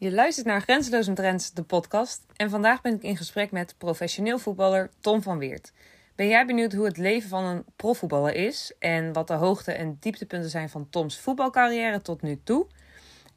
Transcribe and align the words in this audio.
Je 0.00 0.12
luistert 0.12 0.46
naar 0.46 0.60
Grenzeloos 0.60 1.08
met 1.08 1.18
Rens, 1.18 1.52
de 1.52 1.62
podcast. 1.62 2.24
En 2.36 2.50
vandaag 2.50 2.80
ben 2.80 2.94
ik 2.94 3.02
in 3.02 3.16
gesprek 3.16 3.50
met 3.50 3.74
professioneel 3.78 4.38
voetballer 4.38 4.90
Tom 5.00 5.22
van 5.22 5.38
Weert. 5.38 5.72
Ben 6.14 6.28
jij 6.28 6.46
benieuwd 6.46 6.72
hoe 6.72 6.84
het 6.84 6.96
leven 6.96 7.28
van 7.28 7.44
een 7.44 7.64
profvoetballer 7.76 8.34
is 8.34 8.72
en 8.78 9.12
wat 9.12 9.26
de 9.26 9.34
hoogte- 9.34 9.72
en 9.72 9.96
dieptepunten 10.00 10.50
zijn 10.50 10.68
van 10.68 10.88
Toms 10.90 11.18
voetbalcarrière 11.18 12.02
tot 12.02 12.22
nu 12.22 12.40
toe? 12.44 12.66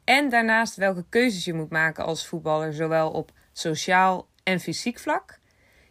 En 0.04 0.28
daarnaast 0.28 0.76
welke 0.76 1.04
keuzes 1.08 1.44
je 1.44 1.54
moet 1.54 1.70
maken 1.70 2.04
als 2.04 2.26
voetballer, 2.26 2.74
zowel 2.74 3.10
op 3.10 3.32
sociaal 3.52 4.26
en 4.42 4.60
fysiek 4.60 4.98
vlak? 4.98 5.38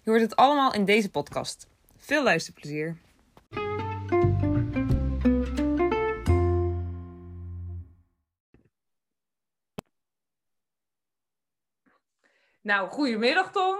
Je 0.01 0.09
hoort 0.09 0.21
het 0.21 0.35
allemaal 0.35 0.73
in 0.73 0.85
deze 0.85 1.09
podcast. 1.09 1.67
Veel 1.97 2.23
luisterplezier. 2.23 2.97
Nou, 12.63 12.89
goedemiddag 12.89 13.51
Tom. 13.51 13.77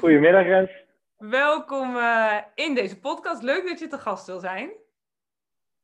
Goedemiddag 0.00 0.44
Rens. 0.44 0.70
Welkom 1.16 1.96
uh, 1.96 2.38
in 2.54 2.74
deze 2.74 3.00
podcast. 3.00 3.42
Leuk 3.42 3.68
dat 3.68 3.78
je 3.78 3.86
te 3.86 3.98
gast 3.98 4.26
wil 4.26 4.38
zijn. 4.38 4.70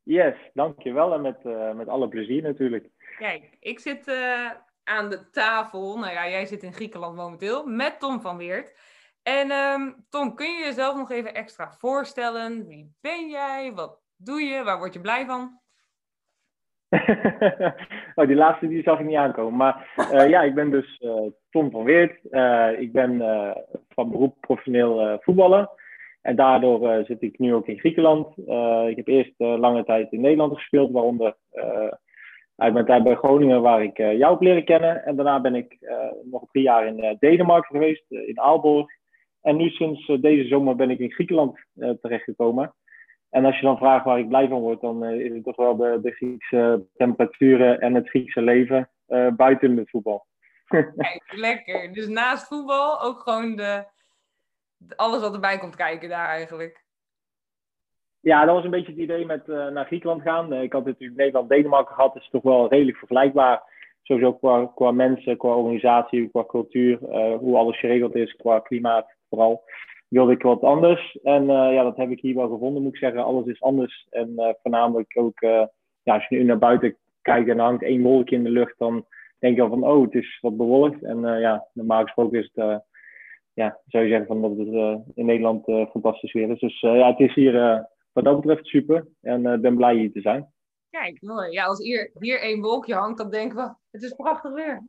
Yes, 0.03 0.37
dankjewel 0.53 1.15
en 1.15 1.21
met, 1.21 1.45
uh, 1.45 1.73
met 1.73 1.89
alle 1.89 2.09
plezier 2.09 2.43
natuurlijk. 2.43 2.89
Kijk, 3.19 3.57
ik 3.61 3.79
zit 3.79 4.09
uh, 4.09 4.51
aan 4.85 5.11
de 5.11 5.31
tafel. 5.31 5.99
Nou 5.99 6.13
ja, 6.13 6.29
jij 6.29 6.47
zit 6.47 6.63
in 6.63 6.73
Griekenland 6.73 7.17
momenteel 7.17 7.67
met 7.67 8.01
Tom 8.01 8.21
van 8.21 8.37
Weert. 8.37 8.79
En 9.23 9.51
um, 9.51 10.07
Tom, 10.09 10.35
kun 10.35 10.51
je 10.51 10.65
jezelf 10.65 10.97
nog 10.97 11.11
even 11.11 11.35
extra 11.35 11.73
voorstellen? 11.73 12.67
Wie 12.67 12.97
ben 13.01 13.29
jij? 13.29 13.73
Wat 13.73 14.01
doe 14.17 14.41
je? 14.41 14.63
Waar 14.63 14.79
word 14.79 14.95
je 14.95 15.01
blij 15.01 15.27
van? 15.27 15.61
oh, 18.15 18.27
die 18.27 18.37
laatste 18.37 18.69
die 18.69 18.83
zag 18.83 19.01
ik 19.01 19.07
niet 19.07 19.17
aankomen. 19.17 19.57
Maar 19.57 19.95
uh, 20.13 20.29
ja, 20.29 20.43
ik 20.43 20.55
ben 20.55 20.71
dus 20.71 21.01
uh, 21.05 21.21
Tom 21.51 21.71
van 21.71 21.85
Weert. 21.85 22.19
Uh, 22.31 22.81
ik 22.81 22.93
ben 22.93 23.19
van 23.89 24.11
beroep 24.11 24.37
professioneel 24.41 25.19
voetballer. 25.21 25.69
En 26.23 26.37
daardoor 26.37 27.05
zit 27.05 27.23
ik 27.23 27.39
nu 27.39 27.55
ook 27.55 27.67
in 27.67 27.79
Griekenland. 27.79 28.39
ik 28.89 28.97
heb 28.97 29.07
eerst 29.07 29.33
lange 29.37 29.85
tijd 29.85 30.13
in 30.13 30.21
Nederland 30.21 30.55
gespeeld, 30.55 30.93
waaronder 30.93 31.37
uit 32.57 32.73
mijn 32.73 32.85
tijd 32.87 33.03
bij 33.03 33.15
Groningen, 33.15 33.63
waar 33.63 33.83
ik 33.83 33.97
jou 33.97 34.33
heb 34.33 34.41
leren 34.41 34.65
kennen. 34.65 35.05
En 35.05 35.17
daarna 35.17 35.41
ben 35.41 35.55
ik 35.55 35.79
nog 36.31 36.45
drie 36.51 36.65
jaar 36.65 36.87
in 36.87 37.17
Denemarken 37.19 37.77
geweest, 37.77 38.05
in 38.09 38.41
Aalborg. 38.41 38.87
En 39.43 39.57
nu 39.57 39.69
sinds 39.69 40.07
deze 40.21 40.49
zomer 40.49 40.77
ben 40.77 40.91
ik 40.91 40.99
in 40.99 41.13
Griekenland 41.13 41.59
terechtgekomen. 42.01 42.75
En 43.35 43.45
als 43.45 43.57
je 43.57 43.67
dan 43.67 43.79
vraagt 43.79 44.05
waar 44.05 44.19
ik 44.19 44.29
blij 44.29 44.49
van 44.49 44.61
word, 44.61 44.81
dan 44.81 45.05
uh, 45.05 45.25
is 45.25 45.33
het 45.33 45.45
toch 45.45 45.57
wel 45.57 45.77
de, 45.77 45.99
de 46.03 46.11
Griekse 46.11 46.87
temperaturen 46.97 47.81
en 47.81 47.95
het 47.95 48.09
Griekse 48.09 48.43
leven 48.43 48.91
uh, 49.09 49.29
buiten 49.37 49.77
het 49.77 49.91
voetbal. 49.91 50.27
Kijk, 50.97 51.23
lekker. 51.27 51.93
Dus 51.93 52.09
naast 52.09 52.47
voetbal 52.47 53.03
ook 53.03 53.19
gewoon 53.19 53.57
de, 53.57 53.85
alles 54.97 55.21
wat 55.21 55.35
erbij 55.35 55.59
komt 55.59 55.77
kijken 55.77 56.09
daar 56.09 56.29
eigenlijk. 56.29 56.85
Ja, 58.21 58.45
dat 58.45 58.55
was 58.55 58.65
een 58.65 58.71
beetje 58.71 58.93
het 58.93 59.01
idee 59.01 59.27
met 59.27 59.49
uh, 59.49 59.69
naar 59.69 59.87
Griekenland 59.87 60.23
gaan. 60.23 60.53
ik 60.53 60.73
had 60.73 60.85
natuurlijk 60.85 61.19
Nederland-Denemarken 61.19 61.95
gehad. 61.95 62.15
Dat 62.15 62.23
is 62.23 62.29
toch 62.29 62.43
wel 62.43 62.69
redelijk 62.69 62.99
vergelijkbaar. 62.99 63.63
Sowieso 64.03 64.33
qua, 64.33 64.73
qua 64.75 64.91
mensen, 64.91 65.37
qua 65.37 65.49
organisatie, 65.49 66.29
qua 66.29 66.45
cultuur. 66.47 66.99
hoe 67.39 67.57
alles 67.57 67.79
geregeld 67.79 68.15
is, 68.15 68.37
qua 68.37 68.61
klimaat 68.61 69.15
vooral 69.29 69.65
wilde 70.15 70.33
ik 70.33 70.43
wat 70.43 70.63
anders. 70.63 71.19
En 71.23 71.43
uh, 71.43 71.73
ja, 71.73 71.83
dat 71.83 71.97
heb 71.97 72.11
ik 72.11 72.21
hier 72.21 72.35
wel 72.35 72.49
gevonden, 72.49 72.83
moet 72.83 72.93
ik 72.93 72.99
zeggen. 72.99 73.25
Alles 73.25 73.47
is 73.47 73.63
anders. 73.63 74.07
En 74.11 74.33
uh, 74.37 74.49
voornamelijk 74.63 75.19
ook, 75.19 75.41
uh, 75.41 75.65
ja, 76.03 76.15
als 76.15 76.27
je 76.29 76.37
nu 76.37 76.45
naar 76.45 76.59
buiten 76.59 76.97
kijkt 77.23 77.49
en 77.49 77.59
er 77.59 77.65
hangt 77.65 77.83
één 77.83 78.03
wolkje 78.03 78.37
in 78.37 78.45
de 78.45 78.51
lucht, 78.51 78.79
dan 78.79 79.07
denk 79.39 79.57
je 79.57 79.63
al 79.63 79.69
van, 79.69 79.85
oh, 79.87 80.03
het 80.03 80.15
is 80.15 80.39
wat 80.41 80.57
bewolkt. 80.57 81.03
En 81.03 81.21
ja, 81.21 81.67
normaal 81.73 82.03
gesproken 82.03 82.39
is 82.39 82.51
het, 82.53 82.83
ja, 83.53 83.81
zou 83.87 84.05
je 84.05 84.11
zeggen 84.11 84.27
van 84.27 84.43
dat 84.43 84.51
het 84.57 85.03
in 85.15 85.27
Nederland 85.27 85.65
fantastisch 85.91 86.33
weer 86.33 86.51
is. 86.51 86.61
Dus 86.61 86.81
ja, 86.81 87.11
het 87.11 87.19
is 87.19 87.35
hier 87.35 87.87
wat 88.13 88.25
dat 88.25 88.41
betreft 88.41 88.67
super. 88.67 89.07
En 89.21 89.61
ben 89.61 89.77
blij 89.77 89.97
hier 89.97 90.13
te 90.13 90.21
zijn. 90.21 90.53
Kijk, 90.91 91.23
mooi. 91.23 91.51
Ja, 91.51 91.65
als 91.65 91.79
hier, 91.79 92.11
hier 92.19 92.41
één 92.41 92.61
wolkje 92.61 92.95
hangt, 92.95 93.19
dan 93.19 93.31
denken 93.31 93.57
we, 93.57 93.75
het 93.91 94.03
is 94.03 94.15
prachtig 94.15 94.55
weer. 94.55 94.89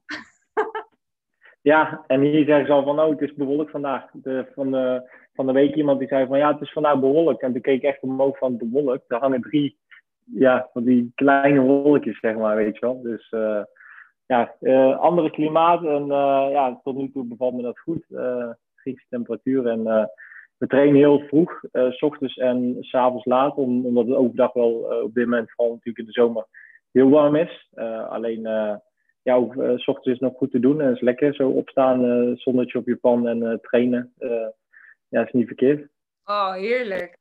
Ja, 1.65 2.03
en 2.07 2.21
hier 2.21 2.45
zeggen 2.45 2.65
ze 2.65 2.71
al 2.71 2.83
van, 2.83 2.99
oh, 2.99 3.09
het 3.09 3.21
is 3.21 3.33
bewolkt 3.33 3.71
vandaag. 3.71 4.09
De, 4.13 4.47
van, 4.53 4.71
de, 4.71 5.09
van 5.33 5.45
de 5.45 5.51
week 5.51 5.75
iemand 5.75 5.99
die 5.99 6.07
zei 6.07 6.27
van, 6.27 6.37
ja, 6.37 6.51
het 6.51 6.61
is 6.61 6.71
vandaag 6.71 6.99
bewolkt. 6.99 7.41
En 7.41 7.51
toen 7.51 7.61
keek 7.61 7.75
ik 7.75 7.89
echt 7.89 8.01
omhoog 8.01 8.37
van, 8.37 8.57
bewolkt. 8.57 9.03
Daar 9.07 9.19
hangen 9.19 9.41
drie, 9.41 9.77
ja, 10.23 10.69
van 10.73 10.83
die 10.83 11.11
kleine 11.15 11.59
wolkjes, 11.59 12.19
zeg 12.19 12.35
maar, 12.35 12.55
weet 12.55 12.73
je 12.73 12.85
wel. 12.85 13.01
Dus 13.01 13.31
uh, 13.31 13.63
ja, 14.25 14.55
uh, 14.61 14.99
andere 14.99 15.31
klimaat. 15.31 15.83
En 15.83 16.01
uh, 16.01 16.47
ja, 16.51 16.79
tot 16.83 16.95
nu 16.95 17.11
toe 17.11 17.25
bevalt 17.25 17.53
me 17.53 17.61
dat 17.61 17.79
goed. 17.79 18.05
Griekse 18.75 19.05
temperatuur. 19.09 19.67
En 19.67 19.83
we 20.57 20.67
trainen 20.67 20.95
heel 20.95 21.19
vroeg, 21.19 21.61
s 21.71 22.01
ochtends 22.01 22.37
en 22.37 22.77
s 22.79 22.93
avonds 22.93 23.25
laat. 23.25 23.55
Om, 23.55 23.85
omdat 23.85 24.07
het 24.07 24.15
overdag 24.15 24.53
wel 24.53 24.71
op 25.03 25.13
dit 25.13 25.25
moment, 25.25 25.51
vooral 25.51 25.73
natuurlijk 25.73 25.97
in 25.97 26.13
de 26.13 26.21
zomer, 26.21 26.45
heel 26.91 27.09
warm 27.09 27.35
is. 27.35 27.69
alleen 28.09 28.47
ja, 29.25 29.35
ook 29.35 29.53
s 29.75 29.87
ochtends 29.87 30.07
is 30.07 30.19
nog 30.19 30.37
goed 30.37 30.51
te 30.51 30.59
doen. 30.59 30.81
En 30.81 30.93
is 30.93 31.01
lekker 31.01 31.35
zo 31.35 31.49
opstaan, 31.49 32.05
uh, 32.05 32.37
zonnetje 32.37 32.77
op 32.77 32.87
je 32.87 32.95
pan 32.95 33.27
en 33.27 33.41
uh, 33.41 33.53
trainen. 33.53 34.13
ja, 35.07 35.25
is 35.25 35.31
niet 35.31 35.47
verkeerd. 35.47 35.89
Oh, 36.25 36.53
heerlijk. 36.53 37.17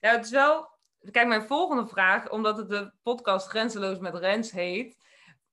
Ja, 0.00 0.10
het 0.10 0.24
is 0.24 0.30
wel... 0.30 0.68
Kijk, 1.10 1.26
mijn 1.26 1.42
volgende 1.42 1.86
vraag, 1.86 2.30
omdat 2.30 2.56
het 2.56 2.68
de 2.68 2.90
podcast 3.02 3.48
Grenzeloos 3.48 3.98
met 3.98 4.14
Rens 4.14 4.52
heet, 4.52 4.96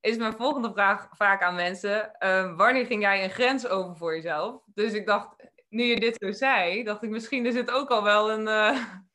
is 0.01 0.17
mijn 0.17 0.33
volgende 0.33 0.71
vraag 0.71 1.07
vaak 1.11 1.41
aan 1.41 1.55
mensen: 1.55 2.11
wanneer 2.55 2.85
ging 2.85 3.01
jij 3.01 3.23
een 3.23 3.29
grens 3.29 3.67
over 3.67 3.95
voor 3.95 4.15
jezelf? 4.15 4.63
Dus 4.73 4.93
ik 4.93 5.05
dacht, 5.05 5.35
nu 5.69 5.83
je 5.83 5.99
dit 5.99 6.15
zo 6.19 6.31
zei, 6.31 6.83
dacht 6.83 7.03
ik 7.03 7.09
misschien 7.09 7.45
is 7.45 7.55
het 7.55 7.71
ook 7.71 7.89
al 7.89 8.03
wel 8.03 8.31
een, 8.31 8.47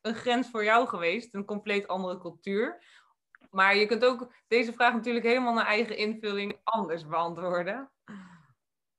een 0.00 0.14
grens 0.14 0.50
voor 0.50 0.64
jou 0.64 0.86
geweest, 0.86 1.34
een 1.34 1.44
compleet 1.44 1.88
andere 1.88 2.18
cultuur. 2.18 2.82
Maar 3.52 3.76
je 3.76 3.86
kunt 3.86 4.04
ook 4.04 4.32
deze 4.48 4.72
vraag 4.72 4.94
natuurlijk 4.94 5.26
helemaal 5.26 5.54
naar 5.54 5.66
eigen 5.66 5.96
invulling 5.96 6.56
anders 6.64 7.06
beantwoorden. 7.06 7.90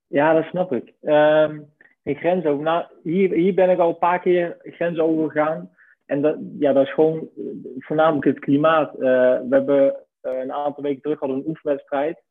Ja, 0.08 0.34
dat 0.34 0.44
snap 0.44 0.72
ik. 0.72 0.94
Um, 1.02 1.72
grens 2.04 2.46
over. 2.46 2.64
Nou, 2.64 2.86
hier, 3.04 3.32
hier 3.32 3.54
ben 3.54 3.70
ik 3.70 3.80
al 3.80 3.90
een 3.90 3.98
paar 3.98 4.20
keer 4.20 4.58
grens 4.62 5.00
over 5.00 5.32
gegaan. 5.32 5.72
En 6.06 6.22
dat, 6.22 6.38
ja, 6.60 6.74
dat 6.74 6.86
is 6.86 6.94
gewoon 6.94 7.30
voornamelijk 7.78 8.26
het 8.26 8.40
klimaat. 8.40 8.94
Uh, 8.96 9.00
we 9.00 9.48
hebben 9.50 10.06
uh, 10.22 10.40
een 10.40 10.54
aantal 10.54 10.84
weken 10.84 11.02
terug 11.02 11.20
hadden 11.20 11.38
een 11.38 11.48
oefenwedstrijd. 11.48 12.22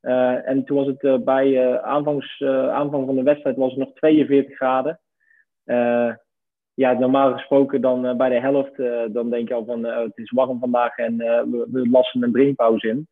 En 0.00 0.64
toen 0.64 0.76
was 0.76 0.86
het 0.86 1.24
bij 1.24 1.80
aanvangs, 1.80 2.42
aanvang 2.70 3.06
van 3.06 3.16
de 3.16 3.22
wedstrijd 3.22 3.56
was 3.56 3.70
het 3.70 3.78
nog 3.78 3.92
42 3.92 4.56
graden 4.56 5.00
ja, 6.74 6.92
normaal 6.92 7.32
gesproken 7.32 7.80
dan 7.80 8.06
uh, 8.06 8.16
bij 8.16 8.28
de 8.28 8.40
helft, 8.40 8.78
uh, 8.78 9.02
dan 9.08 9.30
denk 9.30 9.48
je 9.48 9.54
al 9.54 9.64
van 9.64 9.86
uh, 9.86 9.98
het 9.98 10.18
is 10.18 10.30
warm 10.30 10.58
vandaag 10.58 10.96
en 10.96 11.16
we, 11.16 11.66
we, 11.70 11.88
lassen 11.88 12.22
een 12.22 12.32
drinkpauze 12.32 12.88
in. 12.88 13.08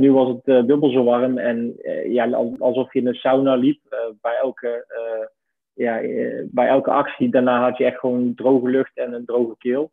nu 0.00 0.12
was 0.12 0.28
het 0.28 0.66
dubbel 0.66 0.90
zo 0.90 1.04
warm 1.04 1.38
en 1.38 1.76
ja, 2.08 2.30
alsof 2.58 2.92
je 2.92 2.98
in 2.98 3.06
een 3.06 3.14
sauna 3.14 3.54
liep. 3.54 3.80
bij, 4.20 4.36
elke, 4.42 4.86
ja, 5.74 6.00
bij 6.50 6.68
elke 6.68 6.90
actie 6.90 7.30
daarna 7.30 7.62
had 7.62 7.78
je 7.78 7.84
echt 7.84 7.98
gewoon 7.98 8.34
droge 8.34 8.68
lucht 8.68 8.96
en 8.96 9.12
een 9.12 9.24
droge 9.24 9.54
keel. 9.58 9.90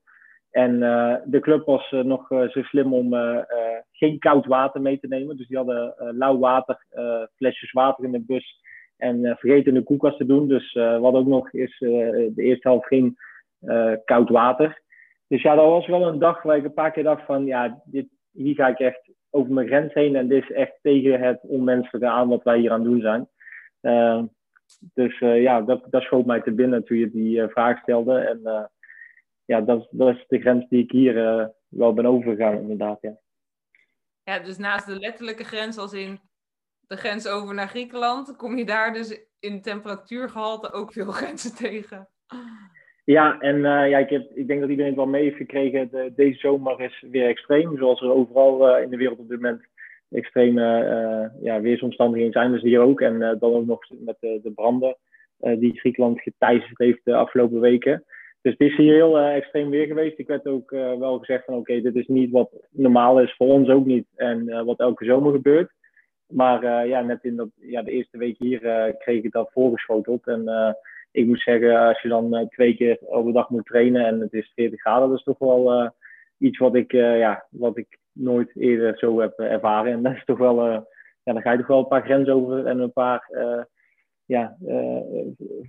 En 0.51 0.79
de 1.25 1.39
club 1.39 1.65
was 1.65 1.91
nog 1.91 2.27
zo 2.27 2.61
slim 2.61 2.93
om 2.93 3.13
geen 3.91 4.19
koud 4.19 4.45
water 4.45 4.81
mee 4.81 4.99
te 4.99 5.07
nemen. 5.07 5.37
Dus 5.37 5.47
die 5.47 5.57
hadden 5.57 5.95
lauw 5.97 6.37
water, 6.37 6.85
flesjes 7.35 7.71
water 7.71 8.03
in 8.03 8.11
de 8.11 8.21
bus 8.21 8.61
en 9.01 9.23
uh, 9.23 9.35
vergeten 9.35 9.73
de 9.73 9.83
koelkast 9.83 10.17
te 10.17 10.25
doen. 10.25 10.47
Dus 10.47 10.73
uh, 10.73 10.99
wat 10.99 11.13
ook 11.13 11.27
nog 11.27 11.51
is, 11.51 11.79
uh, 11.79 11.89
de 12.35 12.43
eerste 12.43 12.67
helft 12.67 12.87
ging 12.87 13.29
koud 14.05 14.29
water. 14.29 14.81
Dus 15.27 15.41
ja, 15.41 15.55
dat 15.55 15.65
was 15.65 15.87
wel 15.87 16.07
een 16.07 16.19
dag 16.19 16.43
waar 16.43 16.57
ik 16.57 16.63
een 16.63 16.73
paar 16.73 16.91
keer 16.91 17.03
dacht 17.03 17.25
van, 17.25 17.45
ja, 17.45 17.81
dit, 17.85 18.07
hier 18.31 18.55
ga 18.55 18.67
ik 18.67 18.79
echt 18.79 19.11
over 19.29 19.53
mijn 19.53 19.67
grens 19.67 19.93
heen. 19.93 20.15
En 20.15 20.27
dit 20.27 20.43
is 20.43 20.51
echt 20.51 20.73
tegen 20.81 21.19
het 21.19 21.39
onmenselijke 21.41 22.07
aan 22.07 22.27
wat 22.27 22.43
wij 22.43 22.59
hier 22.59 22.71
aan 22.71 22.83
doen 22.83 23.01
zijn. 23.01 23.29
dus 24.93 25.19
ja, 25.19 25.61
dat, 25.61 25.85
dat 25.89 26.01
schoot 26.01 26.25
mij 26.25 26.41
te 26.41 26.51
binnen 26.51 26.85
toen 26.85 26.97
je 26.97 27.11
die 27.11 27.47
vraag 27.47 27.79
stelde. 27.79 28.17
En 28.19 28.69
ja, 29.45 29.61
dat, 29.61 29.87
dat 29.91 30.15
is 30.15 30.25
de 30.27 30.39
grens 30.39 30.67
die 30.69 30.83
ik 30.83 30.91
hier 30.91 31.13
wel 31.67 31.93
ben 31.93 32.05
overgegaan, 32.05 32.57
inderdaad. 32.57 32.97
Ja. 33.01 33.17
ja, 34.23 34.39
dus 34.39 34.57
naast 34.57 34.85
de 34.85 34.99
letterlijke 34.99 35.43
grens 35.43 35.77
als 35.77 35.93
in 35.93 36.19
de 36.91 36.97
grens 36.97 37.27
over 37.27 37.55
naar 37.55 37.67
Griekenland, 37.67 38.35
kom 38.35 38.57
je 38.57 38.65
daar 38.65 38.93
dus 38.93 39.25
in 39.39 39.61
temperatuurgehalte 39.61 40.71
ook 40.71 40.91
veel 40.93 41.11
grenzen 41.21 41.55
tegen. 41.55 42.07
Ja, 43.03 43.39
en 43.39 43.55
uh, 43.55 43.89
ja, 43.89 43.97
ik, 43.97 44.09
heb, 44.09 44.31
ik 44.33 44.47
denk 44.47 44.59
dat 44.59 44.69
iedereen 44.69 44.91
het 44.91 45.01
wel 45.01 45.11
mee 45.11 45.23
heeft 45.23 45.37
gekregen. 45.37 45.89
De, 45.91 46.13
deze 46.15 46.39
zomer 46.39 46.81
is 46.81 47.03
weer 47.11 47.27
extreem, 47.27 47.77
zoals 47.77 48.01
er 48.01 48.11
overal 48.11 48.77
uh, 48.77 48.83
in 48.83 48.89
de 48.89 48.97
wereld 48.97 49.19
op 49.19 49.29
dit 49.29 49.41
moment 49.41 49.65
extreme 50.09 50.61
uh, 50.61 51.43
ja, 51.43 51.61
weersomstandigheden 51.61 52.33
zijn. 52.33 52.51
Dus 52.51 52.61
hier 52.61 52.79
ook. 52.79 53.01
En 53.01 53.19
dan 53.19 53.53
ook 53.53 53.65
nog 53.65 53.79
met 53.89 54.17
de, 54.19 54.39
de 54.43 54.51
branden 54.51 54.97
die 55.37 55.79
Griekenland 55.79 56.21
geteisterd 56.21 56.77
heeft 56.77 56.99
de 57.03 57.15
afgelopen 57.15 57.59
weken. 57.59 58.03
Dus 58.41 58.55
het 58.57 58.69
is 58.69 58.77
hier 58.77 58.93
heel 58.93 59.19
extreem 59.19 59.69
weer 59.69 59.85
geweest. 59.85 60.19
Ik 60.19 60.27
werd 60.27 60.47
ook 60.47 60.69
wel 60.69 61.19
gezegd 61.19 61.45
van 61.45 61.55
oké, 61.55 61.81
dit 61.81 61.95
is 61.95 62.07
niet 62.07 62.31
wat 62.31 62.51
normaal 62.71 63.21
is 63.21 63.35
voor 63.35 63.47
ons 63.47 63.69
ook 63.69 63.85
niet. 63.85 64.07
En 64.15 64.65
wat 64.65 64.79
elke 64.79 65.05
zomer 65.05 65.31
gebeurt. 65.31 65.71
Maar 66.31 66.87
ja, 66.87 67.01
net 67.01 67.23
in 67.23 67.35
dat, 67.35 67.49
ja, 67.55 67.81
de 67.81 67.91
eerste 67.91 68.17
week 68.17 68.37
hier 68.37 68.59
kreeg 68.97 69.23
ik 69.23 69.31
dat 69.31 69.51
voorgeschoteld. 69.51 70.27
En 70.27 70.75
ik 71.11 71.25
moet 71.25 71.41
zeggen, 71.41 71.79
als 71.79 72.01
je 72.01 72.07
dan 72.07 72.47
twee 72.49 72.75
keer 72.75 72.97
overdag 73.01 73.49
moet 73.49 73.65
trainen 73.65 74.05
en 74.05 74.19
het 74.19 74.33
is 74.33 74.51
40 74.55 74.81
graden, 74.81 75.09
dat 75.09 75.17
is 75.17 75.23
toch 75.23 75.39
wel 75.39 75.91
iets 76.37 76.57
wat 76.57 76.75
ik, 76.75 76.91
ja, 76.91 77.45
wat 77.49 77.77
ik 77.77 77.99
nooit 78.11 78.51
eerder 78.55 78.97
zo 78.97 79.19
heb 79.19 79.39
ervaren. 79.39 79.91
En 79.91 80.03
dat 80.03 80.13
is 80.13 80.25
toch 80.25 80.37
wel, 80.37 80.63
ja, 81.23 81.33
dan 81.33 81.41
ga 81.41 81.51
je 81.51 81.57
toch 81.57 81.67
wel 81.67 81.79
een 81.79 81.87
paar 81.87 82.03
grenzen 82.03 82.33
over 82.33 82.65
en 82.65 82.79
een 82.79 82.93
paar 82.93 83.29
ja, 84.25 84.57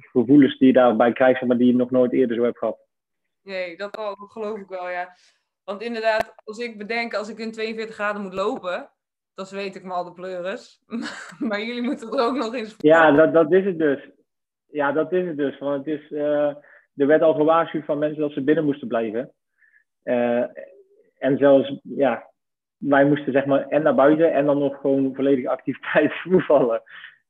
gevoelens 0.01 0.59
die 0.59 0.67
je 0.67 0.73
daarbij 0.73 1.13
krijgt, 1.13 1.43
maar 1.43 1.57
die 1.57 1.67
je 1.67 1.77
nog 1.77 1.91
nooit 1.91 2.13
eerder 2.13 2.37
zo 2.37 2.43
hebt 2.43 2.59
gehad. 2.59 2.79
Nee, 3.43 3.77
dat 3.77 4.17
geloof 4.17 4.59
ik 4.59 4.69
wel, 4.69 4.91
ja. 4.91 5.17
Want 5.65 5.83
inderdaad, 5.83 6.35
als 6.45 6.59
ik 6.59 6.79
bedenk, 6.79 7.15
als 7.15 7.29
ik 7.29 7.39
in 7.39 7.53
42 7.53 7.95
graden 7.95 8.23
moet 8.23 8.35
lopen, 8.35 8.91
dan 9.35 9.47
weet 9.51 9.77
ik 9.77 9.85
me 9.85 9.93
al 9.93 10.05
de 10.05 10.13
pleuris. 10.13 10.83
maar 11.49 11.63
jullie 11.63 11.83
moeten 11.83 12.13
er 12.13 12.25
ook 12.25 12.37
nog 12.37 12.55
eens... 12.55 12.75
Ja, 12.79 13.13
dat, 13.13 13.33
dat 13.33 13.53
is 13.53 13.65
het 13.65 13.79
dus. 13.79 14.11
Ja, 14.67 14.93
dat 14.93 15.13
is 15.13 15.27
het 15.27 15.37
dus. 15.37 15.59
Want 15.59 15.87
het 15.87 16.01
is, 16.01 16.11
uh, 16.11 16.47
er 16.97 17.07
werd 17.07 17.23
al 17.23 17.35
gewaarschuwd 17.35 17.85
van 17.85 17.99
mensen 17.99 18.21
dat 18.21 18.33
ze 18.33 18.43
binnen 18.43 18.65
moesten 18.65 18.89
blijven. 18.89 19.33
Uh, 20.05 20.45
en 21.19 21.39
zelfs, 21.39 21.81
ja, 21.83 22.31
wij 22.77 23.05
moesten 23.05 23.33
zeg 23.33 23.45
maar 23.47 23.69
en 23.69 23.83
naar 23.83 23.95
buiten 23.95 24.33
en 24.33 24.47
dan 24.47 24.59
nog 24.59 24.81
gewoon 24.81 25.15
volledige 25.15 25.49
activiteit 25.49 26.13
voetballen. 26.23 26.83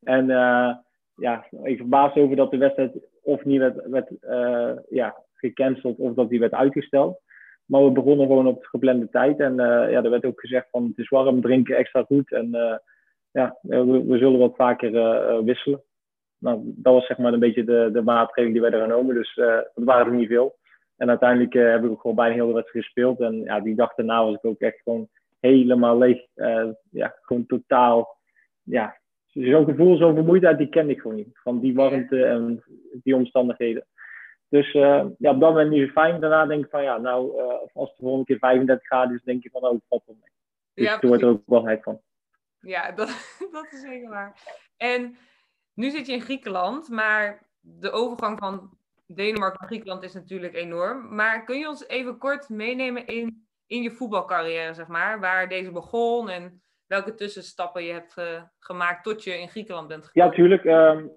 En 0.03 0.29
uh, 0.29 0.75
ja, 1.17 1.47
ik 1.63 1.77
verbaasd 1.77 2.17
over 2.17 2.37
dat 2.37 2.51
de 2.51 2.57
wedstrijd 2.57 2.93
of 3.23 3.45
niet 3.45 3.59
werd, 3.59 3.87
werd 3.89 4.11
ja, 4.89 5.17
gecanceld 5.35 5.99
of 5.99 6.15
dat 6.15 6.29
die 6.29 6.41
werd 6.41 6.53
uitgesteld. 6.53 7.21
Maar 7.67 7.85
we 7.85 7.91
begonnen 7.91 8.27
gewoon 8.27 8.47
op 8.47 8.65
geplande 8.65 9.09
tijd. 9.09 9.41
En 9.41 9.53
uh, 9.53 9.91
ja, 9.91 10.03
er 10.03 10.11
werd 10.11 10.25
ook 10.25 10.41
gezegd 10.41 10.67
van 10.71 10.85
het 10.85 10.99
is 10.99 11.09
warm, 11.09 11.41
drinken 11.41 11.77
extra 11.77 12.03
goed. 12.03 12.33
En 12.33 12.49
uh, 12.55 12.77
ja, 13.31 13.59
we, 13.63 14.19
zullen 14.19 14.39
wat 14.39 14.57
vaker 14.57 14.93
uh, 14.93 15.39
wisselen. 15.39 15.83
Nou, 16.39 16.61
dat 16.65 16.93
was 16.93 17.07
zeg 17.07 17.19
maar 17.19 17.33
een 17.33 17.39
beetje 17.39 17.65
de, 17.65 17.91
de 17.93 18.03
maatregelen 18.03 18.53
die 18.53 18.61
werden 18.61 18.81
genomen. 18.81 19.15
Dus 19.15 19.35
dat 19.35 19.71
waren 19.75 20.07
er 20.07 20.19
niet 20.19 20.29
veel. 20.29 20.57
En 20.97 21.09
uiteindelijk 21.09 21.53
heb 21.53 21.85
ik 21.85 21.91
ook 21.91 22.01
gewoon 22.01 22.17
bijna 22.17 22.35
heel 22.35 22.47
de 22.47 22.53
wedstrijd 22.53 22.85
gespeeld. 22.85 23.21
En 23.21 23.43
ja, 23.43 23.61
die 23.61 23.75
dag 23.75 23.95
daarna 23.95 24.25
was 24.25 24.35
ik 24.35 24.45
ook 24.45 24.61
echt 24.61 24.81
gewoon 24.83 25.09
helemaal 25.41 25.99
leeg. 25.99 26.27
ja, 26.91 27.15
gewoon 27.21 27.47
totaal. 27.47 28.17
Ja, 28.63 28.97
zo'n 29.27 29.65
gevoel, 29.65 29.97
zo'n 29.97 30.15
vermoeidheid, 30.15 30.59
die 30.59 30.69
kende 30.69 30.93
ik 30.93 31.01
gewoon 31.01 31.17
niet. 31.17 31.39
Van 31.43 31.61
die 31.61 31.75
warmte 31.75 32.25
en 32.25 32.63
die 33.03 33.17
omstandigheden. 33.17 33.87
Dus 34.53 34.75
uh, 34.75 35.05
ja, 35.19 35.31
op 35.31 35.41
dat 35.41 35.41
moment 35.41 35.71
niet 35.71 35.87
zo 35.87 35.93
fijn. 35.93 36.21
Daarna 36.21 36.47
denk 36.47 36.65
ik 36.65 36.71
van 36.71 36.83
ja, 36.83 36.99
nou, 36.99 37.43
uh, 37.43 37.49
als 37.73 37.89
het 37.89 37.97
de 37.97 38.03
volgende 38.03 38.25
keer 38.25 38.39
35 38.39 38.87
graden 38.87 39.17
is, 39.17 39.23
denk 39.23 39.43
je 39.43 39.51
van 39.51 39.63
oh, 39.63 39.73
het 39.73 39.83
valt 39.89 40.03
wel 40.07 40.17
mee. 40.21 40.31
Dus 40.75 40.85
ja, 40.85 41.01
er 41.01 41.09
wordt 41.09 41.23
er 41.23 41.29
ook 41.29 41.43
wel 41.47 41.65
heid 41.65 41.83
van. 41.83 42.01
Ja, 42.61 42.91
dat, 42.99 43.39
dat 43.53 43.73
is 43.73 43.81
zeker 43.81 44.09
waar. 44.09 44.37
En 44.77 45.17
nu 45.75 45.91
zit 45.91 46.07
je 46.07 46.13
in 46.13 46.21
Griekenland, 46.21 46.89
maar 46.89 47.47
de 47.61 47.91
overgang 47.91 48.39
van 48.39 48.71
Denemarken 49.07 49.59
naar 49.61 49.69
Griekenland 49.69 50.03
is 50.03 50.15
natuurlijk 50.15 50.55
enorm. 50.55 51.15
Maar 51.15 51.45
kun 51.45 51.59
je 51.59 51.69
ons 51.69 51.89
even 51.89 52.19
kort 52.19 52.49
meenemen 52.49 53.07
in, 53.07 53.47
in 53.67 53.83
je 53.83 53.91
voetbalcarrière, 53.91 54.75
zeg 54.75 54.87
maar, 54.87 55.21
waar 55.21 55.49
deze 55.49 55.73
begon 55.73 56.29
en 56.29 56.63
welke 56.87 57.15
tussenstappen 57.15 57.85
je 57.85 57.93
hebt 57.93 58.17
uh, 58.19 58.43
gemaakt 58.59 59.05
tot 59.05 59.25
je 59.25 59.39
in 59.39 59.49
Griekenland 59.49 59.89
bent 59.89 60.07
gekomen? 60.07 60.31
Ja, 60.31 60.37
tuurlijk. 60.37 60.65
Um, 60.65 61.11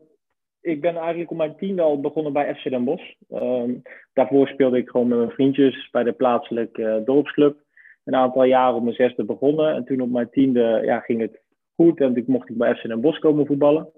ik 0.65 0.81
ben 0.81 0.95
eigenlijk 0.95 1.31
op 1.31 1.37
mijn 1.37 1.55
tiende 1.55 1.81
al 1.81 1.99
begonnen 1.99 2.33
bij 2.33 2.55
FC 2.55 2.69
Den 2.69 2.83
Bosch. 2.83 3.13
Ehm, 3.29 3.73
daarvoor 4.13 4.47
speelde 4.47 4.77
ik 4.77 4.89
gewoon 4.89 5.07
met 5.07 5.17
mijn 5.17 5.29
vriendjes 5.29 5.89
bij 5.91 6.03
de 6.03 6.11
plaatselijke 6.11 6.81
uh, 6.81 7.05
dorpsclub. 7.05 7.57
Een 8.03 8.15
aantal 8.15 8.43
jaren 8.43 8.75
op 8.75 8.83
mijn 8.83 8.95
zesde 8.95 9.23
begonnen. 9.23 9.73
En 9.73 9.85
toen 9.85 10.01
op 10.01 10.09
mijn 10.09 10.29
tiende 10.29 10.81
ja, 10.83 10.99
ging 10.99 11.21
het 11.21 11.41
goed. 11.75 11.99
En 11.99 12.13
toen 12.13 12.23
mocht 12.27 12.49
ik 12.49 12.57
bij 12.57 12.75
FC 12.75 12.87
Den 12.87 13.01
Bosch 13.01 13.19
komen 13.19 13.45
voetballen. 13.45 13.89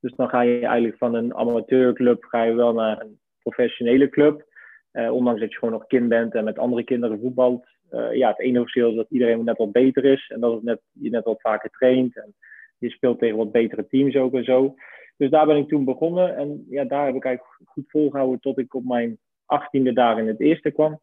Dus 0.00 0.14
dan 0.14 0.28
ga 0.28 0.40
je 0.40 0.60
eigenlijk 0.60 0.98
van 0.98 1.14
een 1.14 1.34
amateurclub 1.34 2.24
ga 2.24 2.42
je 2.42 2.54
wel 2.54 2.72
naar 2.72 3.00
een 3.00 3.18
professionele 3.42 4.08
club. 4.08 4.44
Uh, 4.92 5.12
ondanks 5.12 5.40
dat 5.40 5.52
je 5.52 5.58
gewoon 5.58 5.74
nog 5.74 5.86
kind 5.86 6.08
bent 6.08 6.34
en 6.34 6.44
met 6.44 6.58
andere 6.58 6.84
kinderen 6.84 7.20
voetbalt. 7.20 7.66
Uh, 7.90 8.14
ja, 8.14 8.28
het 8.28 8.40
enige 8.40 8.60
verschil 8.60 8.90
is 8.90 8.96
dat 8.96 9.10
iedereen 9.10 9.44
net 9.44 9.56
wat 9.56 9.72
beter 9.72 10.04
is. 10.04 10.30
En 10.34 10.40
dat 10.40 10.52
het 10.52 10.62
net, 10.62 10.80
je 10.92 11.10
net 11.10 11.24
wat 11.24 11.40
vaker 11.40 11.70
traint. 11.70 12.16
En 12.16 12.34
je 12.78 12.90
speelt 12.90 13.18
tegen 13.18 13.36
wat 13.36 13.52
betere 13.52 13.86
teams 13.86 14.16
ook 14.16 14.34
en 14.34 14.44
zo. 14.44 14.74
Dus 15.16 15.30
daar 15.30 15.46
ben 15.46 15.56
ik 15.56 15.68
toen 15.68 15.84
begonnen. 15.84 16.36
En 16.36 16.66
ja, 16.70 16.84
daar 16.84 17.06
heb 17.06 17.14
ik 17.14 17.24
eigenlijk 17.24 17.56
goed 17.64 17.90
volgehouden 17.90 18.40
tot 18.40 18.58
ik 18.58 18.74
op 18.74 18.84
mijn 18.84 19.18
achttiende 19.46 19.92
daar 19.92 20.18
in 20.18 20.26
het 20.26 20.40
eerste 20.40 20.70
kwam. 20.70 21.00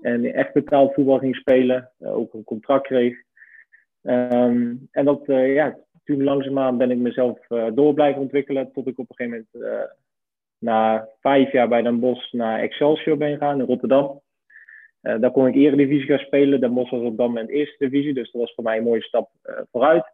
En 0.00 0.24
echt 0.24 0.52
betaald 0.52 0.94
voetbal 0.94 1.18
ging 1.18 1.36
spelen. 1.36 1.90
Uh, 1.98 2.16
ook 2.16 2.34
een 2.34 2.44
contract 2.44 2.86
kreeg. 2.86 3.16
Um, 4.02 4.88
en 4.90 5.04
dat, 5.04 5.28
uh, 5.28 5.54
ja, 5.54 5.78
toen 6.04 6.22
langzaamaan 6.22 6.78
ben 6.78 6.90
ik 6.90 6.98
mezelf 6.98 7.38
uh, 7.48 7.66
door 7.74 7.94
blijven 7.94 8.22
ontwikkelen. 8.22 8.72
Tot 8.72 8.86
ik 8.86 8.98
op 8.98 9.10
een 9.10 9.16
gegeven 9.16 9.46
moment 9.60 9.90
na 10.58 11.08
vijf 11.20 11.52
jaar 11.52 11.68
bij 11.68 11.82
Den 11.82 12.00
Bosch 12.00 12.32
naar 12.32 12.60
Excelsior 12.60 13.16
ben 13.16 13.32
gegaan 13.32 13.60
in 13.60 13.66
Rotterdam. 13.66 14.20
daar 15.00 15.30
kon 15.30 15.46
ik 15.46 15.54
eredivisie 15.54 16.06
gaan 16.06 16.18
spelen. 16.18 16.60
Den 16.60 16.74
Bosch 16.74 16.90
was 16.90 17.02
op 17.02 17.16
dat 17.16 17.26
moment 17.26 17.48
eerste 17.48 17.88
divisie. 17.88 18.14
Dus 18.14 18.30
dat 18.30 18.40
was 18.40 18.54
voor 18.54 18.64
mij 18.64 18.76
een 18.76 18.84
mooie 18.84 19.02
stap 19.02 19.30
vooruit. 19.70 20.04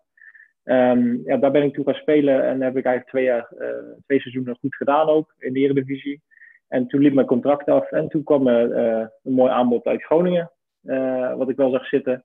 Um, 0.70 1.22
ja, 1.24 1.36
daar 1.36 1.50
ben 1.50 1.62
ik 1.62 1.74
toe 1.74 1.84
gaan 1.84 1.94
spelen 1.94 2.44
en 2.44 2.60
heb 2.60 2.76
ik 2.76 2.84
eigenlijk 2.84 3.08
twee, 3.08 3.24
jaar, 3.24 3.48
uh, 3.58 3.68
twee 4.06 4.20
seizoenen 4.20 4.56
goed 4.60 4.74
gedaan 4.74 5.08
ook 5.08 5.34
in 5.38 5.52
de 5.52 5.60
Eredivisie. 5.60 6.22
En 6.68 6.86
toen 6.86 7.00
liep 7.00 7.14
mijn 7.14 7.26
contract 7.26 7.68
af 7.68 7.90
en 7.90 8.08
toen 8.08 8.22
kwam 8.22 8.48
uh, 8.48 9.06
een 9.22 9.32
mooi 9.32 9.50
aanbod 9.50 9.84
uit 9.84 10.02
Groningen, 10.02 10.50
uh, 10.84 11.34
wat 11.34 11.48
ik 11.48 11.56
wel 11.56 11.70
zag 11.70 11.86
zitten. 11.86 12.24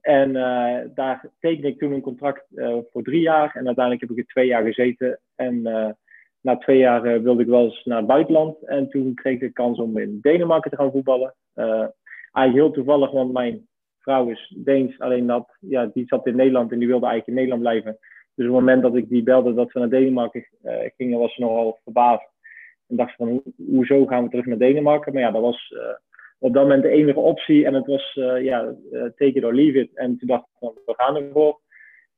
En 0.00 0.32
daar 0.94 1.30
tekende 1.40 1.68
ik 1.68 1.78
toen 1.78 1.92
een 1.92 2.00
contract 2.00 2.44
voor 2.90 3.02
drie 3.02 3.20
jaar 3.20 3.50
en 3.54 3.66
uiteindelijk 3.66 4.00
heb 4.00 4.10
ik 4.10 4.18
er 4.18 4.32
twee 4.32 4.46
jaar 4.46 4.62
gezeten. 4.62 5.20
En 5.34 5.62
na 6.40 6.56
twee 6.58 6.78
jaar 6.78 7.22
wilde 7.22 7.42
ik 7.42 7.48
wel 7.48 7.64
eens 7.64 7.84
naar 7.84 7.98
het 7.98 8.06
buitenland 8.06 8.62
en 8.62 8.88
toen 8.88 9.14
kreeg 9.14 9.34
ik 9.34 9.40
de 9.40 9.52
kans 9.52 9.78
om 9.78 9.98
in 9.98 10.18
Denemarken 10.20 10.70
te 10.70 10.76
gaan 10.76 10.90
voetballen. 10.90 11.34
eigenlijk 11.54 12.54
heel 12.54 12.70
toevallig, 12.70 13.10
want 13.10 13.32
mijn 13.32 13.66
vrouw 14.02 14.28
is 14.28 14.54
Deens, 14.56 14.98
alleen 14.98 15.26
dat, 15.26 15.56
ja, 15.60 15.90
die 15.92 16.06
zat 16.06 16.26
in 16.26 16.36
Nederland 16.36 16.72
en 16.72 16.78
die 16.78 16.88
wilde 16.88 17.06
eigenlijk 17.06 17.38
in 17.38 17.44
Nederland 17.44 17.62
blijven. 17.62 17.98
Dus 18.34 18.46
op 18.46 18.52
het 18.52 18.60
moment 18.60 18.82
dat 18.82 18.96
ik 18.96 19.08
die 19.08 19.22
belde 19.22 19.54
dat 19.54 19.70
ze 19.70 19.78
naar 19.78 19.88
Denemarken 19.88 20.46
uh, 20.64 20.74
gingen, 20.96 21.18
was 21.18 21.34
ze 21.34 21.40
nogal 21.40 21.78
verbaasd. 21.82 22.30
En 22.88 22.96
dacht 22.96 23.14
van, 23.14 23.42
hoezo 23.56 24.06
gaan 24.06 24.24
we 24.24 24.30
terug 24.30 24.46
naar 24.46 24.58
Denemarken? 24.58 25.12
Maar 25.12 25.22
ja, 25.22 25.30
dat 25.30 25.42
was 25.42 25.74
uh, 25.74 25.80
op 26.38 26.52
dat 26.52 26.62
moment 26.62 26.82
de 26.82 26.88
enige 26.88 27.20
optie. 27.20 27.66
En 27.66 27.74
het 27.74 27.86
was, 27.86 28.16
uh, 28.16 28.42
ja, 28.42 28.74
take 28.90 29.32
it 29.32 29.44
or 29.44 29.54
leave 29.54 29.78
it. 29.78 29.90
En 29.94 30.18
toen 30.18 30.28
dacht 30.28 30.42
ik 30.42 30.58
van, 30.58 30.72
we 30.86 30.94
gaan 30.96 31.16
ervoor. 31.16 31.60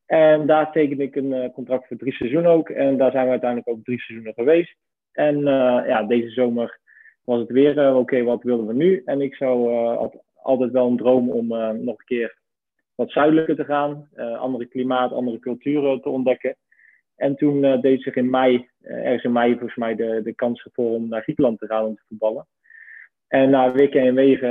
En 0.07 0.47
daar 0.47 0.73
tekende 0.73 1.03
ik 1.03 1.17
een 1.17 1.53
contract 1.53 1.87
voor 1.87 1.97
drie 1.97 2.13
seizoenen 2.13 2.51
ook. 2.51 2.69
En 2.69 2.97
daar 2.97 3.11
zijn 3.11 3.25
we 3.25 3.31
uiteindelijk 3.31 3.69
ook 3.69 3.85
drie 3.85 4.01
seizoenen 4.01 4.35
geweest. 4.35 4.77
En 5.13 5.41
ja, 5.87 6.03
deze 6.03 6.31
zomer 6.31 6.79
was 7.25 7.41
het 7.41 7.51
weer, 7.51 7.97
oké, 7.97 8.23
wat 8.23 8.43
wilden 8.43 8.67
we 8.67 8.75
nu? 8.75 9.03
En 9.05 9.21
ik 9.21 9.35
zou 9.35 9.71
altijd 10.45 10.71
wel 10.71 10.87
een 10.87 10.97
droom 10.97 11.31
om 11.31 11.53
uh, 11.53 11.71
nog 11.71 11.99
een 11.99 12.05
keer 12.05 12.39
wat 12.95 13.11
zuidelijker 13.11 13.57
te 13.57 13.65
gaan, 13.65 14.09
uh, 14.15 14.39
andere 14.39 14.67
klimaat, 14.67 15.13
andere 15.13 15.39
culturen 15.39 16.01
te 16.01 16.09
ontdekken. 16.09 16.57
En 17.17 17.37
toen 17.37 17.63
uh, 17.63 17.81
deed 17.81 18.03
zich 18.03 18.15
in 18.15 18.31
mei, 18.31 18.69
ergens 18.81 19.25
in 19.25 19.33
mei 19.33 19.51
volgens 19.51 19.77
mij, 19.77 19.95
de, 19.95 20.21
de 20.23 20.35
kans 20.35 20.69
voor 20.73 20.91
om 20.91 21.09
naar 21.09 21.23
Griekenland 21.23 21.59
te 21.59 21.67
gaan 21.67 21.85
om 21.85 21.97
te 21.97 22.03
voetballen. 22.09 22.47
En 23.29 23.51
na 23.51 23.73
weken 23.73 24.01
en 24.01 24.15
wegen 24.15 24.51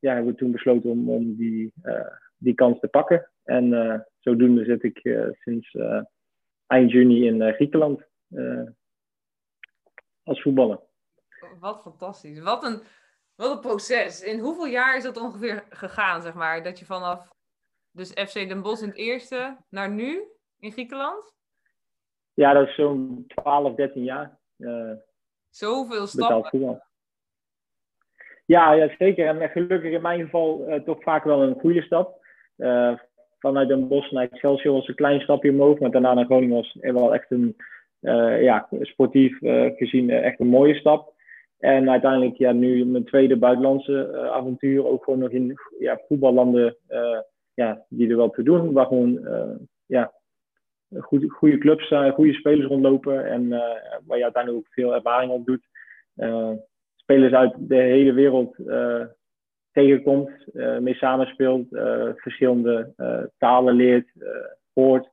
ja, 0.00 0.14
hebben 0.14 0.32
we 0.32 0.38
toen 0.38 0.52
besloten 0.52 0.90
om, 0.90 1.10
om 1.10 1.36
die, 1.36 1.72
die 2.36 2.54
kans 2.54 2.80
te 2.80 2.88
pakken. 2.88 3.30
En 3.44 4.06
zodoende 4.18 4.64
zit 4.64 4.82
ik 4.82 5.28
sinds 5.32 5.76
eind 6.66 6.90
juni 6.90 7.26
in 7.26 7.52
Griekenland 7.52 8.02
als 10.22 10.42
voetballer. 10.42 10.80
Wat 11.60 11.82
fantastisch. 11.82 12.40
Wat 12.40 12.64
een, 12.64 12.82
wat 13.42 13.50
een 13.50 13.60
proces. 13.60 14.22
In 14.22 14.38
hoeveel 14.38 14.66
jaar 14.66 14.96
is 14.96 15.02
dat 15.02 15.16
ongeveer 15.16 15.64
gegaan, 15.70 16.22
zeg 16.22 16.34
maar? 16.34 16.62
Dat 16.62 16.78
je 16.78 16.84
vanaf 16.84 17.28
dus 17.90 18.10
FC 18.10 18.34
Den 18.34 18.62
Bosch 18.62 18.82
in 18.82 18.88
het 18.88 18.96
eerste 18.96 19.56
naar 19.70 19.90
nu 19.90 20.22
in 20.58 20.72
Griekenland? 20.72 21.34
Ja, 22.34 22.52
dat 22.52 22.68
is 22.68 22.74
zo'n 22.74 23.24
12, 23.26 23.74
13 23.74 24.04
jaar. 24.04 24.38
Uh, 24.58 24.92
Zoveel 25.50 26.06
stappen. 26.06 26.82
Ja, 28.46 28.72
ja, 28.72 28.94
zeker. 28.98 29.26
En 29.26 29.48
gelukkig 29.48 29.92
in 29.92 30.02
mijn 30.02 30.20
geval 30.20 30.64
uh, 30.68 30.80
toch 30.80 31.02
vaak 31.02 31.24
wel 31.24 31.42
een 31.42 31.60
goede 31.60 31.82
stap. 31.82 32.24
Uh, 32.56 32.98
vanuit 33.38 33.68
Den 33.68 33.88
Bosch 33.88 34.10
naar 34.10 34.28
Excelsior 34.30 34.74
was 34.74 34.88
een 34.88 34.94
klein 34.94 35.20
stapje 35.20 35.50
omhoog. 35.50 35.78
Maar 35.78 35.90
daarna 35.90 36.14
naar 36.14 36.24
Groningen 36.24 36.56
was 36.56 36.76
wel 36.80 37.14
echt 37.14 37.30
een, 37.30 37.56
ja, 38.42 38.68
sportief 38.80 39.38
gezien 39.76 40.10
echt 40.10 40.40
een 40.40 40.46
mooie 40.46 40.74
stap. 40.74 41.14
En 41.62 41.90
uiteindelijk 41.90 42.36
ja, 42.36 42.52
nu 42.52 42.84
mijn 42.84 43.04
tweede 43.04 43.36
buitenlandse 43.36 44.10
uh, 44.12 44.26
avontuur, 44.26 44.86
ook 44.86 45.04
gewoon 45.04 45.18
nog 45.18 45.30
in 45.30 45.54
ja, 45.78 46.00
voetballanden 46.08 46.76
uh, 46.88 47.18
ja, 47.54 47.84
die 47.88 48.10
er 48.10 48.16
wel 48.16 48.30
te 48.30 48.42
doen, 48.42 48.72
waar 48.72 48.86
gewoon 48.86 49.18
uh, 49.24 49.54
ja, 49.86 50.12
goede, 50.98 51.28
goede 51.28 51.58
clubs, 51.58 51.88
goede 52.14 52.32
spelers 52.32 52.66
rondlopen 52.66 53.26
en 53.26 53.48
waar 54.06 54.16
je 54.16 54.22
uiteindelijk 54.22 54.64
ook 54.64 54.72
veel 54.72 54.94
ervaring 54.94 55.32
op 55.32 55.46
doet. 55.46 55.68
spelers 56.96 57.32
uit 57.32 57.54
de 57.58 57.76
hele 57.76 58.12
wereld 58.12 58.56
tegenkomt, 59.72 60.30
mee 60.80 60.94
samenspeelt, 60.94 61.66
verschillende 62.16 62.92
talen 63.38 63.74
leert, 63.74 64.12
hoort. 64.72 65.08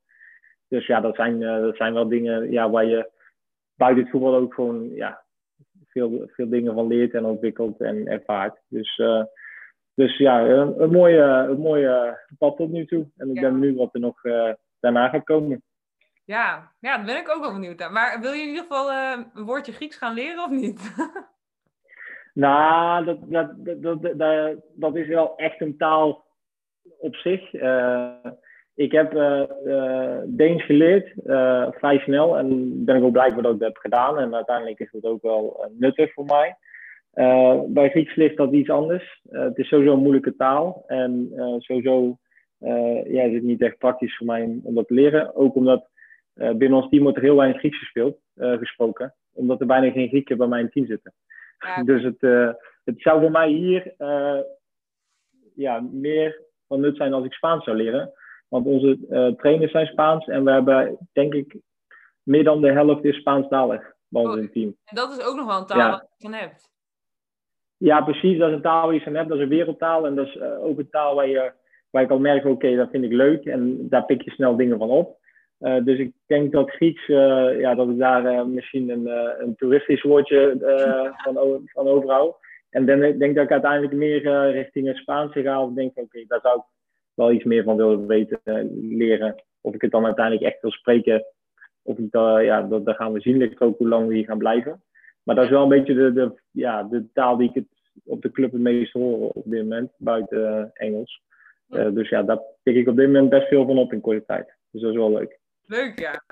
dus 0.68 0.86
ja, 0.86 1.01
dat 1.01 1.15
zijn, 1.15 1.39
dat 1.39 1.75
zijn 1.75 1.94
wel 1.94 2.08
dingen 2.08 2.51
ja, 2.51 2.70
waar 2.70 2.86
je 2.86 3.10
buiten 3.75 4.03
het 4.03 4.12
voetbal 4.12 4.36
ook 4.36 4.53
gewoon 4.53 4.89
ja, 4.89 5.24
veel, 5.89 6.27
veel 6.27 6.50
dingen 6.50 6.74
van 6.74 6.88
leert 6.88 7.13
en 7.13 7.25
ontwikkelt 7.25 7.81
en 7.81 8.08
ervaart. 8.08 8.60
Dus, 8.67 9.01
dus 9.93 10.17
ja, 10.17 10.41
een, 10.41 10.81
een, 10.81 10.91
mooie, 10.91 11.24
een 11.24 11.60
mooie 11.60 12.19
pad 12.38 12.58
tot 12.58 12.69
nu 12.69 12.86
toe. 12.86 13.08
En 13.17 13.29
ik 13.29 13.41
ben 13.41 13.60
benieuwd 13.60 13.77
wat 13.77 13.93
er 13.93 14.00
nog 14.00 14.22
daarna 14.79 15.10
gaat 15.10 15.24
komen. 15.24 15.63
Ja, 16.25 16.72
ja, 16.79 16.96
daar 16.98 17.05
ben 17.05 17.17
ik 17.17 17.29
ook 17.29 17.41
wel 17.41 17.53
benieuwd 17.53 17.79
naar. 17.79 17.91
Maar 17.91 18.19
wil 18.22 18.31
je 18.31 18.41
in 18.41 18.48
ieder 18.48 18.62
geval 18.62 18.91
een 18.91 19.46
woordje 19.46 19.72
Grieks 19.72 19.98
gaan 19.98 20.13
leren 20.13 20.43
of 20.43 20.50
niet? 20.50 20.81
Nou, 22.34 23.05
dat, 23.05 23.17
dat, 23.31 23.51
dat, 23.81 24.01
dat, 24.17 24.55
dat 24.75 24.96
is 24.96 25.08
wel 25.08 25.38
echt 25.38 25.62
een 25.62 25.77
taal 25.77 26.25
op 27.00 27.15
zich. 27.15 27.53
Uh, 27.53 28.25
ik 28.79 28.91
heb 28.91 29.13
uh, 29.13 30.19
Deens 30.25 30.65
geleerd, 30.65 31.13
vrij 31.77 32.00
snel. 32.00 32.38
En 32.38 32.86
ben 32.86 32.95
ik 32.95 33.03
ook 33.03 33.12
blij 33.12 33.29
dat 33.29 33.38
ik 33.38 33.43
dat 33.43 33.59
heb 33.59 33.77
gedaan. 33.77 34.19
En 34.19 34.36
uiteindelijk 34.36 34.79
is 34.79 34.91
dat 34.91 35.03
ook 35.03 35.21
wel 35.21 35.71
nuttig 35.77 36.13
voor 36.13 36.25
mij. 36.25 36.55
bij 37.67 37.89
Grieks 37.89 38.15
ligt 38.15 38.38
dat 38.38 38.51
iets 38.51 38.69
anders. 38.69 39.21
het 39.29 39.57
is 39.57 39.67
sowieso 39.67 39.93
een 39.93 40.01
moeilijke 40.01 40.36
taal. 40.36 40.83
En 40.88 41.31
sowieso 41.57 42.17
ja, 43.05 43.24
is 43.24 43.33
het 43.33 43.43
niet 43.43 43.62
echt 43.62 43.77
praktisch 43.77 44.17
voor 44.17 44.27
mij 44.27 44.59
om 44.63 44.75
dat 44.75 44.88
te 44.88 44.93
leren. 44.93 45.36
Ook 45.36 45.55
omdat 45.55 45.89
binnen 46.33 46.74
ons 46.74 46.89
team 46.89 47.03
wordt 47.03 47.17
er 47.17 47.24
heel 47.24 47.36
weinig 47.36 47.59
Grieks 47.59 47.79
gespeeld, 47.79 48.17
gesproken. 48.36 49.15
Omdat 49.33 49.59
er 49.59 49.67
bijna 49.67 49.91
geen 49.91 50.07
Grieken 50.07 50.38
bij 50.38 50.48
mijn 50.48 50.69
team 50.69 50.86
zitten. 50.86 51.13
Dus 51.86 52.03
het, 52.03 52.21
het 52.83 53.01
zou 53.01 53.21
voor 53.21 53.31
mij 53.31 53.50
hier 53.50 53.93
ja, 55.55 55.79
meer 55.91 56.41
van 56.67 56.79
nut 56.79 56.95
zijn 56.95 57.13
als 57.13 57.25
ik 57.25 57.33
Spaans 57.33 57.63
zou 57.63 57.77
leren. 57.77 58.13
Want 58.50 58.65
onze 58.65 58.98
uh, 59.10 59.27
trainers 59.27 59.72
zijn 59.72 59.86
Spaans 59.86 60.27
en 60.27 60.44
we 60.44 60.51
hebben, 60.51 60.98
denk 61.13 61.34
ik, 61.34 61.58
meer 62.24 62.44
dan 62.44 62.62
de 62.62 62.72
helft 62.72 63.03
is 63.03 63.15
Spaanstalig 63.15 63.94
bij 64.08 64.22
ons 64.22 64.36
oh, 64.36 64.51
team. 64.51 64.75
En 64.86 64.96
dat 64.96 65.18
is 65.18 65.25
ook 65.25 65.36
nog 65.36 65.46
wel 65.46 65.58
een 65.58 65.65
taal 65.65 65.77
ja. 65.77 66.08
je 66.18 66.29
van 66.29 66.34
hebt. 66.34 66.70
Ja, 67.77 68.01
precies. 68.01 68.38
Dat 68.38 68.50
is 68.50 68.56
een 68.56 68.62
taal 68.62 68.86
waar 68.86 68.94
je 68.94 69.01
van 69.01 69.15
hebt. 69.15 69.29
Dat 69.29 69.38
is 69.38 69.44
een 69.44 69.50
wereldtaal. 69.50 70.06
En 70.06 70.15
dat 70.15 70.27
is 70.27 70.41
ook 70.41 70.79
een 70.79 70.89
taal 70.89 71.15
waar, 71.15 71.27
je, 71.27 71.51
waar 71.89 72.03
ik 72.03 72.10
al 72.10 72.20
merk, 72.20 72.46
oké, 72.46 72.75
dat 72.75 72.89
vind 72.89 73.03
ik 73.03 73.12
leuk. 73.12 73.46
En 73.46 73.89
daar 73.89 74.06
pik 74.06 74.22
je 74.22 74.32
snel 74.32 74.56
dingen 74.56 74.77
van 74.77 74.89
op. 74.89 75.18
Uh, 75.60 75.84
dus 75.84 76.00
ik 76.00 76.13
denk 76.25 76.51
dat 76.51 76.70
Grieks, 76.72 77.08
uh, 77.08 77.60
ja, 77.60 77.75
dat 77.75 77.89
ik 77.89 77.98
daar 77.98 78.48
misschien 78.48 78.89
een, 78.89 79.08
een 79.41 79.56
toeristisch 79.56 80.01
woordje 80.01 80.58
van, 81.24 81.62
van 81.65 81.88
overhoud. 81.88 82.36
En 82.70 82.86
dan 82.86 83.00
denk 83.00 83.22
ik 83.22 83.36
dat 83.36 83.44
ik 83.44 83.51
uiteindelijk 83.51 83.94
meer 83.94 84.51
richting 84.51 84.88
het 84.88 84.98
Spaanse 84.98 85.41
ga. 85.41 85.63
Of 85.63 85.74
denk, 85.74 85.89
oké, 85.89 86.01
okay, 86.01 86.25
daar 86.27 86.39
zou 86.41 86.58
ik 86.58 86.63
wel 87.19 87.31
iets 87.31 87.43
meer 87.43 87.63
van 87.63 87.75
willen 87.75 88.07
weten, 88.07 88.39
leren. 88.97 89.43
Of 89.61 89.73
ik 89.73 89.81
het 89.81 89.91
dan 89.91 90.05
uiteindelijk 90.05 90.45
echt 90.45 90.61
wil 90.61 90.71
spreken. 90.71 91.25
Of 91.81 91.97
ik, 91.97 92.13
ja, 92.41 92.61
dat, 92.61 92.85
dat 92.85 92.95
gaan 92.95 93.13
we 93.13 93.21
zien. 93.21 93.38
Ligt 93.38 93.61
ook 93.61 93.77
hoe 93.77 93.88
lang 93.88 94.07
we 94.07 94.13
hier 94.13 94.25
gaan 94.25 94.38
blijven. 94.38 94.83
Maar 95.23 95.35
dat 95.35 95.43
is 95.43 95.49
wel 95.49 95.63
een 95.63 95.69
beetje 95.69 95.93
de, 95.93 96.13
de, 96.13 96.41
ja, 96.51 96.83
de 96.83 97.11
taal 97.13 97.38
die 97.38 97.49
ik 97.49 97.55
het 97.55 97.67
op 98.03 98.21
de 98.21 98.31
club 98.31 98.51
het 98.51 98.61
meest 98.61 98.93
hoor 98.93 99.29
op 99.29 99.43
dit 99.45 99.61
moment, 99.61 99.91
buiten 99.97 100.71
Engels. 100.73 101.21
dus 101.67 102.09
ja, 102.09 102.23
daar 102.23 102.41
pik 102.63 102.75
ik 102.75 102.88
op 102.88 102.95
dit 102.95 103.05
moment 103.05 103.29
best 103.29 103.47
veel 103.47 103.65
van 103.65 103.77
op 103.77 103.93
in 103.93 104.01
korte 104.01 104.25
tijd. 104.25 104.55
Dus 104.71 104.81
dat 104.81 104.91
is 104.91 104.97
wel 104.97 105.13
leuk. 105.13 105.39
Leuk, 105.65 105.99
ja. 105.99 106.23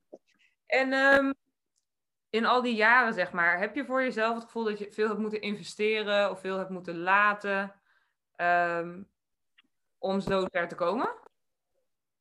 En 0.65 0.93
um, 0.93 1.33
in 2.29 2.45
al 2.45 2.61
die 2.61 2.75
jaren, 2.75 3.13
zeg 3.13 3.31
maar, 3.31 3.59
heb 3.59 3.75
je 3.75 3.85
voor 3.85 4.03
jezelf 4.03 4.35
het 4.35 4.43
gevoel 4.43 4.63
dat 4.63 4.79
je 4.79 4.91
veel 4.91 5.07
hebt 5.07 5.19
moeten 5.19 5.41
investeren 5.41 6.31
of 6.31 6.39
veel 6.39 6.57
hebt 6.57 6.69
moeten 6.69 6.97
laten 6.97 7.73
um, 8.41 9.07
om 10.07 10.19
zo 10.19 10.45
ver 10.51 10.67
te 10.67 10.75
komen? 10.75 11.07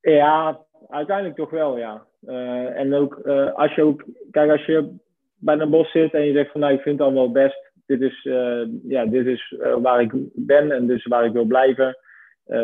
Ja, 0.01 0.61
uiteindelijk 0.89 1.37
toch 1.37 1.51
wel, 1.51 1.79
ja. 1.79 2.07
Uh, 2.23 2.79
en 2.79 2.95
ook 2.95 3.21
uh, 3.25 3.53
als 3.55 3.75
je 3.75 3.83
ook, 3.83 4.05
kijk, 4.31 4.51
als 4.51 4.65
je 4.65 4.95
bij 5.37 5.59
een 5.59 5.71
bos 5.71 5.91
zit 5.91 6.13
en 6.13 6.25
je 6.25 6.33
zegt 6.33 6.51
van 6.51 6.61
nou, 6.61 6.73
ik 6.73 6.81
vind 6.81 6.99
het 6.99 7.07
allemaal 7.07 7.31
best. 7.31 7.73
Dit 7.87 8.01
is, 8.01 8.25
uh, 8.25 8.67
ja, 8.83 9.07
dit 9.07 9.27
is 9.27 9.55
waar 9.83 10.01
ik 10.01 10.13
ben 10.33 10.73
en 10.73 10.87
dus 10.87 11.07
waar 11.07 11.25
ik 11.25 11.33
wil 11.33 11.45
blijven. 11.45 11.97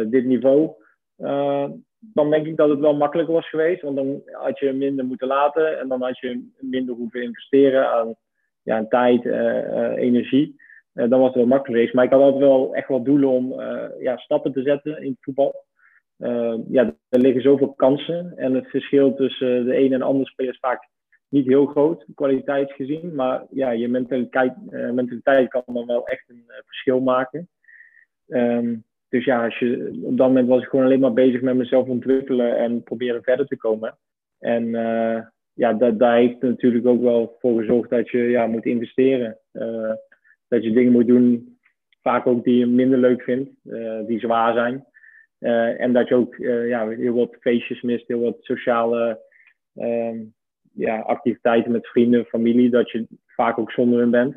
dit 0.06 0.24
niveau 0.24 0.74
dan 2.00 2.30
denk 2.30 2.46
ik 2.46 2.56
dat 2.56 2.68
het 2.68 2.78
wel 2.78 2.94
makkelijker 2.94 3.34
was 3.34 3.48
geweest. 3.48 3.82
Want 3.82 3.96
dan 3.96 4.22
had 4.30 4.58
je 4.58 4.72
minder 4.72 5.04
moeten 5.04 5.26
laten 5.26 5.78
en 5.78 5.88
dan 5.88 6.02
had 6.02 6.18
je 6.18 6.50
minder 6.58 6.94
hoeven 6.94 7.22
investeren 7.22 7.90
aan, 7.90 8.14
ja, 8.62 8.86
tijd, 8.88 9.24
energie. 9.96 10.60
Uh, 10.94 11.10
dan 11.10 11.18
was 11.18 11.28
het 11.28 11.36
wel 11.36 11.46
makkelijker 11.46 11.74
geweest. 11.74 11.94
Maar 11.94 12.04
ik 12.04 12.10
had 12.10 12.20
altijd 12.20 12.42
wel 12.42 12.74
echt 12.74 12.88
wel 12.88 13.02
doelen 13.02 13.28
om 13.28 13.60
ja, 14.00 14.16
stappen 14.16 14.52
te 14.52 14.62
zetten 14.62 15.02
in 15.02 15.10
het 15.10 15.22
voetbal. 15.22 15.64
ja, 16.68 16.94
er 17.08 17.20
liggen 17.20 17.42
zoveel 17.42 17.72
kansen. 17.72 18.32
En 18.36 18.54
het 18.54 18.70
verschil 18.70 19.14
tussen 19.14 19.64
de 19.64 19.74
ene 19.74 19.94
en 19.94 20.00
de 20.00 20.06
andere 20.06 20.30
speler 20.30 20.52
is 20.52 20.58
vaak 20.58 20.88
niet 21.28 21.46
heel 21.46 21.66
groot, 21.66 22.06
kwaliteitsgezien. 22.14 23.14
Maar 23.14 23.44
ja, 23.50 23.70
je 23.70 23.88
mentaliteit, 23.88 24.52
mentaliteit 24.70 25.48
kan 25.48 25.62
dan 25.66 25.86
wel 25.86 26.06
echt 26.06 26.24
een 26.28 26.44
verschil 26.64 27.00
maken. 27.00 27.48
Um, 28.26 28.84
dus 29.08 29.24
ja, 29.24 29.44
als 29.44 29.58
je, 29.58 30.00
op 30.02 30.16
dat 30.16 30.26
moment 30.26 30.48
was 30.48 30.62
ik 30.62 30.68
gewoon 30.68 30.84
alleen 30.84 31.00
maar 31.00 31.12
bezig 31.12 31.40
met 31.40 31.54
mezelf 31.54 31.88
ontwikkelen 31.88 32.56
en 32.56 32.82
proberen 32.82 33.22
verder 33.22 33.46
te 33.46 33.56
komen. 33.56 33.98
En 34.38 34.70
ja, 35.54 35.72
daar 35.72 36.16
heeft 36.16 36.42
natuurlijk 36.42 36.86
ook 36.86 37.02
wel 37.02 37.36
voor 37.40 37.60
gezorgd 37.60 37.90
dat 37.90 38.10
je 38.10 38.18
ja, 38.18 38.46
moet 38.46 38.64
investeren. 38.66 39.38
Dat 40.52 40.62
je 40.62 40.72
dingen 40.72 40.92
moet 40.92 41.06
doen, 41.06 41.58
vaak 42.02 42.26
ook 42.26 42.44
die 42.44 42.58
je 42.58 42.66
minder 42.66 42.98
leuk 42.98 43.22
vindt, 43.22 43.50
uh, 43.64 44.06
die 44.06 44.18
zwaar 44.18 44.54
zijn. 44.54 44.84
en 45.78 45.92
dat 45.92 46.08
je 46.08 46.14
ook 46.14 46.36
ja, 46.36 46.88
heel 46.88 47.14
wat 47.14 47.36
feestjes 47.40 47.80
mist, 47.82 48.08
heel 48.08 48.20
wat 48.20 48.36
sociale 48.40 49.20
ehm, 49.74 50.18
ja, 50.74 50.98
activiteiten 50.98 51.72
met 51.72 51.86
vrienden, 51.86 52.24
familie, 52.24 52.70
dat 52.70 52.90
je 52.90 53.06
vaak 53.26 53.58
ook 53.58 53.70
zonder 53.70 54.00
hen 54.00 54.10
bent. 54.10 54.36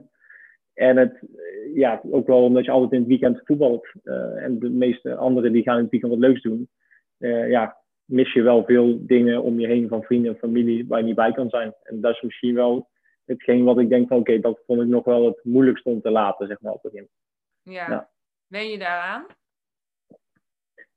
En 0.73 0.97
het, 0.97 1.13
eh, 1.13 1.75
ja, 1.75 2.01
ook 2.11 2.27
wel 2.27 2.43
omdat 2.43 2.65
je 2.65 2.71
altijd 2.71 2.91
in 2.91 2.99
het 2.99 3.07
weekend 3.07 3.41
voetbalt. 3.43 3.87
En 4.35 4.59
de 4.59 4.69
meeste 4.69 5.15
anderen 5.15 5.51
die 5.51 5.63
gaan 5.63 5.75
in 5.75 5.81
het 5.81 5.91
weekend 5.91 6.11
wat 6.11 6.21
leuks 6.21 6.41
doen. 6.41 6.69
Ja, 7.47 7.77
mis 8.05 8.33
je 8.33 8.41
wel 8.41 8.63
veel 8.63 9.05
dingen 9.05 9.43
om 9.43 9.59
je 9.59 9.67
heen 9.67 9.87
van 9.87 10.03
vrienden 10.03 10.31
en 10.31 10.37
familie 10.37 10.87
waar 10.87 10.99
je 10.99 11.05
niet 11.05 11.15
bij 11.15 11.31
kan 11.31 11.49
zijn. 11.49 11.73
En 11.83 12.01
dat 12.01 12.13
is 12.13 12.21
misschien 12.21 12.55
wel 12.55 12.87
hetgeen 13.25 13.63
wat 13.63 13.79
ik 13.79 13.89
denk 13.89 14.07
van 14.07 14.17
oké, 14.17 14.39
dat 14.39 14.59
vond 14.65 14.81
ik 14.81 14.87
nog 14.87 15.05
wel 15.05 15.25
het 15.25 15.39
moeilijkste 15.43 15.89
om 15.89 16.01
te 16.01 16.09
laten, 16.09 16.47
zeg 16.47 16.61
maar, 16.61 16.73
op 16.73 16.83
het 16.83 16.91
begin. 16.91 17.09
Ja. 17.61 17.89
ja. 17.89 18.09
Ben 18.47 18.69
je 18.69 18.77
daaraan? 18.77 19.25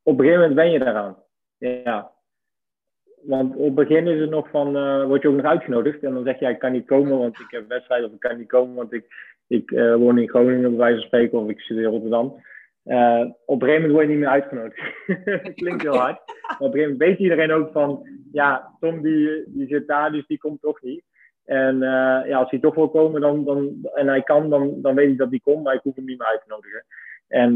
Op 0.03 0.19
een 0.19 0.25
gegeven 0.25 0.41
moment 0.41 0.55
ben 0.55 0.71
je 0.71 0.79
daaraan. 0.79 1.23
Ja. 1.57 2.13
Want 3.23 3.57
op 3.57 3.65
het 3.65 3.75
begin 3.75 4.07
is 4.07 4.21
het 4.21 4.31
nog 4.31 4.51
van, 4.51 4.77
uh, 4.77 5.05
word 5.05 5.23
je 5.23 5.29
ook 5.29 5.37
nog 5.37 5.45
uitgenodigd. 5.45 6.03
En 6.03 6.15
dan 6.15 6.25
zeg 6.25 6.39
je, 6.39 6.49
ik 6.49 6.59
kan 6.59 6.73
niet 6.73 6.87
komen, 6.87 7.19
want 7.19 7.41
ik 7.41 7.51
heb 7.51 7.69
wedstrijd. 7.69 8.05
Of 8.05 8.13
ik 8.13 8.21
kan 8.21 8.39
niet 8.39 8.49
komen, 8.49 8.75
want 8.75 8.93
ik 8.93 9.07
ik 9.49 9.71
uh, 9.71 9.95
woon 9.95 10.19
in 10.19 10.29
Groningen, 10.29 10.71
bij 10.71 10.79
wijze 10.79 10.97
van 10.97 11.07
spreken, 11.07 11.39
of 11.39 11.49
ik 11.49 11.61
zit 11.61 11.77
in 11.77 11.85
Rotterdam. 11.85 12.43
Uh, 12.85 13.25
op 13.45 13.63
een 13.63 13.69
gegeven 13.69 13.89
moment 13.89 13.93
word 13.93 14.03
je 14.03 14.11
niet 14.11 14.19
meer 14.19 14.29
uitgenodigd. 14.29 14.95
Klinkt 15.61 15.83
heel 15.83 15.97
hard. 15.97 16.23
Maar 16.27 16.57
op 16.59 16.75
een 16.75 16.81
gegeven 16.81 16.81
moment 16.81 16.99
weet 16.99 17.19
iedereen 17.19 17.53
ook 17.53 17.73
van, 17.73 18.09
ja, 18.33 18.77
Tom 18.81 19.03
die, 19.03 19.45
die 19.47 19.67
zit 19.67 19.87
daar, 19.87 20.13
dus 20.13 20.27
die 20.27 20.39
komt 20.39 20.61
toch 20.61 20.83
niet. 20.83 21.03
En 21.49 21.75
uh, 21.75 22.21
ja, 22.27 22.39
als 22.39 22.51
hij 22.51 22.59
toch 22.59 22.75
wil 22.75 22.89
komen 22.89 23.21
dan, 23.21 23.45
dan, 23.45 23.89
en 23.95 24.09
hij 24.09 24.23
kan, 24.23 24.51
dan, 24.51 24.83
dan 24.83 24.95
weet 24.95 25.11
ik 25.11 25.19
dat 25.19 25.31
hij 25.31 25.39
komt, 25.39 25.63
maar 25.65 25.75
ik 25.75 25.81
hoef 25.83 25.95
hem 25.95 26.05
niet 26.05 26.19
meer 26.19 26.27
uit 26.27 26.41
te 26.41 26.49
nodigen. 26.49 26.85
En 27.29 27.51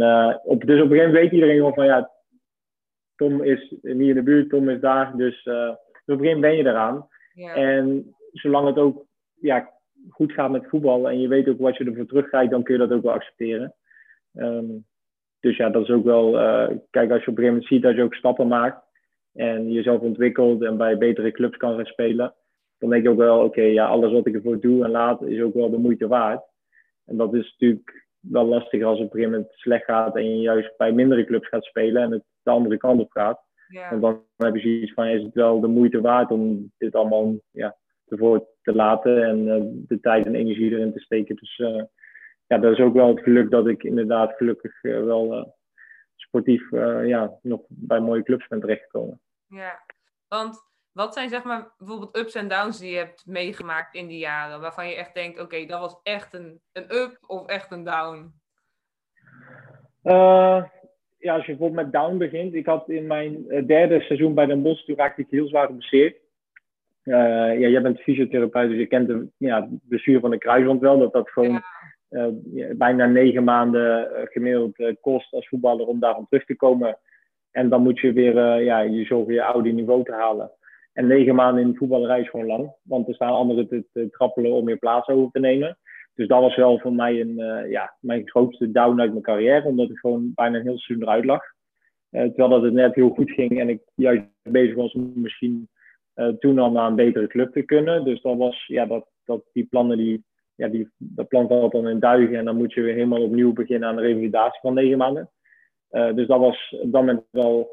op, 0.45 0.65
dus 0.67 0.81
op 0.81 0.91
een 0.91 0.97
gegeven 0.97 0.97
moment 0.97 1.13
weet 1.13 1.33
iedereen 1.33 1.57
gewoon 1.57 1.75
van, 1.75 1.85
ja, 1.85 2.11
Tom 3.17 3.43
is 3.43 3.75
niet 3.83 4.09
in 4.09 4.15
de 4.15 4.23
buurt, 4.23 4.49
Tom 4.49 4.69
is 4.69 4.81
daar. 4.81 5.17
Dus, 5.17 5.43
dus 5.43 5.55
op 5.55 5.79
een 6.05 6.19
gegeven 6.19 6.25
moment 6.25 6.41
ben 6.41 6.57
je 6.57 6.67
eraan. 6.67 7.09
Ja. 7.35 7.55
En 7.55 8.15
zolang 8.33 8.67
het 8.67 8.79
ook 8.79 9.05
ja, 9.41 9.71
goed 10.09 10.33
gaat 10.33 10.51
met 10.51 10.69
voetbal 10.69 11.09
en 11.09 11.21
je 11.21 11.29
weet 11.29 11.49
ook 11.49 11.59
wat 11.59 11.77
je 11.77 11.85
ervoor 11.85 12.07
terugkrijgt, 12.07 12.51
dan 12.51 12.63
kun 12.63 12.75
je 12.75 12.81
dat 12.81 12.93
ook 12.93 13.03
wel 13.03 13.13
accepteren. 13.13 13.75
Um, 14.35 14.87
dus 15.41 15.57
ja, 15.57 15.71
dat 15.71 15.83
is 15.83 15.91
ook 15.91 16.05
wel. 16.05 16.33
Kijk, 16.91 17.11
als 17.11 17.25
je 17.25 17.31
op 17.31 17.39
een 17.39 17.45
gegeven 17.45 17.45
moment 17.45 17.67
ziet 17.67 17.83
dat 17.83 17.95
je 17.95 18.03
ook 18.03 18.15
stappen 18.15 18.49
maakt 18.49 18.85
en 19.33 19.73
jezelf 19.73 20.01
ontwikkelt 20.01 20.63
en 20.63 20.77
bij 20.77 20.99
betere 20.99 21.33
clubs 21.33 21.57
kan 21.57 21.77
gaan 21.77 21.87
spelen, 21.87 22.35
dan 22.83 22.91
denk 22.91 23.03
je 23.03 23.11
ook 23.11 23.17
wel: 23.17 23.45
oké, 23.45 23.62
ja, 23.62 23.87
alles 23.87 24.12
wat 24.12 24.27
ik 24.27 24.35
ervoor 24.35 24.61
doe 24.61 24.85
en 24.85 24.91
laat 24.91 25.23
is 25.23 25.43
ook 25.43 25.55
wel 25.55 25.71
de 25.71 25.79
moeite 25.79 26.07
waard. 26.09 26.43
En 27.05 27.17
dat 27.17 27.35
is 27.35 27.51
natuurlijk 27.51 28.07
wel 28.21 28.47
lastig 28.47 28.83
als 28.83 28.99
het 28.99 29.07
op 29.07 29.15
een 29.15 29.21
gegeven 29.21 29.39
moment 29.39 29.59
slecht 29.59 29.85
gaat 29.85 30.17
en 30.17 30.25
je 30.25 30.41
juist 30.41 30.77
bij 30.77 30.93
mindere 30.93 31.25
clubs 31.25 31.49
gaat 31.49 31.65
spelen 31.65 32.03
en 32.03 32.11
het 32.11 32.23
de 32.43 32.51
andere 32.51 32.77
kant 32.77 33.01
op 33.01 33.11
gaat. 33.11 33.41
Ja. 33.69 33.99
Want 33.99 34.03
dan 34.03 34.47
heb 34.47 34.55
je 34.55 34.61
zoiets 34.61 34.93
van: 34.93 35.07
is 35.07 35.23
het 35.23 35.35
wel 35.35 35.61
de 35.61 35.67
moeite 35.67 36.01
waard 36.01 36.31
om 36.31 36.73
dit 36.79 36.95
allemaal 36.95 37.35
ja, 37.51 37.77
ervoor 38.09 38.47
te 38.62 38.75
laten 38.75 39.25
en 39.25 39.47
uh, 39.47 39.62
de 39.87 40.01
tijd 40.01 40.27
en 40.27 40.35
energie 40.35 40.71
erin 40.71 40.93
te 40.93 41.01
steken. 41.01 41.37
Dus 41.37 41.59
uh, 41.59 41.83
ja, 42.47 42.59
dat 42.59 42.73
is 42.73 42.81
ook 42.81 42.95
wel 42.95 43.09
het 43.09 43.23
geluk 43.23 43.51
dat 43.51 43.67
ik 43.67 43.83
inderdaad 43.83 44.33
gelukkig 44.37 44.83
uh, 44.83 45.05
wel 45.05 45.55
sportief 46.15 46.71
ja, 47.05 47.39
nog 47.43 47.61
bij 47.69 48.01
mooie 48.01 48.23
clubs 48.23 48.47
ben 48.47 48.61
terechtgekomen. 48.61 49.21
Ja, 49.47 49.85
want 50.29 50.72
wat 50.93 51.15
zijn 51.15 51.29
zeg 51.29 51.45
maar 51.45 51.73
bijvoorbeeld 51.79 52.17
ups 52.17 52.35
en 52.35 52.49
downs 52.49 52.79
die 52.79 52.91
je 52.91 52.97
hebt 52.97 53.27
meegemaakt 53.27 53.95
in 53.95 54.07
die 54.07 54.19
jaren, 54.19 54.61
waarvan 54.61 54.89
je 54.89 54.97
echt 54.97 55.15
denkt, 55.15 55.41
oké, 55.41 55.67
dat 55.67 55.81
was 55.81 56.01
echt 56.03 56.35
een, 56.35 56.61
een 56.73 56.95
up 56.95 57.19
of 57.27 57.47
echt 57.47 57.71
een 57.71 57.85
down? 57.85 58.41
ja, 61.19 61.35
als 61.35 61.47
je 61.47 61.57
bijvoorbeeld 61.57 61.85
met 61.85 61.93
down 61.93 62.17
begint. 62.17 62.55
Ik 62.55 62.67
had 62.67 62.89
in 62.89 63.07
mijn 63.07 63.47
derde 63.67 64.01
seizoen 64.01 64.35
bij 64.35 64.47
Den 64.47 64.63
Bosch, 64.63 64.85
toen 64.85 64.97
raakte 64.97 65.21
ik 65.21 65.31
heel 65.31 65.49
zwaar 65.49 65.67
geblesseerd. 65.67 66.17
ja, 67.03 67.55
jij 67.55 67.83
bent 67.83 68.01
fysiotherapeut, 68.01 68.69
dus 68.69 68.79
je 68.79 68.87
kent 68.87 69.09
de 69.09 69.29
ja, 69.37 69.69
blessure 69.89 70.21
van 70.21 70.31
de 70.31 70.39
kruisband 70.39 70.81
wel. 70.81 70.99
Dat 70.99 71.13
dat 71.13 71.31
gewoon 71.31 71.63
bijna 72.73 73.07
negen 73.07 73.45
maanden 73.45 74.09
gemiddeld 74.25 75.01
kost 75.01 75.33
als 75.33 75.49
voetballer 75.49 75.87
om 75.87 76.01
daarvan 76.01 76.27
terug 76.29 76.45
te 76.45 76.57
komen. 76.57 76.99
En 77.51 77.69
dan 77.69 77.83
moet 77.83 77.99
je 77.99 78.13
weer 78.13 78.63
ja, 78.63 78.81
je 78.81 79.05
zorgen 79.05 79.35
je 79.35 79.45
oude 79.45 79.71
niveau 79.71 80.05
te 80.05 80.13
halen. 80.13 80.51
En 80.93 81.07
negen 81.07 81.35
maanden 81.35 81.65
in 81.65 81.77
voetballerij 81.77 82.21
is 82.21 82.29
gewoon 82.29 82.47
lang. 82.47 82.73
Want 82.83 83.09
er 83.09 83.15
staan 83.15 83.33
anderen 83.33 83.69
te, 83.69 84.09
trappelen 84.11 84.53
om 84.53 84.65
meer 84.65 84.79
plaats 84.79 85.09
over 85.09 85.31
te 85.31 85.41
nemen. 85.41 85.79
Dus 86.15 86.27
dat 86.27 86.41
was 86.41 86.57
wel 86.57 86.79
voor 86.79 86.93
mij 86.93 87.21
een, 87.21 87.39
uh, 87.39 87.71
ja, 87.71 87.97
mijn 88.01 88.29
grootste 88.29 88.71
down 88.71 89.01
uit 89.01 89.11
mijn 89.11 89.23
carrière. 89.23 89.69
Omdat 89.69 89.91
ik 89.91 89.99
gewoon 89.99 90.33
bijna 90.35 90.57
een 90.57 90.63
heel 90.63 90.79
seizoen 90.79 91.07
eruit 91.07 91.25
lag. 91.25 91.43
Uh, 92.11 92.23
terwijl 92.23 92.49
dat 92.49 92.63
het 92.63 92.73
net 92.73 92.95
heel 92.95 93.09
goed 93.09 93.31
ging 93.31 93.61
en 93.61 93.69
ik 93.69 93.81
juist 93.95 94.23
bezig 94.43 94.75
was 94.75 94.93
om 94.93 95.13
misschien 95.15 95.69
uh, 96.15 96.29
toen 96.29 96.59
al 96.59 96.71
naar 96.71 96.87
een 96.87 96.95
betere 96.95 97.27
club 97.27 97.53
te 97.53 97.63
kunnen. 97.63 98.05
Dus 98.05 98.23
dat 98.23 98.37
was, 98.37 98.67
ja, 98.67 98.87
dat, 98.87 99.07
dat 99.25 99.45
die 99.53 99.67
plannen, 99.67 99.97
die, 99.97 100.25
ja, 100.55 100.69
die, 100.69 100.89
dat 100.97 101.29
plan 101.29 101.49
valt 101.49 101.73
dan 101.73 101.89
in 101.89 101.99
duigen. 101.99 102.37
En 102.37 102.45
dan 102.45 102.57
moet 102.57 102.73
je 102.73 102.81
weer 102.81 102.95
helemaal 102.95 103.23
opnieuw 103.23 103.53
beginnen 103.53 103.89
aan 103.89 103.97
de 103.97 104.03
revalidatie 104.03 104.61
van 104.61 104.75
negen 104.75 104.99
maanden. 104.99 105.31
dus 105.91 106.27
dat 106.27 106.39
was 106.39 106.77
op 106.81 106.93
dat 106.93 107.01
moment 107.01 107.25
wel 107.31 107.71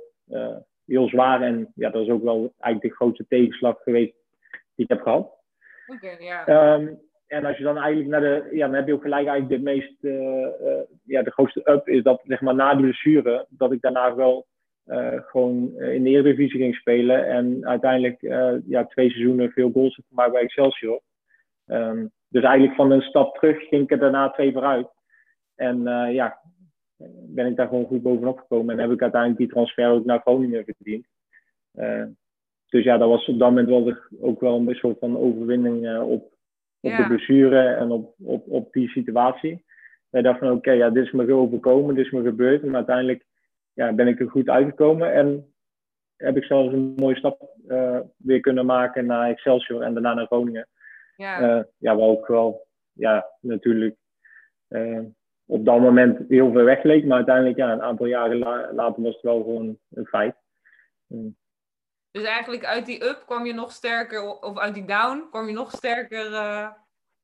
heel 0.90 1.08
zwaar. 1.08 1.42
En 1.42 1.72
ja, 1.76 1.90
dat 1.90 2.02
is 2.02 2.10
ook 2.10 2.24
wel 2.24 2.54
eigenlijk 2.60 2.94
de 2.94 3.00
grootste 3.00 3.26
tegenslag 3.28 3.82
geweest 3.84 4.14
die 4.76 4.86
ik 4.86 4.90
heb 4.90 5.02
gehad. 5.02 5.38
Oké, 5.88 6.16
ja. 6.20 6.74
Um, 6.74 7.00
en 7.28 7.46
als 7.46 7.58
je 7.58 7.64
dan 7.64 7.78
eigenlijk 7.78 8.10
naar 8.10 8.22
de, 8.22 8.56
ja, 8.56 8.66
dan 8.66 8.76
heb 8.76 8.88
je 8.88 8.94
ook 8.94 9.02
gelijk 9.02 9.28
eigenlijk 9.28 9.62
de 9.62 9.72
meest, 9.72 9.96
uh, 10.02 10.14
uh, 10.14 10.82
ja, 11.04 11.22
de 11.22 11.32
grootste 11.32 11.62
up 11.72 11.88
is 11.88 12.04
dat 12.04 12.22
zeg 12.24 12.42
maar 12.42 12.56
na 12.56 12.74
de 12.74 12.82
blessure, 12.82 13.46
dat 13.50 13.72
ik 13.72 13.82
daarna 13.82 14.16
wel 14.16 14.48
uh, 14.86 15.22
gewoon 15.26 15.80
in 15.80 16.04
de 16.04 16.10
Eredivisie 16.10 16.60
ging 16.60 16.76
spelen 16.76 17.28
en 17.28 17.68
uiteindelijk 17.68 18.22
ja, 18.66 18.86
twee 18.86 19.10
seizoenen 19.10 19.52
veel 19.52 19.72
goals 19.72 19.96
heb 19.96 20.06
gemaakt 20.10 20.32
bij 20.32 20.42
Excelsior. 20.42 21.02
Um, 21.66 22.12
dus 22.30 22.44
eigenlijk 22.44 22.76
van 22.76 22.92
een 22.92 23.02
stap 23.02 23.36
terug 23.36 23.68
ging 23.68 23.84
ik 23.84 23.92
er 23.92 24.00
daarna 24.00 24.30
twee 24.30 24.52
vooruit. 24.52 24.88
En 25.56 25.84
ja, 26.14 26.40
ben 27.28 27.46
ik 27.46 27.56
daar 27.56 27.68
gewoon 27.68 27.86
goed 27.86 28.02
bovenop 28.02 28.40
gekomen 28.40 28.76
en 28.76 28.82
heb 28.82 28.92
ik 28.92 29.02
uiteindelijk 29.02 29.42
die 29.42 29.50
transfer 29.50 29.90
ook 29.90 30.06
naar 30.06 30.20
Groningen 30.20 30.64
verdiend. 30.66 31.08
dus 32.70 32.84
ja, 32.84 32.98
dat 32.98 33.10
was 33.10 33.28
op 33.28 33.40
dat 33.40 33.50
moment 33.50 33.68
wel 33.68 33.96
ook 34.22 34.40
wel 34.40 34.56
een 34.56 34.76
soort 34.76 35.00
van 35.00 35.18
overwinning 35.18 36.00
op 36.00 36.38
op 36.82 36.98
de 36.98 37.06
blessure 37.08 37.60
en 37.60 37.92
op, 37.92 38.14
op, 38.24 38.48
op 38.48 38.74
die 38.74 38.90
situatie. 38.90 39.66
Wij 40.10 40.22
dachten 40.22 40.48
van 40.48 40.58
oké, 40.58 40.72
ja, 40.72 40.90
dit 40.90 41.06
is 41.06 41.12
me 41.12 41.34
overkomen, 41.34 41.96
dit 41.96 42.06
is 42.06 42.12
me 42.12 42.24
gebeurd. 42.24 42.64
Maar 42.64 42.76
uiteindelijk 42.76 43.26
ja, 43.74 43.94
ben 43.94 44.08
ik 44.08 44.20
er 44.20 44.30
goed 44.30 44.50
uitgekomen 44.50 45.14
en 45.14 45.54
heb 46.16 46.38
ik 46.38 46.44
zelfs 46.44 46.74
een 46.74 46.94
mooie 46.96 47.16
stap 47.16 47.56
uh, 47.68 48.00
weer 48.18 48.40
kunnen 48.40 48.66
maken 48.66 49.06
naar 49.06 49.30
Excelsior 49.30 49.82
en 49.82 49.94
daarna 49.94 50.14
naar 50.14 50.26
Groningen. 50.26 50.68
Ja, 51.16 51.66
ja 51.78 51.96
wel 51.96 52.10
ook 52.10 52.28
wel, 52.28 52.68
ja, 52.92 53.26
natuurlijk 53.42 53.96
op 55.50 55.66
dat 55.66 55.80
moment 55.80 56.20
heel 56.28 56.52
veel 56.52 56.64
wegleek. 56.64 57.06
Maar 57.06 57.18
uiteindelijk, 57.18 57.58
ja, 57.58 57.72
een 57.72 57.82
aantal 57.82 58.06
jaren 58.06 58.38
la 58.38 58.70
later 58.74 59.04
was 59.04 59.14
het 59.14 59.22
wel 59.22 59.42
gewoon 59.42 59.78
een 59.92 60.06
feit. 60.06 60.36
Dus 62.12 62.24
eigenlijk 62.24 62.66
uit 62.66 62.86
die 62.86 63.04
up 63.04 63.24
kwam 63.26 63.46
je 63.46 63.54
nog 63.54 63.72
sterker, 63.72 64.40
of 64.42 64.58
uit 64.58 64.74
die 64.74 64.86
down 64.86 65.28
kwam 65.30 65.48
je 65.48 65.54
nog 65.54 65.72
sterker. 65.72 66.32
Uh... 66.32 66.68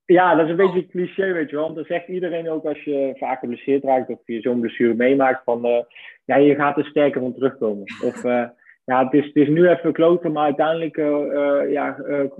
Ja, 0.05 0.35
dat 0.35 0.45
is 0.45 0.51
een 0.51 0.57
beetje 0.57 0.77
een 0.79 0.89
cliché, 0.89 1.33
weet 1.33 1.49
je 1.49 1.55
wel. 1.55 1.63
Want 1.63 1.75
dan 1.75 1.85
zegt 1.85 2.07
iedereen 2.07 2.49
ook 2.49 2.65
als 2.65 2.83
je 2.83 3.13
vaak 3.17 3.39
geblesseerd 3.39 3.83
raakt 3.83 4.09
of 4.09 4.19
je 4.25 4.41
zo'n 4.41 4.59
blessure 4.59 4.93
meemaakt 4.93 5.43
van 5.43 5.65
uh, 5.65 5.81
ja, 6.25 6.35
je 6.35 6.55
gaat 6.55 6.77
er 6.77 6.85
sterker 6.85 7.21
van 7.21 7.33
terugkomen. 7.33 7.83
Of 8.09 8.23
uh, 8.23 8.47
ja, 8.85 9.03
het 9.03 9.13
is, 9.13 9.25
het 9.25 9.35
is 9.35 9.47
nu 9.47 9.69
even 9.69 9.93
kloten, 9.93 10.31
maar 10.31 10.43
uiteindelijk 10.43 10.95
ja, 11.71 11.91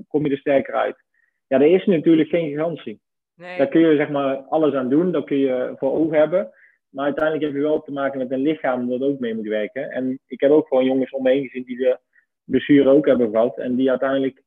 kom 0.08 0.25
je 0.25 0.32
er 0.32 0.38
sterker 0.38 0.74
uit. 0.74 1.04
Ja, 1.48 1.60
er 1.60 1.74
is 1.74 1.86
natuurlijk 1.86 2.30
geen 2.30 2.55
garantie. 2.55 3.01
Daar 3.36 3.68
kun 3.68 3.82
je 3.82 3.96
zeg 3.96 4.10
maar 4.10 4.36
alles 4.36 4.74
aan 4.74 4.90
doen, 4.90 5.12
dat 5.12 5.26
kun 5.26 5.38
je 5.38 5.74
voor 5.78 5.92
ogen 5.92 6.18
hebben. 6.18 6.52
Maar 6.90 7.06
uiteindelijk 7.06 7.46
heb 7.46 7.54
je 7.54 7.62
wel 7.62 7.82
te 7.82 7.92
maken 7.92 8.18
met 8.18 8.32
een 8.32 8.42
lichaam 8.42 8.90
dat 8.90 9.02
ook 9.02 9.20
mee 9.20 9.36
moet 9.36 9.48
werken. 9.48 9.92
En 9.92 10.20
ik 10.28 10.40
heb 10.40 10.52
ook 10.52 10.68
gewoon 10.68 10.86
jongens 10.86 11.12
om 11.12 11.24
me 11.24 11.32
heen 11.32 11.48
gezien 11.48 11.64
die 11.64 11.78
de 11.78 12.00
blessure 12.44 12.90
ook 12.90 13.06
hebben 13.06 13.30
gehad. 13.30 13.58
En 13.58 13.76
die 13.76 13.90
uiteindelijk 13.90 14.44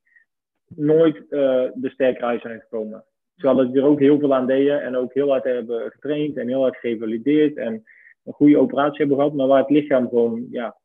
nooit 0.67 1.15
uh, 1.17 1.69
de 1.73 1.89
sterke 1.89 2.25
uit 2.25 2.41
zijn 2.41 2.59
gekomen. 2.59 3.03
Terwijl 3.35 3.67
dat 3.67 3.75
er 3.75 3.83
ook 3.83 3.99
heel 3.99 4.19
veel 4.19 4.35
aan 4.35 4.47
deden 4.47 4.81
en 4.81 4.95
ook 4.95 5.13
heel 5.13 5.29
hard 5.29 5.43
hebben 5.43 5.91
getraind 5.91 6.37
en 6.37 6.47
heel 6.47 6.61
hard 6.61 6.77
gevalideerd 6.77 7.57
en 7.57 7.83
een 8.23 8.33
goede 8.33 8.57
operatie 8.57 8.97
hebben 8.97 9.17
gehad, 9.17 9.33
maar 9.33 9.47
waar 9.47 9.61
het 9.61 9.69
lichaam 9.69 10.09
gewoon 10.09 10.47
ja, 10.51 10.77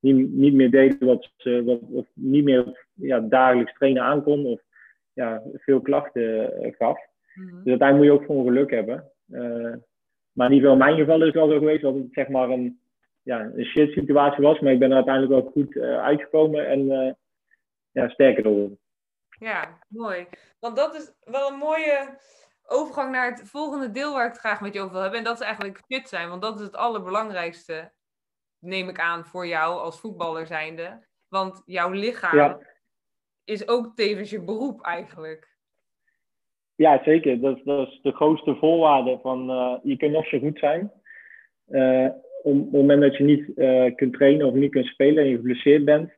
niet, 0.00 0.32
niet 0.32 0.54
meer 0.54 0.70
deed 0.70 0.98
wat 0.98 1.32
ze 1.36 1.64
wat, 1.64 1.80
of 1.90 2.06
niet 2.14 2.44
meer 2.44 2.86
ja, 2.94 3.20
dagelijks 3.20 3.72
trainen 3.72 4.02
aankon 4.02 4.46
of 4.46 4.60
ja, 5.12 5.42
veel 5.54 5.80
klachten 5.80 6.52
uh, 6.62 6.74
gaf. 6.78 6.98
-hmm. 7.38 7.62
Dus 7.64 7.70
uiteindelijk 7.70 7.96
moet 7.96 8.04
je 8.04 8.12
ook 8.12 8.26
gewoon 8.26 8.46
geluk 8.46 8.70
hebben. 8.70 9.12
Uh, 9.28 9.74
maar 10.32 10.46
in 10.46 10.54
ieder 10.54 10.70
geval, 10.70 10.72
in 10.72 10.78
mijn 10.78 10.96
geval 10.96 11.20
is 11.20 11.26
het 11.26 11.34
wel 11.34 11.48
zo 11.48 11.58
geweest 11.58 11.82
dat 11.82 11.94
het 11.94 12.06
zeg 12.10 12.28
maar 12.28 12.48
een 12.48 12.80
ja, 13.28 13.40
een 13.40 13.64
shit 13.64 13.92
situatie 13.92 14.42
was. 14.42 14.60
Maar 14.60 14.72
ik 14.72 14.78
ben 14.78 14.90
er 14.90 14.96
uiteindelijk 14.96 15.42
wel 15.42 15.52
goed 15.52 15.74
uh, 15.74 15.98
uitgekomen 15.98 16.66
en 16.66 16.80
uh, 16.80 17.12
ja, 17.90 18.08
sterker 18.08 18.42
geworden. 18.42 18.78
Ja, 19.38 19.78
mooi. 19.88 20.26
Want 20.60 20.76
dat 20.76 20.94
is 20.94 21.12
wel 21.20 21.48
een 21.50 21.58
mooie 21.58 22.18
overgang 22.66 23.12
naar 23.12 23.30
het 23.30 23.50
volgende 23.50 23.90
deel 23.90 24.12
waar 24.12 24.26
ik 24.26 24.32
het 24.32 24.40
graag 24.40 24.60
met 24.60 24.74
je 24.74 24.80
over 24.80 24.92
wil 24.92 25.00
hebben. 25.00 25.18
En 25.18 25.24
dat 25.24 25.40
is 25.40 25.46
eigenlijk 25.46 25.82
fit 25.86 26.08
zijn. 26.08 26.28
Want 26.28 26.42
dat 26.42 26.58
is 26.58 26.66
het 26.66 26.76
allerbelangrijkste, 26.76 27.92
neem 28.58 28.88
ik 28.88 29.00
aan, 29.00 29.24
voor 29.24 29.46
jou 29.46 29.78
als 29.78 30.00
voetballer 30.00 30.46
zijnde. 30.46 31.06
Want 31.28 31.62
jouw 31.64 31.90
lichaam 31.90 32.36
ja. 32.36 32.58
is 33.44 33.68
ook 33.68 33.96
tevens 33.96 34.30
je 34.30 34.42
beroep 34.42 34.82
eigenlijk. 34.82 35.57
Ja, 36.78 37.02
zeker. 37.04 37.40
Dat, 37.40 37.56
is 37.56 37.98
de 38.02 38.12
grootste 38.12 38.54
voorwaarde 38.54 39.18
van 39.22 39.50
uh, 39.50 39.74
je 39.82 39.96
kunt 39.96 40.12
nog 40.12 40.26
zo 40.26 40.38
goed 40.38 40.58
zijn. 40.58 40.92
Uh, 41.68 42.08
op 42.42 42.54
het 42.54 42.72
moment 42.72 43.00
dat 43.00 43.16
je 43.16 43.24
niet 43.24 43.50
uh, 43.56 43.94
kunt 43.94 44.12
trainen 44.12 44.46
of 44.46 44.54
niet 44.54 44.70
kunt 44.70 44.86
spelen 44.86 45.22
en 45.22 45.30
je 45.30 45.36
geblesseerd 45.36 45.84
bent, 45.84 46.12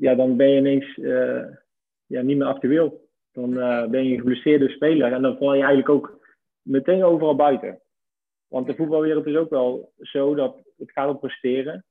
ja, 0.00 0.14
dan 0.14 0.36
ben 0.36 0.50
je 0.50 0.56
ineens 0.56 0.94
ja, 2.06 2.22
niet 2.22 2.36
meer 2.36 2.46
actueel. 2.46 3.08
Dan 3.32 3.54
ben 3.90 4.04
je 4.04 4.12
een 4.12 4.18
geblesseerde 4.18 4.68
speler 4.68 5.12
en 5.12 5.22
dan 5.22 5.36
val 5.36 5.54
je 5.54 5.58
eigenlijk 5.58 5.88
ook 5.88 6.26
meteen 6.62 7.04
overal 7.04 7.36
buiten. 7.36 7.80
Want 8.46 8.66
de 8.66 8.74
voetbalwereld 8.74 9.26
is 9.26 9.36
ook 9.36 9.50
wel 9.50 9.92
zo 10.00 10.34
dat 10.34 10.56
het 10.76 10.92
gaat 10.92 11.08
om 11.08 11.18
presteren. 11.18 11.84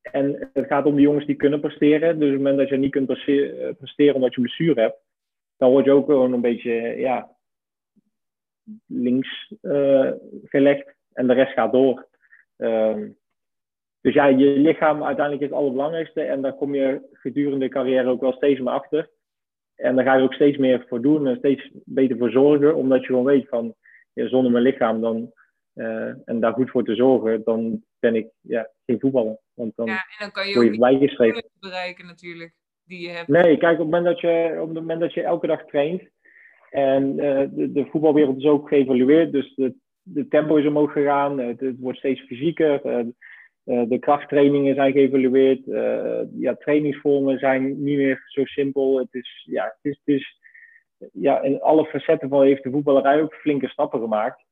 En 0.00 0.50
het 0.52 0.66
gaat 0.66 0.86
om 0.86 0.94
de 0.94 1.00
jongens 1.00 1.26
die 1.26 1.36
kunnen 1.36 1.60
presteren. 1.60 2.18
Dus 2.18 2.28
op 2.28 2.34
het 2.34 2.42
moment 2.42 2.58
dat 2.58 2.68
je 2.68 2.76
niet 2.76 2.90
kunt 2.90 3.06
presteren 3.76 4.14
omdat 4.14 4.34
je 4.34 4.40
blessure 4.40 4.80
hebt, 4.80 5.04
dan 5.56 5.70
word 5.70 5.84
je 5.84 5.92
ook 5.92 6.06
gewoon 6.06 6.32
een 6.32 6.40
beetje 6.40 6.72
ja, 6.98 7.36
links 8.86 9.52
uh, 9.62 10.10
gelegd 10.44 10.94
en 11.12 11.26
de 11.26 11.32
rest 11.32 11.52
gaat 11.52 11.72
door. 11.72 12.06
Um, 12.56 13.18
dus 14.00 14.14
ja, 14.14 14.26
je 14.26 14.46
lichaam 14.46 15.04
uiteindelijk 15.04 15.44
is 15.44 15.48
het 15.50 15.58
allerbelangrijkste 15.58 16.22
en 16.22 16.42
daar 16.42 16.54
kom 16.54 16.74
je 16.74 17.08
gedurende 17.12 17.64
de 17.64 17.72
carrière 17.72 18.08
ook 18.08 18.20
wel 18.20 18.32
steeds 18.32 18.60
meer 18.60 18.72
achter. 18.72 19.10
En 19.74 19.96
daar 19.96 20.04
ga 20.04 20.14
je 20.14 20.22
ook 20.22 20.32
steeds 20.32 20.56
meer 20.56 20.84
voor 20.88 21.02
doen 21.02 21.26
en 21.26 21.36
steeds 21.36 21.70
beter 21.72 22.16
voor 22.16 22.30
zorgen, 22.30 22.74
omdat 22.74 23.00
je 23.00 23.06
gewoon 23.06 23.24
weet 23.24 23.48
van 23.48 23.74
ja, 24.12 24.28
zonder 24.28 24.52
mijn 24.52 24.64
lichaam 24.64 25.00
dan, 25.00 25.32
uh, 25.74 26.28
en 26.28 26.40
daar 26.40 26.52
goed 26.52 26.70
voor 26.70 26.84
te 26.84 26.94
zorgen, 26.94 27.44
dan 27.44 27.84
ben 27.98 28.14
ik 28.14 28.28
ja, 28.40 28.70
geen 28.86 29.00
voetballer. 29.00 29.38
Want 29.54 29.76
dan, 29.76 29.86
ja, 29.86 29.92
en 29.92 30.16
dan 30.18 30.30
kan 30.30 30.48
je 30.48 30.56
ook 30.56 30.62
niet 30.62 31.60
bereiken 31.60 32.06
natuurlijk, 32.06 32.52
Nee, 33.26 33.56
kijk, 33.56 33.72
op 33.72 33.78
het 33.78 33.90
moment 33.90 34.04
dat 34.04 34.20
je, 34.20 34.58
op 34.60 34.68
het 34.68 34.78
moment 34.78 35.00
dat 35.00 35.14
je 35.14 35.22
elke 35.22 35.46
dag 35.46 35.64
traint, 35.64 36.02
en 36.70 37.12
uh, 37.12 37.44
de, 37.50 37.72
de, 37.72 37.86
voetbalwereld 37.90 38.36
is 38.36 38.44
ook 38.44 38.68
geëvalueerd, 38.68 39.32
dus 39.32 39.54
de 39.54 39.74
de 40.08 40.28
tempo 40.28 40.56
is 40.56 40.66
omhoog 40.66 40.92
gegaan. 40.92 41.38
Het, 41.38 41.60
het 41.60 41.78
wordt 41.78 41.98
steeds 41.98 42.20
fysieker. 42.20 42.84
Eh, 42.84 42.98
eh, 43.64 43.88
de 43.88 43.98
krachttrainingen 43.98 44.74
zijn 44.74 44.92
geëvalueerd. 44.92 45.68
Eh, 45.68 46.20
ja, 46.38 46.54
trainingsvormen 46.54 47.38
zijn 47.38 47.82
niet 47.82 47.96
meer 47.96 48.22
zo 48.26 48.44
simpel. 48.44 48.98
Het 48.98 49.14
is, 49.14 49.46
ja, 49.50 49.76
het 49.82 49.98
is, 50.04 50.24
het 50.98 51.10
ja, 51.12 51.42
in 51.42 51.60
alle 51.60 51.86
facetten 51.86 52.28
van 52.28 52.42
heeft 52.42 52.62
de 52.62 52.70
voetballerij 52.70 53.22
ook 53.22 53.34
flinke 53.34 53.68
stappen 53.68 54.00
gemaakt. 54.00 54.44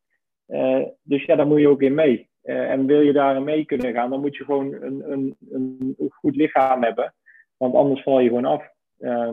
dus 1.02 1.24
ja, 1.24 1.36
daar 1.36 1.46
moet 1.46 1.60
je 1.60 1.68
ook 1.68 1.82
in 1.82 1.94
mee. 1.94 2.28
en 2.42 2.86
wil 2.86 3.00
je 3.00 3.12
daarin 3.12 3.44
mee 3.44 3.64
kunnen 3.64 3.92
gaan, 3.92 4.10
dan 4.10 4.20
moet 4.20 4.36
je 4.36 4.44
gewoon 4.44 4.72
een, 4.72 5.12
een, 5.12 5.36
een 5.50 5.96
goed 6.10 6.36
lichaam 6.36 6.82
hebben. 6.82 7.14
Want 7.56 7.74
anders 7.74 8.02
val 8.02 8.20
je 8.20 8.28
gewoon 8.28 8.44
af. 8.44 8.68
Uh, 8.98 9.32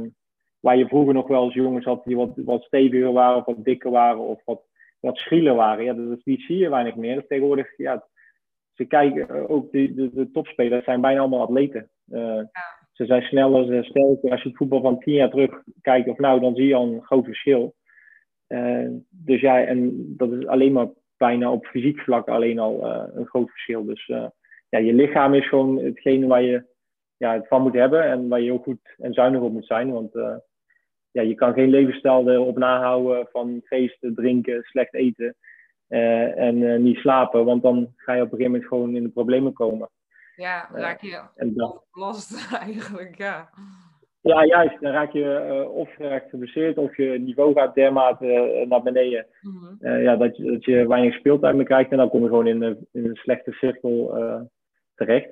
waar 0.60 0.78
je 0.78 0.88
vroeger 0.88 1.14
nog 1.14 1.28
wel 1.28 1.44
eens 1.44 1.54
jongens 1.54 1.86
had 1.86 2.04
die 2.04 2.16
wat, 2.16 2.32
wat 2.36 2.64
steviger 2.64 3.12
waren 3.12 3.38
of 3.38 3.46
wat 3.46 3.64
dikker 3.64 3.92
waren 3.92 4.20
of 4.20 4.42
wat 4.46 4.70
wat 5.02 5.18
schielen 5.18 5.56
waren. 5.56 5.84
Ja, 5.84 5.94
dat, 5.94 6.24
die 6.24 6.42
zie 6.42 6.58
je 6.58 6.70
weinig 6.70 6.96
meer. 6.96 7.16
Dus 7.16 7.28
tegenwoordig, 7.28 7.78
ja, 7.78 8.06
ze 8.74 8.86
kijken 8.86 9.30
eh, 9.30 9.50
ook, 9.50 9.72
de, 9.72 9.94
de, 9.94 10.10
de 10.14 10.32
topspelers 10.32 10.84
zijn 10.84 11.02
bijna 11.02 11.20
allemaal 11.20 11.42
atleten. 11.42 11.90
Uh, 12.12 12.42
Ze 12.92 13.06
zijn 13.06 13.22
sneller, 13.22 13.66
ze 13.66 13.84
sterker. 13.84 14.32
Als 14.32 14.42
je 14.42 14.48
het 14.48 14.58
voetbal 14.58 14.82
van 14.82 15.00
tien 15.00 15.14
jaar 15.14 15.30
terug 15.30 15.64
kijkt, 15.82 16.10
of 16.10 16.18
nou, 16.18 16.40
dan 16.40 16.56
zie 16.56 16.68
je 16.68 16.76
al 16.76 16.88
een 16.88 17.04
groot 17.04 17.26
verschil. 17.26 17.76
Uh, 18.48 18.90
dus 19.10 19.42
ja, 19.42 19.64
en 19.64 20.04
dat 20.18 20.32
is 20.32 20.48
alleen 20.48 20.72
maar 20.72 20.90
bijna 21.18 21.52
op 21.52 21.66
fysiek 21.66 22.00
vlak 22.00 22.28
alleen 22.28 22.60
al 22.60 22.86
een 23.14 23.26
groot 23.26 23.50
verschil. 23.50 23.86
Dus 23.86 24.06
ja, 24.70 24.80
je 24.80 24.94
lichaam 24.94 25.34
is 25.34 25.48
gewoon 25.48 25.78
hetgene 25.78 26.28
waar 26.28 26.42
je 26.42 26.64
ja, 27.22 27.34
het 27.34 27.48
van 27.48 27.62
moet 27.62 27.74
hebben 27.74 28.04
en 28.04 28.28
waar 28.28 28.40
je 28.40 28.46
heel 28.46 28.58
goed 28.58 28.96
en 28.98 29.14
zuinig 29.14 29.42
op 29.42 29.52
moet 29.52 29.66
zijn. 29.66 29.92
Want 29.92 30.12
ja, 31.12 31.22
je 31.22 31.36
kan 31.36 31.54
geen 31.54 31.70
levensstijl 31.70 32.30
erop 32.30 32.58
nahouden 32.58 33.28
van 33.32 33.62
feesten, 33.64 34.16
drinken, 34.16 34.64
slecht 34.64 34.94
eten 34.94 35.36
en 35.88 36.84
niet 36.84 36.98
slapen. 36.98 37.46
Want 37.46 37.62
dan 37.62 37.94
ga 37.96 38.14
je 38.14 38.22
op 38.22 38.32
een 38.32 38.38
gegeven 38.38 38.52
moment 38.52 38.70
gewoon 38.70 38.96
in 38.96 39.04
de 39.04 39.10
problemen 39.10 39.54
komen. 39.54 39.90
Ja, 40.36 40.70
raak 40.74 41.02
je 41.02 41.22
last 41.92 42.50
eigenlijk, 42.66 43.18
ja. 43.18 43.50
Ja, 44.22 44.46
juist. 44.46 44.82
Dan 44.82 44.92
raak 44.92 45.12
je 45.12 45.48
uh, 45.50 45.76
of 45.76 45.98
raakt 45.98 46.30
geblesseerd 46.30 46.78
of 46.78 46.98
je 46.98 47.20
niveau 47.20 47.54
gaat 47.54 47.76
dermate 47.76 48.26
uh, 48.26 48.70
naar 48.70 48.82
beneden. 48.82 49.26
Mm 49.42 49.78
-hmm. 49.80 50.02
ja, 50.02 50.16
dat, 50.16 50.38
je, 50.38 50.52
dat 50.52 50.66
je 50.66 50.88
weinig 50.88 51.14
speeltijd 51.14 51.56
meer 51.56 51.66
krijgt 51.66 51.92
en 51.92 51.98
dan 51.98 52.10
kom 52.10 52.22
je 52.22 52.28
gewoon 52.28 52.48
in, 52.48 52.62
een, 52.62 52.88
in 52.92 53.06
een 53.06 53.16
slechte 53.16 53.52
cirkel 53.52 54.14
terecht. 54.96 55.30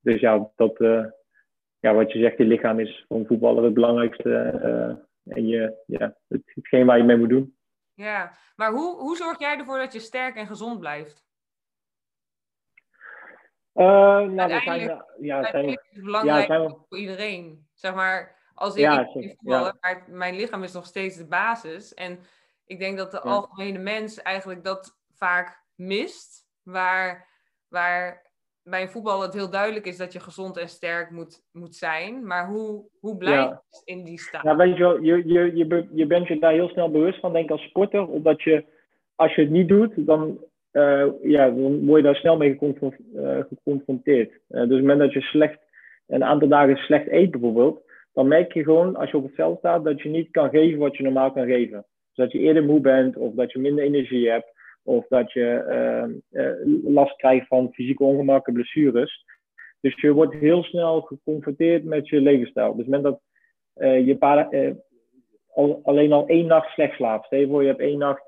Dus 0.00 0.20
ja, 0.20 0.50
dat, 0.56 0.76
ja, 1.80 1.94
wat 1.94 2.12
je 2.12 2.18
zegt, 2.18 2.38
je 2.38 2.44
lichaam 2.44 2.80
is 2.80 3.04
voor 3.08 3.16
een 3.16 3.26
voetballer 3.26 3.64
het 3.64 3.74
belangrijkste. 3.74 4.30
en 5.24 5.46
je, 5.46 5.82
ja, 5.86 6.16
het, 6.28 6.42
hetgeen 6.44 6.86
waar 6.86 6.98
je 6.98 7.04
mee 7.04 7.16
moet 7.16 7.28
doen. 7.28 7.56
Ja, 7.94 8.32
maar 8.56 8.72
hoe, 8.72 8.96
hoe 8.96 9.16
zorg 9.16 9.38
jij 9.38 9.58
ervoor 9.58 9.78
dat 9.78 9.92
je 9.92 10.00
sterk 10.00 10.36
en 10.36 10.46
gezond 10.46 10.80
blijft? 10.80 11.26
Uh, 13.74 13.84
nou, 14.20 14.60
zijn, 14.60 15.02
ja, 15.20 15.44
zijn, 15.50 15.68
is 15.68 15.78
het 15.90 16.04
belangrijk 16.04 16.48
ja, 16.48 16.68
voor 16.88 16.98
iedereen. 16.98 17.68
Zeg 17.74 17.94
maar, 17.94 18.36
als 18.54 18.74
ik, 18.74 18.80
ja, 18.80 19.00
ik 19.00 19.36
voetballen, 19.38 19.76
maar 19.80 20.04
mijn 20.08 20.34
lichaam 20.34 20.62
is 20.62 20.72
nog 20.72 20.86
steeds 20.86 21.16
de 21.16 21.26
basis. 21.26 21.94
En 21.94 22.18
ik 22.64 22.78
denk 22.78 22.98
dat 22.98 23.10
de 23.10 23.20
algemene 23.20 23.78
mens 23.78 24.22
eigenlijk 24.22 24.64
dat 24.64 24.98
vaak 25.12 25.64
mist. 25.74 26.46
Waar, 26.62 27.28
waar 27.68 28.27
bij 28.70 28.82
een 28.82 28.88
voetbal 28.88 29.22
het 29.22 29.34
heel 29.34 29.50
duidelijk 29.50 29.86
is 29.86 29.96
dat 29.96 30.12
je 30.12 30.20
gezond 30.20 30.56
en 30.56 30.68
sterk 30.68 31.10
moet, 31.10 31.42
moet 31.52 31.74
zijn. 31.74 32.26
Maar 32.26 32.48
hoe, 32.48 32.84
hoe 33.00 33.16
blijf 33.16 33.50
je 33.50 33.80
in 33.84 34.04
die 34.04 34.18
staat? 34.18 34.42
Ja, 34.42 34.56
weet 34.56 34.76
je, 34.76 34.82
wel, 34.82 35.02
je, 35.02 35.22
je, 35.26 35.56
je, 35.56 35.88
je 35.92 36.06
bent 36.06 36.28
je 36.28 36.38
daar 36.38 36.52
heel 36.52 36.68
snel 36.68 36.90
bewust 36.90 37.20
van, 37.20 37.32
denk 37.32 37.44
ik, 37.44 37.50
als 37.50 37.62
sporter. 37.62 38.08
Omdat 38.08 38.42
je, 38.42 38.64
als 39.14 39.34
je 39.34 39.40
het 39.40 39.50
niet 39.50 39.68
doet, 39.68 39.92
dan 39.96 40.38
uh, 40.72 41.06
ja, 41.22 41.46
dan 41.50 41.86
word 41.86 42.00
je 42.00 42.06
daar 42.06 42.16
snel 42.16 42.36
mee 42.36 42.58
uh, 42.60 43.38
geconfronteerd. 43.48 44.30
Uh, 44.30 44.38
dus 44.48 44.62
op 44.62 44.70
het 44.70 44.80
moment 44.80 44.98
dat 44.98 45.12
je 45.12 45.20
slecht, 45.20 45.58
een 46.06 46.24
aantal 46.24 46.48
dagen 46.48 46.76
slecht 46.76 47.08
eet 47.08 47.30
bijvoorbeeld, 47.30 47.82
dan 48.12 48.28
merk 48.28 48.52
je 48.52 48.62
gewoon 48.62 48.96
als 48.96 49.10
je 49.10 49.16
op 49.16 49.24
het 49.24 49.34
veld 49.34 49.58
staat 49.58 49.84
dat 49.84 50.00
je 50.00 50.08
niet 50.08 50.30
kan 50.30 50.50
geven 50.50 50.78
wat 50.78 50.96
je 50.96 51.02
normaal 51.02 51.32
kan 51.32 51.46
geven. 51.46 51.86
Dus 52.06 52.16
dat 52.24 52.32
je 52.32 52.38
eerder 52.38 52.64
moe 52.64 52.80
bent 52.80 53.16
of 53.16 53.34
dat 53.34 53.52
je 53.52 53.58
minder 53.58 53.84
energie 53.84 54.30
hebt 54.30 54.56
of 54.88 55.06
dat 55.08 55.32
je 55.32 56.20
last 56.84 57.16
krijgt 57.16 57.46
van 57.46 57.72
fysieke 57.72 58.04
ongemakken, 58.04 58.52
blessures. 58.52 59.24
Dus 59.80 60.00
je 60.00 60.12
wordt 60.12 60.34
heel 60.34 60.62
snel 60.62 61.00
geconfronteerd 61.00 61.84
met 61.84 62.08
je 62.08 62.20
levensstijl. 62.20 62.76
Dus 62.76 62.86
moment 62.86 63.02
dat 63.02 63.20
je 64.04 64.16
paar, 64.18 64.48
alleen 65.82 66.12
al 66.12 66.26
één 66.26 66.46
nacht 66.46 66.70
slecht 66.70 66.94
slaapt, 66.94 67.26
stel 67.26 67.38
je 67.38 67.46
voor 67.46 67.62
je 67.62 67.68
hebt 67.68 67.80
één 67.80 67.98
nacht 67.98 68.22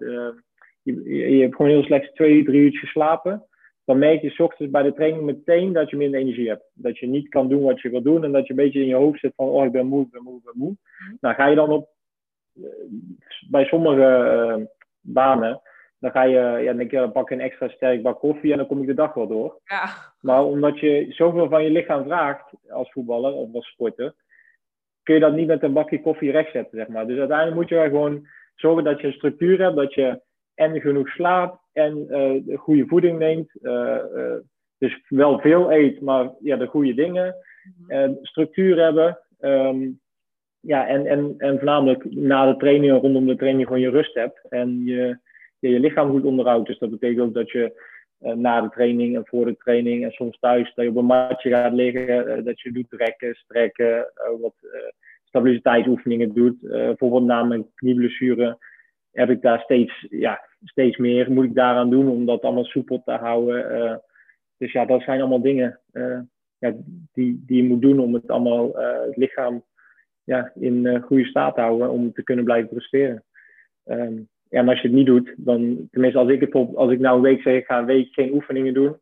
je, 0.83 1.35
je 1.35 1.43
hebt 1.43 1.55
gewoon 1.55 1.71
heel 1.71 1.83
slecht 1.83 2.15
twee, 2.15 2.45
drie 2.45 2.61
uurtjes 2.61 2.81
geslapen. 2.81 3.45
Dan 3.85 3.99
merk 3.99 4.23
je 4.23 4.31
s 4.31 4.41
ochtends 4.41 4.73
bij 4.73 4.83
de 4.83 4.93
training 4.93 5.23
meteen 5.23 5.73
dat 5.73 5.91
je 5.91 5.97
minder 5.97 6.21
energie 6.21 6.49
hebt. 6.49 6.71
Dat 6.75 6.99
je 6.99 7.07
niet 7.07 7.29
kan 7.29 7.49
doen 7.49 7.63
wat 7.63 7.81
je 7.81 7.91
wil 7.91 8.03
doen 8.03 8.25
en 8.25 8.33
dat 8.33 8.47
je 8.47 8.51
een 8.51 8.65
beetje 8.65 8.81
in 8.81 8.87
je 8.87 8.95
hoofd 8.95 9.21
zit 9.21 9.33
van, 9.37 9.47
oh 9.47 9.65
ik 9.65 9.73
ben 9.73 9.87
moe, 9.87 10.05
ik 10.05 10.11
ben 10.11 10.23
moe, 10.23 10.37
ik 10.37 10.45
ben 10.45 10.55
moe. 10.57 10.77
Mhm. 10.99 11.17
Nou 11.21 11.35
ga 11.35 11.47
je 11.47 11.57
dan 11.57 11.71
op, 11.71 11.89
eh, 12.55 12.63
bij 13.49 13.65
sommige 13.65 14.57
uh, 14.59 14.67
banen, 15.01 15.61
dan 16.01 16.11
ga 16.11 16.23
je, 16.23 16.63
ja, 16.63 16.73
denk 16.73 16.91
je, 16.91 16.97
dan 16.97 17.13
pak 17.13 17.29
je 17.29 17.35
een 17.35 17.41
extra 17.41 17.69
sterk 17.69 18.03
bak 18.03 18.19
koffie 18.19 18.51
en 18.53 18.59
dan 18.59 18.67
kom 18.67 18.81
ik 18.81 18.87
de 18.87 18.95
dag 18.95 19.15
wel 19.15 19.27
door. 19.27 19.61
Ja. 19.65 19.85
Maar 20.21 20.45
omdat 20.45 20.79
je 20.79 21.07
zoveel 21.09 21.49
van 21.49 21.63
je 21.63 21.71
lichaam 21.71 22.05
vraagt 22.05 22.53
als 22.69 22.93
voetballer 22.93 23.33
of 23.33 23.55
als 23.55 23.67
sporter, 23.67 24.15
kun 25.03 25.15
je 25.15 25.21
dat 25.21 25.35
niet 25.35 25.47
met 25.47 25.63
een 25.63 25.73
bakje 25.73 26.01
koffie 26.01 26.31
rechtzetten, 26.31 26.79
zeg 26.79 26.89
maar. 26.89 27.07
Dus 27.07 27.19
uiteindelijk 27.19 27.57
moet 27.57 27.69
je 27.69 27.81
gewoon 27.81 28.27
zorgen 28.55 28.85
dat 28.85 29.01
je 29.01 29.07
een 29.07 29.13
structuur 29.13 29.63
hebt, 29.63 29.77
dat 29.77 29.95
je 29.95 30.21
en 30.55 30.81
genoeg 30.81 31.09
slaapt 31.09 31.59
en 31.73 32.07
uh, 32.09 32.59
goede 32.59 32.87
voeding 32.87 33.19
neemt. 33.19 33.51
Uh, 33.63 33.99
uh, 34.15 34.35
dus 34.79 35.03
wel 35.09 35.39
veel 35.39 35.73
eet, 35.73 36.01
maar 36.01 36.31
ja, 36.41 36.57
de 36.57 36.67
goede 36.67 36.95
dingen. 36.95 37.35
Mhm. 37.87 38.15
structuur 38.23 38.83
hebben. 38.83 39.19
Um, 39.41 40.01
ja, 40.61 40.87
en, 40.87 41.07
en, 41.07 41.35
en 41.39 41.57
voornamelijk 41.57 42.15
na 42.15 42.47
de 42.47 42.57
training, 42.57 43.01
rondom 43.01 43.27
de 43.27 43.37
training, 43.37 43.67
gewoon 43.67 43.83
je 43.83 43.91
rust 43.91 44.15
hebt. 44.15 44.41
En 44.49 44.85
je, 44.85 45.19
je, 45.61 45.81
lichaam 45.81 46.11
goed 46.11 46.25
onderhoudt. 46.25 46.67
Dus 46.67 46.79
dat 46.79 46.91
betekent 46.91 47.21
ook 47.21 47.35
dat 47.35 47.51
je 47.51 47.89
na 48.19 48.61
de 48.61 48.69
training 48.69 49.17
en 49.17 49.27
voor 49.27 49.45
de 49.45 49.57
training 49.57 50.05
en 50.05 50.11
soms 50.11 50.39
thuis, 50.39 50.75
dat 50.75 50.85
je 50.85 50.91
op 50.91 50.97
een 50.97 51.05
matje 51.05 51.51
gaat 51.51 51.73
liggen, 51.73 52.45
dat 52.45 52.61
je 52.61 52.73
doet 52.73 52.91
trekken, 52.91 53.35
strekken, 53.35 54.13
wat 54.41 54.55
stabiliteitsoefeningen 55.25 56.35
doet. 56.35 56.61
bijvoorbeeld 56.61 57.25
na 57.25 57.43
mijn 57.43 57.67
knieblessure 57.75 58.59
heb 59.13 59.31
ik 59.31 59.43
daar 59.43 59.61
steeds, 59.61 60.07
ja, 60.11 60.49
steeds 60.65 60.97
meer 60.97 61.33
moet 61.33 61.45
ik 61.45 61.55
daaraan 61.55 61.91
doen 61.91 62.09
om 62.09 62.27
dat 62.27 62.43
allemaal 62.43 62.65
soepel 62.65 63.03
te 63.05 63.13
houden. 63.13 64.03
Dus 64.57 64.73
ja, 64.73 64.85
dat 64.85 65.03
zijn 65.03 65.21
allemaal 65.21 65.43
dingen 65.43 65.81
ja, 66.59 66.75
die, 67.13 67.43
die 67.47 67.63
je 67.63 67.69
moet 67.69 67.83
doen 67.83 68.01
om 68.01 68.15
het 68.15 68.29
allemaal, 68.29 68.75
het 68.77 69.17
lichaam 69.17 69.65
ja, 70.25 70.53
in 70.55 71.03
goede 71.03 71.25
staat 71.25 71.55
te 71.55 71.61
houden 71.61 71.91
om 71.91 72.13
te 72.13 72.23
kunnen 72.23 72.45
blijven 72.45 72.69
presteren. 72.69 73.25
Ja, 73.85 74.09
en 74.51 74.69
als 74.69 74.81
je 74.81 74.87
het 74.87 74.97
niet 74.97 75.07
doet, 75.07 75.35
dan, 75.37 75.89
tenminste 75.91 76.19
als 76.19 76.29
ik, 76.29 76.41
het 76.41 76.55
op, 76.55 76.75
als 76.75 76.93
ik 76.93 76.99
nou 76.99 77.17
een 77.17 77.23
week 77.23 77.43
zeg, 77.43 77.55
ik 77.55 77.67
ga 77.67 77.79
een 77.79 77.85
week 77.85 78.13
geen 78.13 78.33
oefeningen 78.33 78.75
doen 78.75 78.97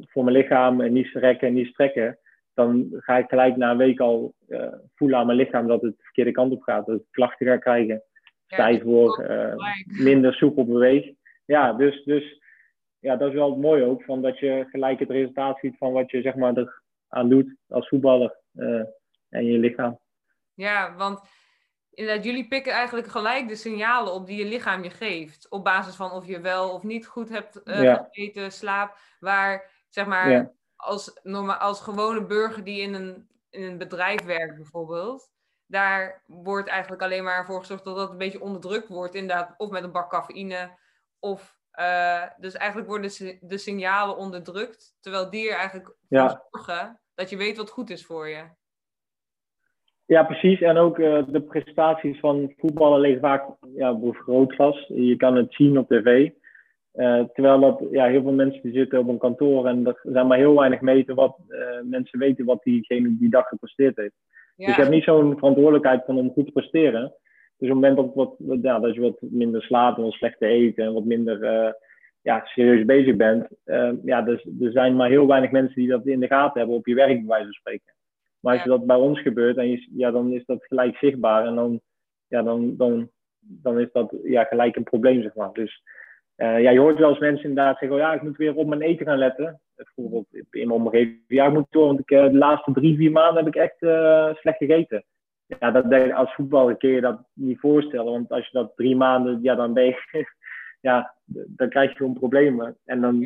voor 0.00 0.24
mijn 0.24 0.36
lichaam 0.36 0.80
en 0.80 0.92
niet 0.92 1.10
rekken 1.12 1.48
en 1.48 1.54
niet 1.54 1.66
strekken, 1.66 2.18
dan 2.54 2.88
ga 2.90 3.18
ik 3.18 3.28
gelijk 3.28 3.56
na 3.56 3.70
een 3.70 3.76
week 3.76 4.00
al 4.00 4.34
voelen 4.94 5.18
aan 5.18 5.26
mijn 5.26 5.38
lichaam 5.38 5.66
dat 5.66 5.82
het 5.82 5.96
de 5.96 6.02
verkeerde 6.02 6.30
kant 6.30 6.52
op 6.52 6.62
gaat, 6.62 6.86
dat 6.86 6.96
ik 6.96 7.04
klachten 7.10 7.46
ga 7.46 7.56
krijgen 7.56 8.02
stijf 8.46 8.82
wordt, 8.82 9.20
uh, 9.20 9.54
minder 9.84 10.34
soepel 10.34 10.64
beweegt. 10.64 11.12
Ja, 11.44 11.72
dus, 11.72 12.04
dus 12.04 12.40
ja, 12.98 13.16
dat 13.16 13.28
is 13.28 13.34
wel 13.34 13.50
het 13.50 13.60
mooie 13.60 13.84
ook, 13.84 14.02
van 14.02 14.22
dat 14.22 14.38
je 14.38 14.66
gelijk 14.70 14.98
het 14.98 15.10
resultaat 15.10 15.58
ziet 15.58 15.76
van 15.78 15.92
wat 15.92 16.10
je 16.10 16.22
zeg 16.22 16.34
maar 16.34 16.52
eraan 17.08 17.28
doet 17.28 17.54
als 17.68 17.88
voetballer 17.88 18.36
en 19.28 19.44
je 19.44 19.58
lichaam. 19.58 19.98
Ja, 20.54 20.94
want 20.96 21.20
inderdaad, 21.94 22.24
jullie 22.24 22.48
pikken 22.48 22.72
eigenlijk 22.72 23.08
gelijk 23.08 23.48
de 23.48 23.56
signalen 23.56 24.12
op 24.12 24.26
die 24.26 24.38
je 24.38 24.44
lichaam 24.44 24.82
je 24.82 24.90
geeft. 24.90 25.48
Op 25.48 25.64
basis 25.64 25.94
van 25.94 26.10
of 26.10 26.26
je 26.26 26.40
wel 26.40 26.70
of 26.70 26.82
niet 26.82 27.06
goed 27.06 27.28
hebt 27.28 27.60
uh, 27.64 27.82
ja. 27.82 28.08
gegeten, 28.12 28.52
slaap. 28.52 28.96
Waar, 29.20 29.70
zeg 29.88 30.06
maar, 30.06 30.30
ja. 30.30 30.50
als, 30.76 31.20
normaal, 31.22 31.56
als 31.56 31.80
gewone 31.80 32.24
burger 32.24 32.64
die 32.64 32.80
in 32.80 32.94
een, 32.94 33.28
in 33.50 33.62
een 33.62 33.78
bedrijf 33.78 34.24
werkt 34.24 34.56
bijvoorbeeld 34.56 35.32
daar 35.66 36.22
wordt 36.26 36.68
eigenlijk 36.68 37.02
alleen 37.02 37.24
maar 37.24 37.46
voor 37.46 37.60
gezorgd 37.60 37.84
dat 37.84 37.96
dat 37.96 38.10
een 38.10 38.18
beetje 38.18 38.40
onderdrukt 38.40 38.88
wordt. 38.88 39.14
Inderdaad, 39.14 39.54
of 39.56 39.70
met 39.70 39.82
een 39.82 39.92
bak 39.92 40.10
cafeïne. 40.10 40.78
Of, 41.18 41.58
uh, 41.78 42.22
dus 42.36 42.54
eigenlijk 42.54 42.88
worden 42.88 43.10
de, 43.40 43.58
signalen 43.58 44.16
onderdrukt. 44.16 44.96
Terwijl 45.00 45.30
die 45.30 45.50
er 45.50 45.56
eigenlijk 45.56 45.94
ja. 46.08 46.46
zorgen 46.50 47.00
dat 47.14 47.30
je 47.30 47.36
weet 47.36 47.56
wat 47.56 47.70
goed 47.70 47.90
is 47.90 48.06
voor 48.06 48.28
je. 48.28 48.44
Ja, 50.06 50.22
precies. 50.22 50.60
En 50.60 50.76
ook 50.76 50.98
uh, 50.98 51.22
de 51.26 51.40
prestaties 51.40 52.20
van 52.20 52.52
voetballen 52.56 53.00
liggen 53.00 53.20
vaak 53.20 53.44
ja, 53.74 53.98
grootglas. 54.12 54.84
Je 54.88 55.16
kan 55.16 55.36
het 55.36 55.54
zien 55.54 55.78
op 55.78 55.88
tv. 55.88 56.30
Uh, 56.94 57.24
terwijl 57.32 57.60
dat, 57.60 57.82
ja, 57.90 58.06
heel 58.06 58.22
veel 58.22 58.32
mensen 58.32 58.62
die 58.62 58.72
zitten 58.72 58.98
op 58.98 59.08
een 59.08 59.18
kantoor 59.18 59.66
en 59.66 59.86
er 59.86 60.00
zijn 60.02 60.26
maar 60.26 60.38
heel 60.38 60.58
weinig 60.58 60.80
meten 60.80 61.14
wat 61.14 61.36
mensen 61.82 62.18
weten 62.18 62.44
wat 62.44 62.62
diegene 62.62 63.16
die 63.18 63.30
dag 63.30 63.48
gepresteerd 63.48 63.96
heeft. 63.96 64.14
Ja. 64.56 64.66
Dus 64.66 64.74
je 64.74 64.80
hebt 64.80 64.94
niet 64.94 65.04
zo'n 65.04 65.38
verantwoordelijkheid 65.38 66.04
van 66.04 66.18
om 66.18 66.32
goed 66.32 66.46
te 66.46 66.52
presteren. 66.52 67.12
Dus 67.58 67.70
op 67.70 67.82
het 67.82 67.94
moment 67.94 67.96
dat, 67.96 68.10
wat, 68.14 68.34
ja, 68.62 68.78
dat 68.78 68.94
je 68.94 69.00
wat 69.00 69.18
minder 69.20 69.62
slaapt 69.62 69.96
en 69.96 70.02
wat 70.02 70.12
slechter 70.12 70.50
eet 70.50 70.78
en 70.78 70.92
wat 70.92 71.04
minder 71.04 71.38
ja, 72.22 72.42
serieus 72.44 72.84
bezig 72.84 73.16
bent, 73.16 73.48
ja, 74.04 74.22
dus, 74.22 74.44
er 74.60 74.72
zijn 74.72 74.96
maar 74.96 75.08
heel 75.08 75.26
weinig 75.26 75.50
mensen 75.50 75.74
die 75.74 75.88
dat 75.88 76.06
in 76.06 76.20
de 76.20 76.26
gaten 76.26 76.58
hebben 76.58 76.76
op 76.76 76.86
je 76.86 76.94
werk, 76.94 77.18
bij 77.18 77.26
wijze 77.26 77.44
van 77.44 77.52
spreken. 77.52 77.93
Maar 78.44 78.54
als 78.54 78.64
ja. 78.64 78.70
dat 78.70 78.86
bij 78.86 78.96
ons 78.96 79.20
gebeurt, 79.20 79.56
en 79.56 79.68
je, 79.68 79.88
ja, 79.96 80.10
dan 80.10 80.32
is 80.32 80.44
dat 80.44 80.64
gelijk 80.64 80.96
zichtbaar 80.96 81.46
en 81.46 81.54
dan, 81.54 81.80
ja, 82.26 82.42
dan, 82.42 82.76
dan, 82.76 83.10
dan 83.40 83.80
is 83.80 83.88
dat 83.92 84.14
ja, 84.22 84.44
gelijk 84.44 84.76
een 84.76 84.82
probleem, 84.82 85.22
zeg 85.22 85.34
maar. 85.34 85.52
Dus 85.52 85.82
uh, 86.36 86.60
ja, 86.60 86.70
je 86.70 86.78
hoort 86.78 86.98
wel 86.98 87.08
eens 87.08 87.18
mensen 87.18 87.48
inderdaad 87.48 87.78
zeggen, 87.78 87.96
oh, 87.96 88.04
ja, 88.04 88.12
ik 88.12 88.22
moet 88.22 88.36
weer 88.36 88.54
op 88.54 88.66
mijn 88.66 88.80
eten 88.80 89.06
gaan 89.06 89.18
letten 89.18 89.60
bijvoorbeeld 89.74 90.26
in 90.32 90.46
mijn 90.50 90.70
omgeving. 90.70 91.20
Ja, 91.26 91.46
ik 91.46 91.52
moet 91.52 91.66
door, 91.70 91.86
want 91.86 92.00
ik, 92.00 92.10
eh, 92.10 92.24
de 92.24 92.36
laatste 92.36 92.72
drie, 92.72 92.96
vier 92.96 93.10
maanden 93.10 93.44
heb 93.44 93.54
ik 93.54 93.60
echt 93.60 93.76
uh, 93.80 94.34
slecht 94.34 94.58
gegeten. 94.58 95.04
Ja, 95.46 95.70
dat 95.70 96.12
als 96.12 96.34
voetballer 96.34 96.76
kun 96.76 96.90
je 96.90 97.00
dat 97.00 97.20
niet 97.32 97.60
voorstellen. 97.60 98.12
Want 98.12 98.30
als 98.30 98.46
je 98.46 98.58
dat 98.58 98.72
drie 98.76 98.96
maanden, 98.96 99.38
ja, 99.42 99.54
dan 99.54 99.72
ben 99.72 99.84
je, 99.84 99.96
ja, 100.80 101.14
dan 101.46 101.68
krijg 101.68 101.90
je 101.90 101.96
gewoon 101.96 102.14
problemen. 102.14 102.76
En 102.84 103.00
dan, 103.00 103.24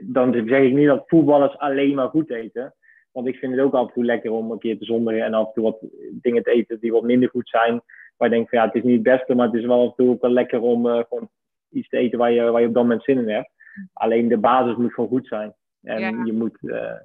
dan 0.00 0.32
zeg 0.32 0.62
ik 0.62 0.72
niet 0.72 0.86
dat 0.86 1.04
voetballers 1.06 1.58
alleen 1.58 1.94
maar 1.94 2.08
goed 2.08 2.30
eten. 2.30 2.74
Want 3.12 3.26
ik 3.26 3.36
vind 3.36 3.52
het 3.52 3.60
ook 3.60 3.74
af 3.74 3.86
en 3.86 3.92
toe 3.92 4.04
lekker 4.04 4.30
om 4.30 4.50
een 4.50 4.58
keer 4.58 4.78
te 4.78 4.84
zonderen 4.84 5.24
en 5.24 5.34
af 5.34 5.46
en 5.46 5.52
toe 5.52 5.62
wat 5.62 5.78
dingen 6.12 6.42
te 6.42 6.50
eten 6.50 6.80
die 6.80 6.92
wat 6.92 7.02
minder 7.02 7.28
goed 7.28 7.48
zijn. 7.48 7.82
Waar 8.16 8.28
je 8.28 8.34
denkt 8.34 8.50
van 8.50 8.58
ja, 8.58 8.66
het 8.66 8.74
is 8.74 8.82
niet 8.82 8.94
het 8.94 9.02
beste, 9.02 9.34
maar 9.34 9.46
het 9.46 9.54
is 9.54 9.66
wel 9.66 9.80
af 9.80 9.88
en 9.88 9.94
toe 9.96 10.10
ook 10.10 10.20
wel 10.20 10.30
lekker 10.30 10.60
om 10.60 10.86
uh, 10.86 11.02
gewoon 11.08 11.28
iets 11.70 11.88
te 11.88 11.96
eten 11.96 12.18
waar 12.18 12.32
je, 12.32 12.50
waar 12.50 12.60
je 12.60 12.66
op 12.66 12.74
dat 12.74 12.82
moment 12.82 13.02
zin 13.02 13.18
in 13.18 13.28
hebt. 13.28 13.50
Alleen 13.92 14.28
de 14.28 14.38
basis 14.38 14.76
moet 14.76 14.94
gewoon 14.94 15.10
goed 15.10 15.26
zijn. 15.26 15.54
En 15.82 16.26
je 16.26 16.32
moet, 16.32 16.58
uh, 16.60 17.00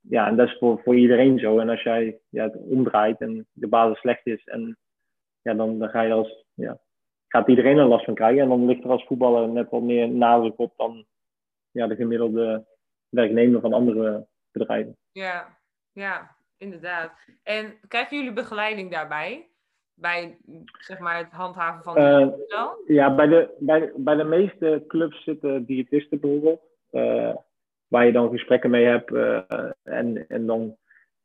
ja, 0.00 0.26
en 0.26 0.36
dat 0.36 0.48
is 0.48 0.58
voor, 0.58 0.80
voor 0.84 0.96
iedereen 0.96 1.38
zo. 1.38 1.58
En 1.58 1.68
als 1.68 1.82
jij 1.82 2.18
ja, 2.28 2.44
het 2.44 2.56
omdraait 2.56 3.20
en 3.20 3.46
de 3.52 3.68
basis 3.68 3.98
slecht 3.98 4.26
is, 4.26 4.44
en, 4.44 4.78
ja, 5.42 5.54
dan, 5.54 5.78
dan 5.78 5.88
ga 5.88 6.02
je 6.02 6.12
als, 6.12 6.44
ja, 6.54 6.78
gaat 7.28 7.48
iedereen 7.48 7.78
er 7.78 7.84
last 7.84 8.04
van 8.04 8.14
krijgen. 8.14 8.42
En 8.42 8.48
dan 8.48 8.66
ligt 8.66 8.84
er 8.84 8.90
als 8.90 9.04
voetballer 9.04 9.48
net 9.48 9.70
wat 9.70 9.82
meer 9.82 10.08
nadruk 10.08 10.58
op 10.58 10.72
dan 10.76 11.04
ja, 11.70 11.86
de 11.86 11.96
gemiddelde 11.96 12.66
werknemer 13.08 13.60
van 13.60 13.72
andere 13.72 14.26
bedrijven. 14.52 14.96
Ja, 15.12 15.58
ja, 15.92 16.36
inderdaad. 16.56 17.12
En 17.42 17.74
krijgen 17.88 18.16
jullie 18.16 18.32
begeleiding 18.32 18.90
daarbij? 18.90 19.48
Bij 19.94 20.38
zeg 20.78 20.98
maar, 20.98 21.16
het 21.16 21.32
handhaven 21.32 21.82
van 21.82 21.94
de 21.94 22.46
uh, 22.48 22.96
Ja, 22.96 23.14
bij 23.14 23.26
de, 23.26 23.56
bij, 23.58 23.92
bij 23.96 24.14
de 24.14 24.24
meeste 24.24 24.84
clubs 24.88 25.24
zitten 25.24 25.64
diëtisten 25.64 26.20
bijvoorbeeld. 26.20 26.60
Uh, 26.92 27.34
waar 27.88 28.06
je 28.06 28.12
dan 28.12 28.30
gesprekken 28.30 28.70
mee 28.70 28.84
hebt. 28.84 29.10
Uh, 29.10 29.40
en, 29.82 30.28
en 30.28 30.46
dan 30.46 30.76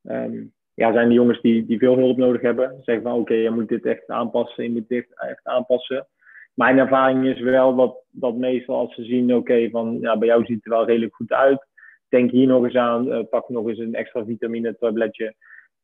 um, 0.01 0.53
ja, 0.73 0.91
zijn 0.93 1.07
de 1.07 1.13
jongens 1.13 1.41
die, 1.41 1.65
die 1.65 1.77
veel 1.77 1.97
hulp 1.97 2.17
nodig 2.17 2.41
hebben. 2.41 2.79
Zeggen 2.81 3.03
van 3.03 3.19
oké, 3.19 3.33
je 3.33 3.49
moet 3.49 3.67
dit 3.67 3.85
echt 3.85 4.07
aanpassen, 4.07 4.63
je 4.63 4.71
moet 4.71 4.87
dit 4.87 5.07
echt 5.15 5.45
aanpassen. 5.45 6.07
Mijn 6.53 6.77
ervaring 6.77 7.25
is 7.25 7.39
wel 7.39 7.75
dat, 7.75 8.03
dat 8.09 8.35
meestal 8.35 8.75
als 8.75 8.95
ze 8.95 9.03
zien, 9.03 9.35
oké, 9.35 9.69
van 9.69 9.97
ja, 10.01 10.17
bij 10.17 10.27
jou 10.27 10.45
ziet 10.45 10.55
het 10.55 10.65
er 10.65 10.71
wel 10.71 10.85
redelijk 10.85 11.15
goed 11.15 11.31
uit. 11.31 11.67
Denk 12.13 12.31
hier 12.31 12.47
nog 12.47 12.63
eens 12.63 12.75
aan, 12.75 13.07
uh, 13.07 13.19
pak 13.29 13.49
nog 13.49 13.67
eens 13.67 13.77
een 13.77 13.95
extra 13.95 14.25
vitamine 14.25 14.75
tabletje. 14.77 15.33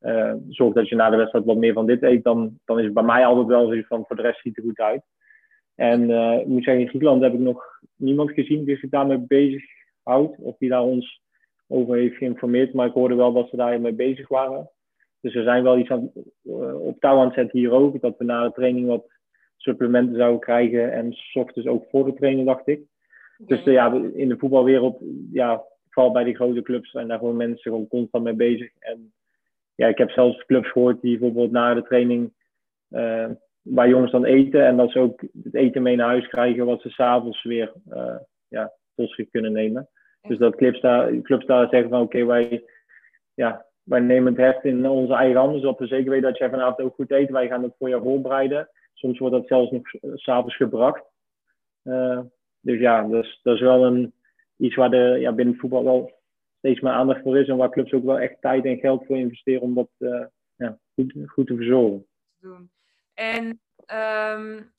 Uh, 0.01 0.33
zorg 0.49 0.73
dat 0.73 0.89
je 0.89 0.95
na 0.95 1.09
de 1.09 1.17
wedstrijd 1.17 1.45
wat 1.45 1.57
meer 1.57 1.73
van 1.73 1.85
dit 1.85 2.03
eet. 2.03 2.23
Dan, 2.23 2.59
dan 2.65 2.79
is 2.79 2.85
het 2.85 2.93
bij 2.93 3.03
mij 3.03 3.25
altijd 3.25 3.47
wel 3.47 3.67
zo 3.67 3.81
van 3.87 4.03
voor 4.07 4.15
de 4.15 4.21
rest 4.21 4.41
ziet 4.41 4.55
het 4.55 4.65
er 4.65 4.69
goed 4.69 4.79
uit. 4.79 5.01
En 5.75 6.09
uh, 6.09 6.39
ik 6.39 6.45
moet 6.45 6.63
zeggen, 6.63 6.83
in 6.83 6.89
Griekenland 6.89 7.21
heb 7.21 7.33
ik 7.33 7.39
nog 7.39 7.63
niemand 7.95 8.31
gezien 8.31 8.63
die 8.65 8.77
zich 8.77 8.89
daarmee 8.89 9.17
bezig 9.17 9.63
houdt. 10.03 10.37
Of 10.39 10.57
die 10.57 10.69
daar 10.69 10.83
ons 10.83 11.21
over 11.67 11.95
heeft 11.95 12.17
geïnformeerd. 12.17 12.73
Maar 12.73 12.87
ik 12.87 12.93
hoorde 12.93 13.15
wel 13.15 13.33
dat 13.33 13.49
ze 13.49 13.55
daarmee 13.55 13.93
bezig 13.93 14.27
waren. 14.27 14.69
Dus 15.21 15.35
er 15.35 15.43
zijn 15.43 15.63
wel 15.63 15.77
iets 15.77 15.89
aan, 15.89 16.11
uh, 16.43 16.81
op 16.81 16.99
touw 16.99 17.17
aan 17.17 17.25
het 17.25 17.33
zetten 17.33 17.59
hier 17.59 17.71
ook. 17.71 18.01
Dat 18.01 18.17
we 18.17 18.23
na 18.23 18.43
de 18.43 18.51
training 18.51 18.87
wat 18.87 19.11
supplementen 19.57 20.15
zouden 20.15 20.39
krijgen. 20.39 20.91
En 20.91 21.13
s 21.13 21.35
ochtends 21.35 21.69
ook 21.69 21.85
voor 21.89 22.05
de 22.05 22.13
training, 22.13 22.47
dacht 22.47 22.67
ik. 22.67 22.81
Dus 23.37 23.63
ja, 23.63 23.93
in 24.13 24.29
de 24.29 24.37
voetbalwereld, 24.37 25.03
ja, 25.31 25.63
vooral 25.89 26.11
bij 26.11 26.23
die 26.23 26.35
grote 26.35 26.61
clubs, 26.61 26.91
zijn 26.91 27.07
daar 27.07 27.17
gewoon 27.17 27.35
mensen 27.35 27.71
gewoon 27.71 27.87
constant 27.87 28.23
mee 28.23 28.33
bezig. 28.33 28.71
En 28.79 29.13
ja, 29.75 29.87
ik 29.87 29.97
heb 29.97 30.09
zelfs 30.09 30.45
clubs 30.45 30.71
gehoord 30.71 31.01
die 31.01 31.17
bijvoorbeeld 31.17 31.51
na 31.51 31.73
de 31.73 31.83
training, 31.83 32.33
uh, 32.89 33.29
waar 33.61 33.89
jongens 33.89 34.11
dan 34.11 34.25
eten. 34.25 34.65
En 34.65 34.77
dat 34.77 34.91
ze 34.91 34.99
ook 34.99 35.21
het 35.43 35.55
eten 35.55 35.81
mee 35.81 35.95
naar 35.95 36.07
huis 36.07 36.27
krijgen, 36.27 36.65
wat 36.65 36.81
ze 36.81 36.89
s'avonds 36.89 37.43
weer 37.43 37.73
ja, 38.47 38.73
tot 38.95 39.11
zich 39.11 39.29
kunnen 39.29 39.51
nemen. 39.51 39.89
Dus 40.21 40.37
dat 40.37 40.55
clubs 40.55 40.81
daar, 40.81 41.21
clubs 41.21 41.45
daar 41.45 41.69
zeggen 41.69 41.89
van 41.89 42.01
oké, 42.01 42.17
okay, 42.21 42.25
wij, 42.25 42.63
ja, 43.33 43.65
wij 43.83 43.99
nemen 43.99 44.33
het 44.33 44.41
heft 44.41 44.63
in 44.63 44.89
onze 44.89 45.13
eigen 45.13 45.39
handen, 45.39 45.59
zodat 45.59 45.79
we 45.79 45.87
zeker 45.87 46.09
weten 46.09 46.29
dat 46.29 46.37
jij 46.37 46.49
vanavond 46.49 46.81
ook 46.81 46.95
goed 46.95 47.11
eet. 47.11 47.29
Wij 47.29 47.47
gaan 47.47 47.63
het 47.63 47.75
voor 47.77 47.89
je 47.89 48.01
voorbereiden. 48.01 48.69
Soms 48.93 49.19
wordt 49.19 49.35
dat 49.35 49.47
zelfs 49.47 49.71
nog 49.71 49.81
s'avonds 50.13 50.55
gebracht. 50.55 51.03
Uh, 51.83 52.19
dus 52.61 52.79
ja, 52.79 53.07
dat 53.07 53.23
is, 53.23 53.39
dat 53.43 53.55
is 53.55 53.61
wel 53.61 53.85
een, 53.85 54.13
iets 54.59 54.75
waar 54.75 54.89
de, 54.89 55.17
ja, 55.19 55.31
binnen 55.31 55.55
voetbal 55.55 55.83
wel 55.83 56.11
steeds 56.57 56.79
meer 56.79 56.91
aandacht 56.91 57.21
voor 57.21 57.37
is. 57.37 57.47
En 57.47 57.57
waar 57.57 57.71
clubs 57.71 57.93
ook 57.93 58.03
wel 58.03 58.19
echt 58.19 58.41
tijd 58.41 58.65
en 58.65 58.77
geld 58.77 59.05
voor 59.05 59.17
investeren 59.17 59.61
om 59.61 59.75
dat 59.75 59.89
uh, 59.97 60.25
ja, 60.55 60.77
goed, 60.93 61.13
goed 61.25 61.47
te 61.47 61.55
verzorgen. 61.55 62.05
En 63.13 63.59
um, 64.37 64.71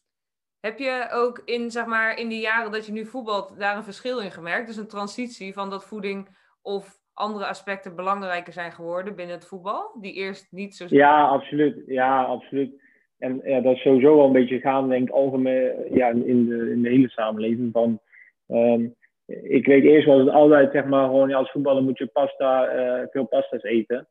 heb 0.60 0.78
je 0.78 1.08
ook 1.12 1.42
in, 1.44 1.70
zeg 1.70 1.86
maar, 1.86 2.18
in 2.18 2.28
die 2.28 2.40
jaren 2.40 2.72
dat 2.72 2.86
je 2.86 2.92
nu 2.92 3.04
voetbalt 3.04 3.58
daar 3.58 3.76
een 3.76 3.84
verschil 3.84 4.20
in 4.20 4.30
gemerkt? 4.30 4.66
Dus 4.66 4.76
een 4.76 4.86
transitie 4.86 5.52
van 5.52 5.70
dat 5.70 5.84
voeding 5.84 6.28
of 6.62 6.98
andere 7.14 7.46
aspecten 7.46 7.96
belangrijker 7.96 8.52
zijn 8.52 8.72
geworden 8.72 9.16
binnen 9.16 9.34
het 9.34 9.46
voetbal? 9.46 9.96
Die 10.00 10.12
eerst 10.12 10.52
niet 10.52 10.76
zo... 10.76 10.86
Ja, 10.88 11.26
absoluut. 11.26 11.82
Ja, 11.86 12.22
absoluut. 12.22 12.82
En 13.18 13.40
ja, 13.44 13.60
dat 13.60 13.74
is 13.74 13.82
sowieso 13.82 14.16
wel 14.16 14.26
een 14.26 14.32
beetje 14.32 14.60
gaan, 14.60 14.88
denk 14.88 15.08
ik, 15.08 15.14
algemeen 15.14 15.94
ja, 15.94 16.08
in, 16.08 16.48
de, 16.48 16.70
in 16.70 16.82
de 16.82 16.88
hele 16.88 17.08
samenleving. 17.08 17.72
Van, 17.72 18.00
um, 18.46 18.96
ik 19.42 19.66
weet 19.66 19.84
eerst 19.84 20.06
was 20.06 20.18
het 20.18 20.28
altijd, 20.28 20.72
zeg 20.72 20.84
maar, 20.84 21.04
gewoon 21.04 21.28
ja, 21.28 21.36
als 21.36 21.50
voetballer 21.50 21.82
moet 21.82 21.98
je 21.98 22.06
pasta, 22.06 22.74
uh, 22.74 23.06
veel 23.10 23.26
pasta's 23.26 23.62
eten. 23.62 24.08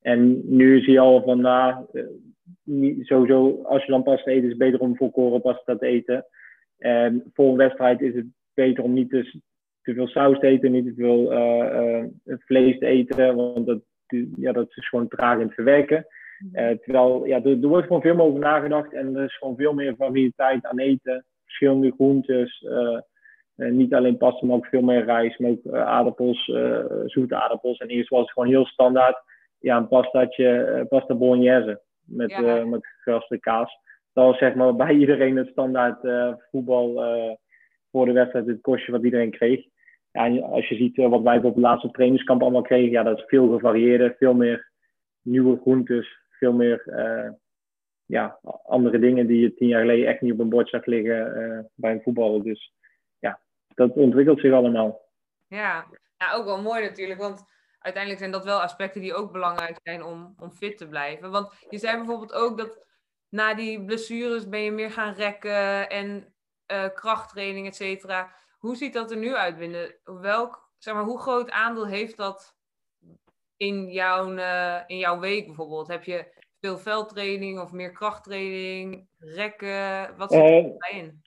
En 0.00 0.40
nu 0.56 0.80
zie 0.80 0.92
je 0.92 1.00
al 1.00 1.22
van, 1.22 1.40
nou, 1.40 1.84
niet, 2.62 3.06
sowieso, 3.06 3.62
als 3.62 3.84
je 3.84 3.90
dan 3.90 4.02
pasta 4.02 4.30
eet, 4.30 4.42
is 4.42 4.48
het 4.48 4.58
beter 4.58 4.80
om 4.80 4.96
volkoren 4.96 5.40
pasta 5.40 5.76
te 5.76 5.86
eten. 5.86 6.26
En 6.78 7.30
voor 7.34 7.50
een 7.50 7.56
wedstrijd 7.56 8.00
is 8.00 8.14
het 8.14 8.26
beter 8.54 8.84
om 8.84 8.92
niet 8.92 9.10
te, 9.10 9.40
te 9.82 9.94
veel 9.94 10.06
saus 10.06 10.38
te 10.38 10.46
eten, 10.46 10.72
niet 10.72 10.86
te 10.86 10.94
veel 10.96 11.32
uh, 11.32 12.04
uh, 12.24 12.36
vlees 12.38 12.78
te 12.78 12.86
eten, 12.86 13.36
want 13.36 13.66
dat, 13.66 13.80
ja, 14.36 14.52
dat 14.52 14.68
is 14.74 14.88
gewoon 14.88 15.08
traag 15.08 15.38
in 15.38 15.46
het 15.46 15.54
verwerken. 15.54 16.06
Uh, 16.52 16.70
terwijl, 16.70 17.26
ja, 17.26 17.42
er, 17.42 17.62
er, 17.62 17.68
wordt 17.68 17.86
gewoon 17.86 18.02
veel 18.02 18.14
meer 18.14 18.24
over 18.24 18.40
nagedacht 18.40 18.92
en 18.92 19.16
er 19.16 19.24
is 19.24 19.36
gewoon 19.36 19.56
veel 19.56 19.72
meer 19.72 19.94
variëteit 19.96 20.66
aan 20.66 20.78
eten. 20.78 21.24
Verschillende 21.44 21.92
groentes, 21.92 22.66
niet 23.70 23.94
alleen 23.94 24.16
pasta, 24.16 24.46
maar 24.46 24.56
ook 24.56 24.66
veel 24.66 24.82
meer 24.82 25.04
rijst, 25.04 25.38
maar 25.38 25.50
ook 25.50 25.72
aardappels, 25.72 26.44
zoete 27.06 27.36
aardappels. 27.36 27.78
En 27.78 27.88
eerst 27.88 28.08
was 28.08 28.20
het 28.20 28.30
gewoon 28.32 28.48
heel 28.48 28.66
standaard, 28.66 29.22
ja, 29.58 29.76
een 29.76 29.88
pastaatje, 29.88 30.86
pasta 30.88 31.14
bolognese 31.14 31.80
met, 32.06 32.30
ja. 32.30 32.64
met 32.64 32.86
geraste 32.86 33.38
kaas. 33.38 33.78
Dat 34.12 34.24
was 34.24 34.38
zeg 34.38 34.54
maar 34.54 34.76
bij 34.86 34.94
iedereen 34.94 35.36
het 35.36 35.48
standaard 35.48 35.98
voetbal 36.50 36.94
voor 37.90 38.06
de 38.06 38.12
wedstrijd 38.12 38.46
het 38.46 38.60
kostje 38.60 38.92
wat 38.92 39.04
iedereen 39.04 39.30
kreeg. 39.30 39.64
Ja, 40.12 40.24
en 40.24 40.42
als 40.42 40.68
je 40.68 40.74
ziet 40.74 40.96
wat 40.96 41.22
wij 41.22 41.36
op 41.36 41.42
het 41.42 41.56
laatste 41.56 41.90
trainingskamp 41.90 42.42
allemaal 42.42 42.62
kregen, 42.62 42.90
ja, 42.90 43.02
dat 43.02 43.18
is 43.18 43.24
veel 43.26 43.48
gevarieerder, 43.48 44.14
veel 44.18 44.34
meer 44.34 44.70
nieuwe 45.22 45.58
groentes, 45.60 46.20
veel 46.30 46.52
meer 46.52 46.82
ja, 48.06 48.38
andere 48.62 48.98
dingen 48.98 49.26
die 49.26 49.40
je 49.40 49.54
tien 49.54 49.68
jaar 49.68 49.80
geleden 49.80 50.06
echt 50.06 50.20
niet 50.20 50.32
op 50.32 50.38
een 50.38 50.48
bord 50.48 50.68
zag 50.68 50.86
liggen 50.86 51.70
bij 51.74 51.92
een 51.92 52.02
voetballer. 52.02 52.42
Dus 52.42 52.72
dat 53.74 53.92
ontwikkelt 53.92 54.40
zich 54.40 54.52
allemaal. 54.52 55.00
Ja, 55.48 55.86
ja 56.18 56.32
ook 56.32 56.44
wel 56.44 56.62
mooi 56.62 56.82
natuurlijk, 56.82 57.20
want 57.20 57.44
uiteindelijk 57.78 58.22
zijn 58.22 58.32
dat 58.32 58.44
wel 58.44 58.60
aspecten 58.60 59.00
die 59.00 59.14
ook 59.14 59.32
belangrijk 59.32 59.78
zijn 59.82 60.04
om, 60.04 60.34
om 60.38 60.52
fit 60.52 60.78
te 60.78 60.88
blijven. 60.88 61.30
Want 61.30 61.52
je 61.68 61.78
zei 61.78 61.96
bijvoorbeeld 61.96 62.32
ook 62.32 62.58
dat 62.58 62.84
na 63.28 63.54
die 63.54 63.84
blessures 63.84 64.48
ben 64.48 64.60
je 64.60 64.70
meer 64.70 64.90
gaan 64.90 65.14
rekken 65.14 65.90
en 65.90 66.34
uh, 66.72 66.88
krachttraining, 66.94 67.66
et 67.66 67.76
cetera. 67.76 68.34
Hoe 68.58 68.76
ziet 68.76 68.92
dat 68.92 69.10
er 69.10 69.16
nu 69.16 69.34
uit 69.34 69.58
binnen? 69.58 69.94
Welk, 70.04 70.70
zeg 70.78 70.94
maar, 70.94 71.04
hoe 71.04 71.20
groot 71.20 71.50
aandeel 71.50 71.86
heeft 71.86 72.16
dat 72.16 72.56
in 73.56 73.90
jouw, 73.90 74.32
uh, 74.32 74.80
in 74.86 74.98
jouw 74.98 75.18
week 75.18 75.46
bijvoorbeeld? 75.46 75.88
Heb 75.88 76.04
je 76.04 76.40
veel 76.60 76.78
veldtraining 76.78 77.60
of 77.60 77.72
meer 77.72 77.92
krachttraining, 77.92 79.06
rekken? 79.18 80.16
Wat 80.16 80.32
zit 80.32 80.40
er 80.40 80.92
uh, 80.92 80.96
in? 80.96 81.21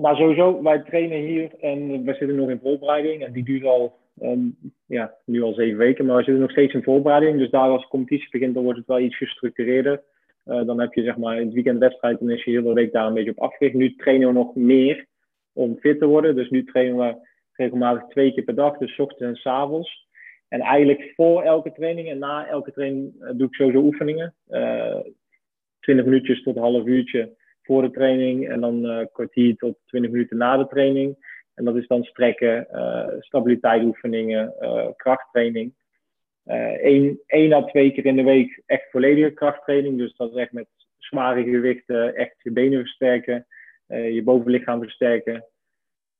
Maar 0.00 0.16
sowieso, 0.16 0.62
wij 0.62 0.78
trainen 0.78 1.18
hier 1.18 1.50
en 1.60 2.04
we 2.04 2.14
zitten 2.14 2.36
nog 2.36 2.50
in 2.50 2.60
voorbereiding 2.62 3.24
en 3.24 3.32
die 3.32 3.44
duurt 3.44 3.64
al 3.64 3.96
Um, 4.22 4.56
ja, 4.86 5.14
nu 5.24 5.42
al 5.42 5.52
zeven 5.52 5.78
weken, 5.78 6.06
maar 6.06 6.16
we 6.16 6.22
zitten 6.22 6.42
nog 6.42 6.50
steeds 6.50 6.74
in 6.74 6.82
voorbereiding. 6.82 7.38
Dus 7.38 7.50
daar 7.50 7.68
als 7.68 7.82
de 7.82 7.88
competitie 7.88 8.30
begint, 8.30 8.54
dan 8.54 8.62
wordt 8.62 8.78
het 8.78 8.86
wel 8.88 9.00
iets 9.00 9.16
gestructureerder. 9.16 10.02
Uh, 10.46 10.64
dan 10.66 10.80
heb 10.80 10.92
je 10.92 11.02
zeg 11.02 11.16
maar 11.16 11.36
in 11.36 11.44
het 11.44 11.54
weekend 11.54 11.78
wedstrijd 11.78 12.20
en 12.20 12.30
is 12.30 12.44
je 12.44 12.50
hele 12.50 12.72
week 12.72 12.92
daar 12.92 13.06
een 13.06 13.14
beetje 13.14 13.30
op 13.30 13.40
afgericht. 13.40 13.74
Nu 13.74 13.94
trainen 13.94 14.28
we 14.28 14.34
nog 14.34 14.54
meer 14.54 15.06
om 15.52 15.76
fit 15.80 15.98
te 15.98 16.06
worden. 16.06 16.36
Dus 16.36 16.50
nu 16.50 16.64
trainen 16.64 16.96
we 16.96 17.28
regelmatig 17.52 18.08
twee 18.08 18.32
keer 18.32 18.44
per 18.44 18.54
dag, 18.54 18.78
dus 18.78 18.98
ochtends 18.98 19.22
en 19.22 19.36
s 19.36 19.46
avonds. 19.46 20.06
En 20.48 20.60
eigenlijk 20.60 21.12
voor 21.14 21.42
elke 21.42 21.72
training 21.72 22.08
en 22.08 22.18
na 22.18 22.46
elke 22.46 22.72
training 22.72 23.14
uh, 23.20 23.30
doe 23.34 23.46
ik 23.46 23.54
sowieso 23.54 23.80
oefeningen. 23.80 24.34
Uh, 24.48 25.00
20 25.80 26.04
minuutjes 26.04 26.42
tot 26.42 26.56
een 26.56 26.62
half 26.62 26.86
uurtje 26.86 27.36
voor 27.68 27.82
de 27.82 27.90
training 27.90 28.48
en 28.48 28.60
dan 28.60 28.84
een 28.84 29.08
kwartier 29.12 29.56
tot 29.56 29.76
20 29.86 30.10
minuten 30.10 30.36
na 30.36 30.56
de 30.56 30.66
training. 30.66 31.16
En 31.54 31.64
dat 31.64 31.76
is 31.76 31.86
dan 31.86 32.04
strekken, 32.04 32.66
uh, 32.72 33.06
stabiliteitsoefeningen, 33.18 34.54
uh, 34.60 34.86
krachttraining. 34.96 35.74
Eén 36.44 37.18
uh, 37.28 37.56
à 37.56 37.62
twee 37.62 37.92
keer 37.92 38.06
in 38.06 38.16
de 38.16 38.22
week 38.22 38.62
echt 38.66 38.90
volledige 38.90 39.30
krachttraining. 39.30 39.98
Dus 39.98 40.16
dat 40.16 40.30
is 40.30 40.36
echt 40.36 40.52
met 40.52 40.66
zware 40.98 41.42
gewichten, 41.42 42.14
echt 42.14 42.34
je 42.42 42.50
benen 42.50 42.78
versterken, 42.78 43.46
je 43.86 44.22
bovenlichaam 44.24 44.82
versterken. 44.82 45.44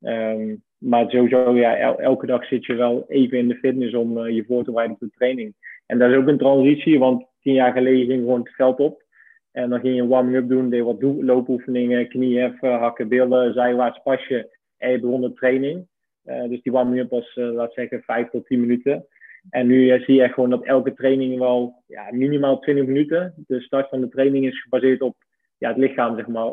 Um, 0.00 0.62
maar 0.78 1.10
sowieso, 1.10 1.56
ja, 1.56 1.76
el 1.76 2.00
elke 2.00 2.26
dag 2.26 2.44
zit 2.44 2.66
je 2.66 2.74
wel 2.74 3.04
even 3.08 3.38
in 3.38 3.48
de 3.48 3.54
fitness 3.54 3.94
om 3.94 4.28
je 4.28 4.44
voor 4.44 4.64
te 4.64 4.70
bereiden 4.70 4.96
op 5.00 5.08
de 5.08 5.16
training. 5.16 5.54
En 5.86 5.98
dat 5.98 6.10
is 6.10 6.16
ook 6.16 6.26
een 6.26 6.38
transitie, 6.38 6.98
want 6.98 7.26
tien 7.40 7.54
jaar 7.54 7.72
geleden 7.72 8.06
ging 8.06 8.20
gewoon 8.20 8.40
het 8.40 8.54
veld 8.54 8.78
op. 8.78 9.02
En 9.58 9.70
dan 9.70 9.80
ging 9.80 9.94
je 9.94 10.02
een 10.02 10.08
warming-up 10.08 10.48
doen, 10.48 10.70
deed 10.70 10.82
wat 10.82 11.02
loopoefeningen, 11.02 12.08
knieheffen, 12.08 12.78
hakken, 12.78 13.08
billen, 13.08 13.52
zijwaarts 13.52 14.00
pasje 14.02 14.56
en 14.76 14.90
je 14.90 15.00
begon 15.00 15.20
de 15.20 15.32
training. 15.32 15.86
Uh, 16.24 16.48
dus 16.48 16.62
die 16.62 16.72
warming 16.72 17.00
up 17.00 17.10
was, 17.10 17.36
uh, 17.36 17.52
laat 17.52 17.72
zeggen, 17.72 18.02
5 18.02 18.30
tot 18.30 18.46
10 18.46 18.60
minuten. 18.60 19.06
En 19.50 19.66
nu 19.66 19.94
uh, 19.94 20.04
zie 20.04 20.14
je 20.14 20.28
gewoon 20.28 20.50
dat 20.50 20.64
elke 20.64 20.94
training 20.94 21.38
wel 21.38 21.82
ja, 21.86 22.08
minimaal 22.10 22.58
20 22.58 22.86
minuten. 22.86 23.34
De 23.46 23.60
start 23.60 23.88
van 23.88 24.00
de 24.00 24.08
training 24.08 24.46
is 24.46 24.62
gebaseerd 24.62 25.00
op 25.00 25.16
ja, 25.56 25.68
het 25.68 25.78
lichaam 25.78 26.16
zeg 26.16 26.26
maar, 26.26 26.52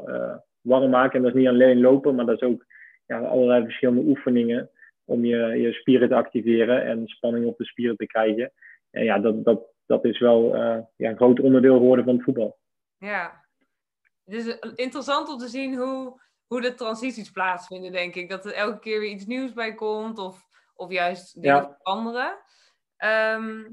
warm 0.61 0.89
maken. 0.89 1.17
En 1.17 1.21
dat 1.21 1.33
is 1.33 1.39
niet 1.39 1.49
alleen 1.49 1.81
lopen, 1.81 2.15
maar 2.15 2.25
dat 2.25 2.41
is 2.41 2.47
ook 2.47 2.65
ja, 3.05 3.19
allerlei 3.19 3.63
verschillende 3.63 4.09
oefeningen 4.09 4.69
om 5.05 5.25
je, 5.25 5.37
je 5.37 5.73
spieren 5.73 6.07
te 6.09 6.15
activeren 6.15 6.85
en 6.85 7.07
spanning 7.07 7.45
op 7.45 7.57
de 7.57 7.65
spieren 7.65 7.95
te 7.95 8.05
krijgen. 8.05 8.51
En 8.91 9.03
ja, 9.03 9.19
dat, 9.19 9.43
dat, 9.43 9.61
dat 9.85 10.05
is 10.05 10.19
wel 10.19 10.55
ja, 10.55 11.09
een 11.09 11.15
groot 11.15 11.39
onderdeel 11.39 11.77
geworden 11.77 12.05
van 12.05 12.13
het 12.13 12.23
voetbal. 12.23 12.57
Ja, 12.97 13.45
het 14.25 14.35
is 14.35 14.57
interessant 14.75 15.29
om 15.29 15.37
te 15.37 15.47
zien 15.47 15.75
hoe, 15.75 16.21
hoe 16.47 16.61
de 16.61 16.73
transities 16.73 17.31
plaatsvinden, 17.31 17.91
denk 17.91 18.15
ik. 18.15 18.29
Dat 18.29 18.45
er 18.45 18.53
elke 18.53 18.79
keer 18.79 18.99
weer 18.99 19.09
iets 19.09 19.25
nieuws 19.25 19.53
bij 19.53 19.73
komt 19.73 20.17
of, 20.17 20.47
of 20.75 20.91
juist 20.91 21.41
dingen 21.41 21.55
ja. 21.55 21.77
veranderen. 21.81 22.37
Ehm, 22.97 23.63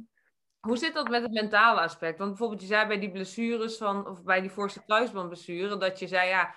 hoe 0.60 0.76
zit 0.76 0.94
dat 0.94 1.08
met 1.08 1.22
het 1.22 1.32
mentale 1.32 1.80
aspect? 1.80 2.18
Want 2.18 2.30
bijvoorbeeld, 2.30 2.60
je 2.60 2.66
zei 2.66 2.86
bij 2.86 2.98
die 2.98 3.10
blessures 3.10 3.76
van, 3.76 4.08
of 4.08 4.22
bij 4.22 4.40
die 4.40 4.50
voorste 4.50 4.84
kruisbandblessure, 4.84 5.76
dat 5.76 5.98
je 5.98 6.06
zei, 6.06 6.28
ja, 6.28 6.54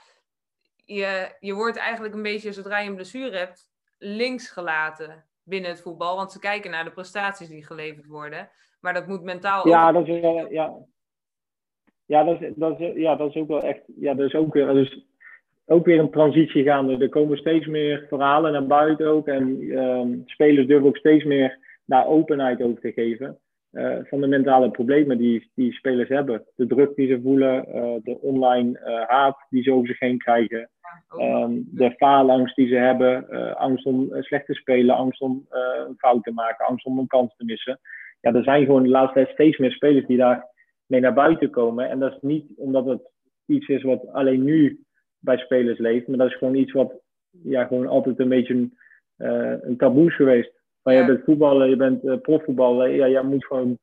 je, 0.86 1.36
je 1.40 1.54
wordt 1.54 1.78
eigenlijk 1.78 2.14
een 2.14 2.22
beetje, 2.22 2.54
zodra 2.54 2.80
je 2.80 2.90
een 2.90 2.96
blessure 2.96 3.38
hebt, 3.38 3.70
links 3.98 4.50
gelaten 4.50 5.26
binnen 5.44 5.70
het 5.70 5.82
voetbal. 5.82 6.16
Want 6.16 6.32
ze 6.32 6.40
kijken 6.40 6.72
naar 6.72 6.84
de 6.84 6.92
prestaties 6.92 7.48
die 7.48 7.66
geleverd 7.66 8.06
worden. 8.06 8.50
Maar 8.80 8.94
dat 8.94 9.08
moet 9.08 9.24
mentaal 9.24 9.68
ja, 9.68 9.92
Dat 9.92 10.08
is, 10.08 10.22
ja, 10.50 10.86
ja, 12.06 12.24
dat 12.24 12.42
is, 12.42 12.52
dat 12.56 12.80
is, 12.80 12.92
ja, 12.96 13.16
dat 13.16 13.30
is 13.30 13.36
ook 13.36 13.48
wel 13.48 13.62
echt. 13.64 13.82
Ja, 14.00 14.14
dat 14.14 14.28
is 14.28 14.36
ook 14.36 14.54
weer, 14.54 14.74
dus 14.74 15.06
ook 15.66 15.86
weer 15.86 16.00
een 16.00 16.12
transitie 16.12 16.64
gaande. 16.64 16.98
Er 16.98 17.10
komen 17.10 17.38
steeds 17.38 17.66
meer 17.66 18.06
verhalen 18.10 18.52
naar 18.52 18.68
buiten 18.68 19.08
ook. 19.08 19.28
En 19.28 19.62
uh, 19.62 20.06
spelers 20.26 20.68
durven 20.68 20.88
ook 20.88 20.98
steeds 20.98 21.24
meer 21.24 21.58
daar 21.86 22.08
openheid 22.08 22.62
over 22.62 22.82
te 22.82 22.92
geven. 22.92 23.38
Uh, 23.72 23.98
van 24.04 24.22
de 24.22 24.28
mentale 24.28 24.72
problemen 24.72 25.18
die, 25.18 25.52
die 25.56 25.74
spelers 25.74 26.10
hebben. 26.10 26.44
De 26.56 26.68
druk 26.68 26.96
die 26.96 27.08
ze 27.08 27.22
voelen, 27.22 27.66
uh, 27.68 27.96
de 28.04 28.18
online 28.22 28.80
uh, 28.80 29.02
haat 29.08 29.46
die 29.50 29.64
ze 29.64 29.72
over 29.72 29.88
zich 29.88 30.00
heen 30.00 30.18
krijgen. 30.18 30.70
Um, 31.20 31.68
de 31.72 31.92
faalangst 31.98 32.56
die 32.56 32.68
ze 32.68 32.76
hebben, 32.76 33.30
angst 33.58 33.86
om 33.86 34.08
slecht 34.20 34.46
te 34.46 34.54
spelen, 34.54 34.96
angst 34.96 35.22
om 35.22 35.46
een 35.50 35.96
fout 35.98 36.24
te 36.24 36.32
maken, 36.32 36.66
angst 36.66 36.86
om 36.86 37.00
een 37.00 37.08
kans 37.08 37.36
te 37.38 37.46
missen. 37.46 37.80
Ja, 38.22 38.34
er 38.34 38.44
zijn 38.44 38.66
gewoon 38.66 38.84
de 38.84 38.90
laatste 38.90 39.14
tijd 39.14 39.30
steeds 39.30 39.58
meer 39.58 39.72
spelers 39.72 40.06
die 40.06 40.18
daar 40.18 40.48
mee 40.86 41.02
naar 41.02 41.14
buiten 41.14 41.50
komen. 41.50 41.90
En 41.90 42.00
dat 42.00 42.12
is 42.12 42.22
niet 42.22 42.46
omdat 42.56 42.86
het 42.86 43.12
iets 43.46 43.68
is 43.68 43.84
wat 43.84 44.08
alleen 44.08 44.44
nu 44.44 44.86
bij 45.20 45.38
spelers 45.38 45.80
leeft, 45.80 46.08
maar 46.08 46.18
dat 46.18 46.28
is 46.28 46.38
gewoon 46.38 46.56
iets 46.56 46.72
wat 46.72 46.94
ja, 47.44 47.66
gewoon 47.66 47.88
altijd 47.88 48.20
een 48.20 48.30
beetje 48.30 48.54
een, 48.54 48.78
een 49.68 49.78
taboe 49.78 50.08
is 50.08 50.16
geweest. 50.16 50.52
Van 50.84 50.96
je 50.96 51.06
bent 51.06 51.24
voetballer, 51.24 51.70
je 51.70 51.76
bent 51.76 52.04
uh, 52.04 52.18
profvoetballer, 52.22 52.90
ja, 52.90 53.08
jij 53.10 53.24
moet 53.24 53.46
gewoon 53.46 53.78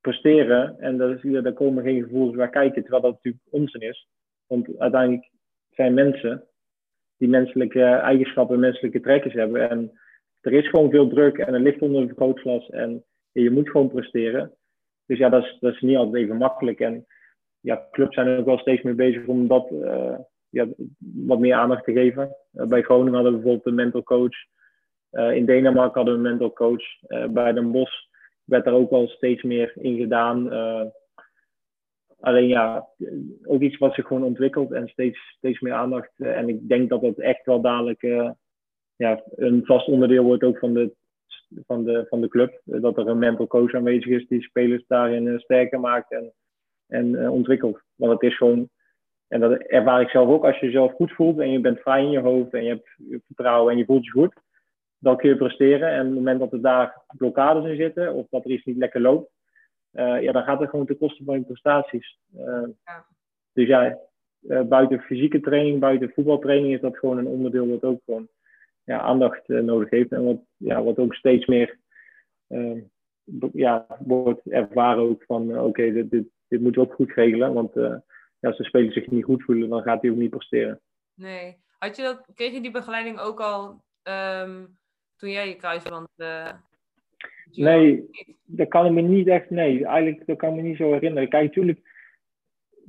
presteren. 0.00 0.78
En 0.78 0.96
dat 0.96 1.10
is, 1.10 1.22
ja, 1.22 1.40
daar 1.40 1.52
komen 1.52 1.82
geen 1.82 2.02
gevoelens 2.02 2.36
bij 2.36 2.48
kijken, 2.48 2.82
terwijl 2.82 3.02
dat 3.02 3.12
natuurlijk 3.12 3.44
onzin 3.50 3.80
is. 3.80 4.08
Want 4.46 4.78
uiteindelijk 4.78 5.30
zijn 5.70 5.94
mensen 5.94 6.44
die 7.16 7.28
menselijke 7.28 7.84
eigenschappen, 7.84 8.60
menselijke 8.60 9.00
trekkers 9.00 9.34
hebben. 9.34 9.70
En 9.70 10.00
er 10.40 10.52
is 10.52 10.68
gewoon 10.68 10.90
veel 10.90 11.08
druk 11.08 11.38
en 11.38 11.54
er 11.54 11.60
ligt 11.60 11.80
onder 11.80 12.00
een 12.00 12.08
vergrootglas 12.08 12.70
en 12.70 13.04
je 13.32 13.50
moet 13.50 13.70
gewoon 13.70 13.88
presteren. 13.88 14.52
Dus 15.12 15.20
ja, 15.20 15.28
dat 15.28 15.44
is, 15.44 15.56
dat 15.60 15.80
niet 15.80 15.96
altijd 15.96 16.22
even 16.22 16.36
makkelijk. 16.36 16.80
En 16.80 17.06
ja, 17.60 17.86
clubs 17.90 18.14
zijn 18.14 18.38
ook 18.38 18.44
wel 18.44 18.58
steeds 18.58 18.82
meer 18.82 18.94
bezig 18.94 19.26
om 19.26 19.48
dat 19.48 19.70
uh, 19.70 20.18
ja, 20.48 20.66
wat 20.98 21.38
meer 21.38 21.54
aandacht 21.54 21.84
te 21.84 21.92
geven. 21.92 22.36
Uh, 22.52 22.66
bij 22.66 22.82
Groningen 22.82 23.14
hadden 23.14 23.32
we 23.32 23.38
bijvoorbeeld 23.38 23.66
een 23.66 23.74
mental 23.74 24.02
coach. 24.02 24.34
Uh, 25.12 25.36
in 25.36 25.46
Denemarken 25.46 25.94
hadden 25.94 26.14
we 26.14 26.20
een 26.20 26.36
mental 26.36 26.52
coach. 26.52 26.84
bij 27.30 27.52
Den 27.52 27.70
Bosch 27.70 27.94
werd 28.44 28.64
daar 28.64 28.74
ook 28.74 28.90
wel 28.90 29.08
steeds 29.08 29.42
meer 29.42 29.72
in 29.76 29.96
gedaan. 29.96 30.50
alleen 32.20 32.48
ja, 32.48 32.88
ook 33.44 33.60
iets 33.60 33.78
wat 33.78 33.94
zich 33.94 34.06
gewoon 34.06 34.24
ontwikkelt 34.24 34.72
en 34.72 34.88
steeds, 34.88 35.18
steeds 35.36 35.60
meer 35.60 35.72
aandacht. 35.72 36.12
en 36.16 36.48
ik 36.48 36.68
denk 36.68 36.88
dat 36.88 37.00
dat 37.00 37.18
echt 37.18 37.44
wel 37.44 37.60
dadelijk 37.60 38.02
ja, 38.96 39.22
een 39.36 39.62
vast 39.64 39.88
onderdeel 39.88 40.24
wordt 40.24 40.42
ook 40.42 40.58
van 40.58 40.74
de 40.74 40.94
van 41.66 41.84
de, 41.84 42.06
van 42.08 42.20
de 42.20 42.28
club. 42.28 42.60
Dat 42.64 42.96
er 42.96 43.06
een 43.06 43.18
mental 43.18 43.46
coach 43.46 43.74
aanwezig 43.74 44.06
is 44.06 44.26
die 44.26 44.42
spelers 44.42 44.84
daarin 44.86 45.26
uh, 45.26 45.38
sterker 45.38 45.80
maakt 45.80 46.12
en, 46.12 46.32
en 46.86 47.06
uh, 47.06 47.32
ontwikkelt. 47.32 47.80
Want 47.94 48.12
het 48.12 48.22
is 48.22 48.36
gewoon, 48.36 48.68
en 49.28 49.40
dat 49.40 49.52
ervaar 49.52 50.00
ik 50.00 50.08
zelf 50.08 50.28
ook, 50.28 50.44
als 50.44 50.58
je 50.58 50.66
jezelf 50.66 50.92
goed 50.92 51.12
voelt 51.12 51.38
en 51.38 51.50
je 51.50 51.60
bent 51.60 51.80
vrij 51.80 52.02
in 52.02 52.10
je 52.10 52.20
hoofd 52.20 52.54
en 52.54 52.64
je 52.64 52.70
hebt 52.70 53.22
vertrouwen 53.26 53.72
en 53.72 53.78
je 53.78 53.84
voelt 53.84 54.04
je 54.04 54.10
goed, 54.10 54.34
dan 54.98 55.16
kun 55.16 55.28
je 55.28 55.36
presteren. 55.36 55.88
En 55.88 56.00
op 56.00 56.06
het 56.06 56.14
moment 56.14 56.38
dat 56.38 56.52
er 56.52 56.60
daar 56.60 57.02
blokkades 57.16 57.70
in 57.70 57.76
zitten 57.76 58.12
of 58.14 58.26
dat 58.30 58.44
er 58.44 58.50
iets 58.50 58.64
niet 58.64 58.76
lekker 58.76 59.00
loopt, 59.00 59.30
uh, 59.92 60.22
ja, 60.22 60.32
dan 60.32 60.42
gaat 60.42 60.60
het 60.60 60.70
gewoon 60.70 60.86
ten 60.86 60.98
koste 60.98 61.24
van 61.24 61.38
je 61.38 61.44
prestaties. 61.44 62.18
Ja. 62.32 63.04
Dus 63.52 63.66
ja, 63.66 63.98
buiten 64.68 65.00
fysieke 65.00 65.40
training, 65.40 65.80
buiten 65.80 66.12
voetbaltraining 66.14 66.74
is 66.74 66.80
dat 66.80 66.98
gewoon 66.98 67.18
een 67.18 67.26
onderdeel 67.26 67.68
wat 67.68 67.84
ook 67.84 68.00
gewoon 68.04 68.28
ja, 68.84 69.00
aandacht 69.00 69.48
uh, 69.48 69.60
nodig 69.60 69.90
heeft. 69.90 70.12
En 70.12 70.24
wat, 70.24 70.40
ja, 70.56 70.82
wat 70.82 70.98
ook 70.98 71.14
steeds 71.14 71.46
meer 71.46 71.78
uh, 72.48 72.82
ja, 73.52 73.86
wordt 73.98 74.50
ervaren 74.50 75.02
ook 75.02 75.24
van 75.24 75.50
uh, 75.50 75.56
oké, 75.56 75.66
okay, 75.66 75.92
dit, 75.92 76.10
dit, 76.10 76.26
dit 76.48 76.60
moeten 76.60 76.82
we 76.82 76.88
ook 76.88 76.94
goed 76.94 77.12
regelen. 77.12 77.52
Want 77.52 77.74
ja, 77.74 78.48
als 78.48 78.56
de 78.56 78.64
speler 78.64 78.92
zich 78.92 79.06
niet 79.06 79.24
goed 79.24 79.42
voelen, 79.42 79.68
dan 79.68 79.82
gaat 79.82 80.02
hij 80.02 80.10
ook 80.10 80.16
niet 80.16 80.30
presteren. 80.30 80.80
Nee. 81.14 81.60
Had 81.78 81.96
je 81.96 82.02
dat, 82.02 82.26
kreeg 82.34 82.52
je 82.52 82.60
die 82.60 82.70
begeleiding 82.70 83.18
ook 83.18 83.40
al 83.40 83.82
um, 84.02 84.78
toen 85.16 85.30
jij 85.30 85.48
je 85.48 85.56
kruisband... 85.56 86.08
nee, 87.52 88.10
dat 88.44 88.68
kan 88.68 88.86
ik 88.86 88.92
me 88.92 89.00
niet 89.00 89.28
echt... 89.28 89.50
Nee, 89.50 89.86
eigenlijk 89.86 90.26
dat 90.26 90.36
kan 90.36 90.48
ik 90.48 90.54
me 90.54 90.62
niet 90.62 90.76
zo 90.76 90.92
herinneren. 90.92 91.28
Kijk, 91.28 91.44
natuurlijk 91.44 91.91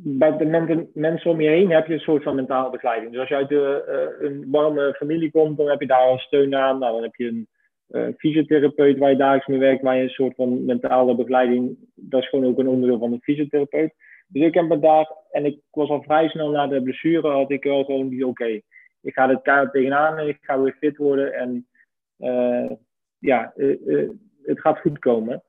bij 0.04 0.38
de 0.38 0.88
mensen 0.94 1.32
om 1.32 1.42
je 1.42 1.50
heen 1.50 1.72
heb 1.72 1.88
je 1.88 1.94
een 1.94 2.00
soort 2.00 2.24
van 2.24 2.36
mentale 2.36 2.70
begeleiding. 2.70 3.12
Dus 3.12 3.20
als 3.20 3.30
je 3.30 3.36
uit 3.36 3.50
de, 3.50 3.84
uh, 4.20 4.30
een 4.30 4.46
warme 4.52 4.94
familie 4.94 5.32
komt, 5.32 5.58
dan 5.58 5.70
heb 5.70 5.80
je 5.80 5.88
daar 5.88 6.10
een 6.10 6.18
steun 6.18 6.56
aan. 6.56 6.80
Nou, 6.80 6.94
dan 6.94 7.04
heb 7.04 7.16
je 7.16 7.28
een 7.28 7.48
uh, 7.90 8.08
fysiotherapeut 8.18 8.98
waar 8.98 9.10
je 9.10 9.16
dagelijks 9.16 9.48
mee 9.48 9.60
werkt, 9.60 9.82
waar 9.82 9.96
je 9.96 10.04
een 10.04 10.10
soort 10.10 10.36
van 10.36 10.66
mentale 10.66 11.16
begeleiding. 11.16 11.78
Dat 11.96 12.22
is 12.22 12.30
gewoon 12.30 12.46
ook 12.46 12.58
een 12.58 12.68
onderdeel 12.68 13.00
van 13.00 13.12
een 13.12 13.22
fysiotherapeut. 13.22 13.94
Dus 14.28 14.44
ik 14.44 14.54
heb 14.54 14.68
me 14.68 14.80
daar, 14.80 15.12
en 15.32 15.46
ik 15.46 15.60
was 15.72 15.90
al 15.90 16.02
vrij 16.02 16.30
snel 16.30 16.50
na 16.50 16.68
de 16.68 16.84
blessure, 16.84 17.28
had 17.28 17.52
ik 17.52 17.64
wel 17.64 17.84
gewoon 17.84 18.10
die, 18.10 18.28
oké, 18.28 18.60
ik 19.02 19.14
ga 19.14 19.30
het 19.30 19.42
kaart 19.42 19.72
tegenaan 19.72 20.18
en 20.18 20.28
ik 20.28 20.38
ga 20.42 20.62
weer 20.62 20.76
fit 20.80 20.98
worden. 20.98 21.34
En 21.34 21.68
uh, 22.20 22.72
ja, 23.20 23.54
het 24.44 24.60
gaat 24.60 24.80
goed 24.80 25.00
komen. 25.00 25.44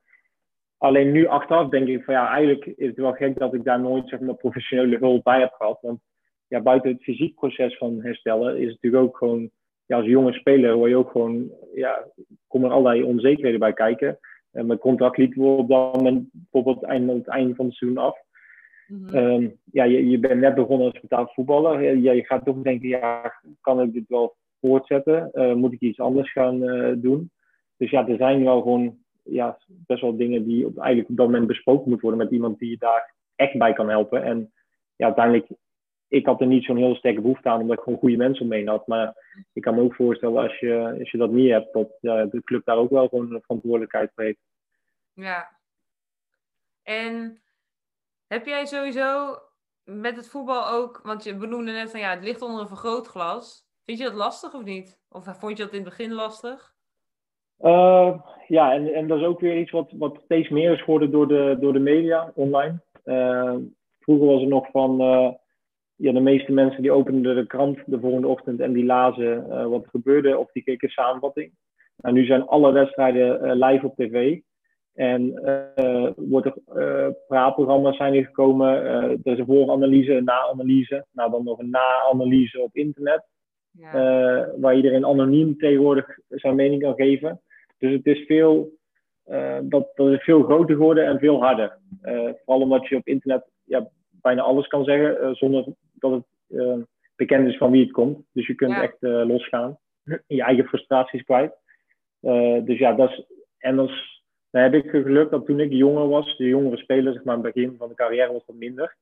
Alleen 0.84 1.12
nu 1.12 1.26
achteraf 1.26 1.68
denk 1.68 1.88
ik 1.88 2.04
van 2.04 2.14
ja, 2.14 2.28
eigenlijk 2.28 2.66
is 2.66 2.86
het 2.86 2.96
wel 2.96 3.12
gek 3.12 3.38
dat 3.38 3.54
ik 3.54 3.64
daar 3.64 3.80
nooit 3.80 4.08
zeg 4.08 4.20
maar, 4.20 4.34
professionele 4.34 4.98
hulp 4.98 5.24
bij 5.24 5.40
heb 5.40 5.52
gehad. 5.52 5.78
Want 5.80 6.00
ja, 6.48 6.60
buiten 6.60 6.90
het 6.90 7.02
fysiek 7.02 7.34
proces 7.34 7.76
van 7.76 8.02
herstellen 8.02 8.56
is 8.56 8.64
het 8.64 8.82
natuurlijk 8.82 9.02
ook 9.02 9.16
gewoon, 9.16 9.50
ja, 9.86 9.96
als 9.96 10.06
jonge 10.06 10.32
speler 10.32 10.72
hoor 10.72 10.88
je 10.88 10.96
ook 10.96 11.10
gewoon, 11.10 11.50
ja, 11.74 12.06
komen 12.48 12.68
er 12.68 12.74
allerlei 12.74 13.02
onzekerheden 13.02 13.60
bij 13.60 13.72
kijken. 13.72 14.18
En 14.52 14.66
mijn 14.66 14.78
contract 14.78 15.16
liep 15.16 15.38
op 15.38 15.68
dat 15.68 15.94
moment 15.94 16.28
bijvoorbeeld 16.32 16.80
het 16.80 16.90
einde, 16.90 17.12
het 17.14 17.28
einde 17.28 17.54
van 17.54 17.66
het 17.66 17.74
seizoen 17.74 17.98
af. 17.98 18.18
Mm 18.86 19.14
um, 19.14 19.60
ja, 19.72 19.84
je, 19.84 20.08
je 20.08 20.18
bent 20.18 20.40
net 20.40 20.54
begonnen 20.54 20.86
als 20.86 21.00
betaald 21.00 21.34
voetballer. 21.34 21.96
Ja, 21.96 22.12
je 22.12 22.24
gaat 22.24 22.44
toch 22.44 22.62
denken, 22.62 22.88
ja, 22.88 23.32
kan 23.60 23.80
ik 23.80 23.92
dit 23.92 24.08
wel 24.08 24.36
voortzetten? 24.60 25.30
Uh, 25.32 25.54
moet 25.54 25.72
ik 25.72 25.80
iets 25.80 26.00
anders 26.00 26.32
gaan 26.32 26.62
uh, 26.62 26.92
doen? 26.96 27.30
Dus 27.76 27.90
ja, 27.90 28.08
er 28.08 28.16
zijn 28.16 28.44
wel 28.44 28.62
gewoon 28.62 29.02
ja, 29.24 29.58
best 29.66 30.00
wel 30.00 30.16
dingen 30.16 30.44
die 30.44 30.66
op, 30.66 30.78
eigenlijk 30.78 31.16
dat 31.16 31.26
moment 31.26 31.46
besproken 31.46 31.88
moeten 31.88 32.08
worden 32.08 32.24
met 32.24 32.34
iemand 32.34 32.58
die 32.58 32.70
je 32.70 32.78
daar 32.78 33.14
echt 33.36 33.58
bij 33.58 33.72
kan 33.72 33.88
helpen. 33.88 34.22
En 34.22 34.52
ja, 34.96 35.06
uiteindelijk, 35.06 35.48
ik 36.08 36.26
had 36.26 36.40
er 36.40 36.46
niet 36.46 36.64
zo'n 36.64 36.76
heel 36.76 36.94
sterke 36.94 37.20
behoefte 37.20 37.48
aan, 37.48 37.60
omdat 37.60 37.76
ik 37.76 37.82
gewoon 37.82 37.98
goede 37.98 38.16
mensen 38.16 38.44
omheen 38.44 38.68
had. 38.68 38.86
Maar 38.86 39.14
ik 39.52 39.62
kan 39.62 39.74
me 39.74 39.80
ook 39.80 39.94
voorstellen, 39.94 40.42
als 40.42 40.58
je, 40.58 40.96
als 40.98 41.10
je 41.10 41.18
dat 41.18 41.30
niet 41.30 41.50
hebt, 41.50 41.72
dat 41.72 41.90
de 42.00 42.40
club 42.44 42.64
daar 42.64 42.76
ook 42.76 42.90
wel 42.90 43.08
gewoon 43.08 43.32
een 43.32 43.40
verantwoordelijkheid 43.40 44.10
voor 44.14 44.24
heeft. 44.24 44.40
Ja. 45.12 45.58
En 46.82 47.42
heb 48.26 48.46
jij 48.46 48.66
sowieso 48.66 49.38
met 49.84 50.16
het 50.16 50.28
voetbal 50.28 50.68
ook, 50.68 51.00
want 51.02 51.24
je 51.24 51.36
benoemde 51.36 51.72
net 51.72 51.90
van 51.90 52.00
ja, 52.00 52.10
het 52.10 52.24
ligt 52.24 52.42
onder 52.42 52.60
een 52.60 52.68
vergrootglas. 52.68 53.68
Vind 53.84 53.98
je 53.98 54.04
dat 54.04 54.14
lastig 54.14 54.54
of 54.54 54.64
niet? 54.64 55.00
Of 55.08 55.38
vond 55.38 55.56
je 55.58 55.64
dat 55.64 55.72
in 55.72 55.80
het 55.80 55.88
begin 55.88 56.12
lastig? 56.12 56.73
Uh, 57.64 58.14
ja, 58.48 58.72
en, 58.72 58.94
en 58.94 59.06
dat 59.06 59.18
is 59.18 59.24
ook 59.24 59.40
weer 59.40 59.58
iets 59.58 59.70
wat, 59.70 59.92
wat 59.98 60.20
steeds 60.24 60.48
meer 60.48 60.72
is 60.72 60.82
geworden 60.82 61.10
door 61.10 61.28
de, 61.28 61.56
door 61.60 61.72
de 61.72 61.78
media 61.78 62.32
online. 62.34 62.80
Uh, 63.04 63.54
vroeger 63.98 64.26
was 64.26 64.40
er 64.40 64.48
nog 64.48 64.70
van, 64.70 65.00
uh, 65.00 65.30
ja, 65.96 66.12
de 66.12 66.20
meeste 66.20 66.52
mensen 66.52 66.82
die 66.82 66.92
openden 66.92 67.36
de 67.36 67.46
krant 67.46 67.78
de 67.86 68.00
volgende 68.00 68.28
ochtend 68.28 68.60
en 68.60 68.72
die 68.72 68.84
lazen 68.84 69.48
wat 69.70 69.82
er 69.82 69.90
gebeurde 69.90 70.38
of 70.38 70.52
die 70.52 70.62
keken 70.62 70.88
samenvatting. 70.88 71.52
Nou, 71.96 72.14
nu 72.14 72.24
zijn 72.24 72.46
alle 72.46 72.72
wedstrijden 72.72 73.56
live 73.58 73.86
op 73.86 73.96
tv. 73.96 74.38
En 74.94 75.32
wordt 76.16 76.46
er, 76.46 77.14
praatprogramma's 77.26 77.96
zijn 77.96 78.14
er 78.14 78.24
gekomen. 78.24 78.68
er 78.84 79.32
is 79.32 79.38
een 79.38 79.46
vooranalyse, 79.46 80.14
een 80.14 80.24
na-analyse. 80.24 81.06
Nou, 81.12 81.30
dan 81.30 81.44
nog 81.44 81.58
een 81.58 81.70
na-analyse 81.70 82.62
op 82.62 82.74
internet. 82.76 83.26
Ja. 83.70 84.50
waar 84.56 84.76
iedereen 84.76 85.06
anoniem 85.06 85.58
tegenwoordig 85.58 86.18
zijn 86.28 86.54
mening 86.54 86.82
kan 86.82 86.94
geven. 86.94 87.40
Dus 87.84 87.92
het 87.92 88.06
is 88.06 88.26
veel, 88.26 88.72
uh, 89.26 89.58
dat, 89.62 89.90
dat 89.94 90.08
is 90.08 90.22
veel 90.22 90.42
groter 90.42 90.76
geworden 90.76 91.06
en 91.06 91.18
veel 91.18 91.42
harder. 91.42 91.78
Uh, 92.02 92.30
vooral 92.44 92.62
omdat 92.62 92.88
je 92.88 92.96
op 92.96 93.06
internet 93.06 93.50
ja, 93.64 93.88
bijna 94.10 94.42
alles 94.42 94.66
kan 94.66 94.84
zeggen 94.84 95.18
uh, 95.22 95.34
zonder 95.34 95.64
dat 95.92 96.12
het 96.12 96.86
bekend 97.16 97.48
is 97.48 97.56
van 97.56 97.70
wie 97.70 97.82
het 97.82 97.92
komt. 97.92 98.18
Dus 98.32 98.46
je 98.46 98.54
kunt 98.54 98.74
echt 98.74 98.96
losgaan. 99.00 99.78
Je 100.26 100.42
eigen 100.42 100.64
frustraties 100.64 101.22
kwijt. 101.22 101.54
dus 102.64 102.78
ja, 102.78 102.92
dat 102.92 103.10
is, 103.10 103.24
en 103.58 103.78
als, 103.78 104.22
Dan 104.50 104.62
heb 104.62 104.74
ik 104.74 104.90
geluk 104.90 105.30
dat 105.30 105.46
toen 105.46 105.60
ik 105.60 105.72
jonger 105.72 106.08
was, 106.08 106.36
de 106.36 106.44
jongere 106.44 106.76
speler, 106.76 107.12
zeg 107.12 107.24
maar, 107.24 107.36
aan 107.36 107.44
het 107.44 107.54
begin 107.54 107.74
van 107.78 107.88
de 107.88 107.94
carrière 107.94 108.32
was 108.32 108.46
dat 108.46 108.56
minder. 108.56 108.96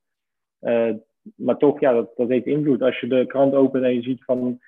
Maar 1.36 1.56
toch, 1.56 1.80
ja, 1.80 1.92
dat, 1.92 2.16
dat 2.16 2.28
heeft 2.28 2.46
invloed. 2.46 2.82
Als 2.82 3.00
je 3.00 3.06
de 3.06 3.26
krant 3.26 3.54
opent 3.54 3.84
en 3.84 3.94
je 3.94 4.02
ziet 4.02 4.24
van 4.24 4.60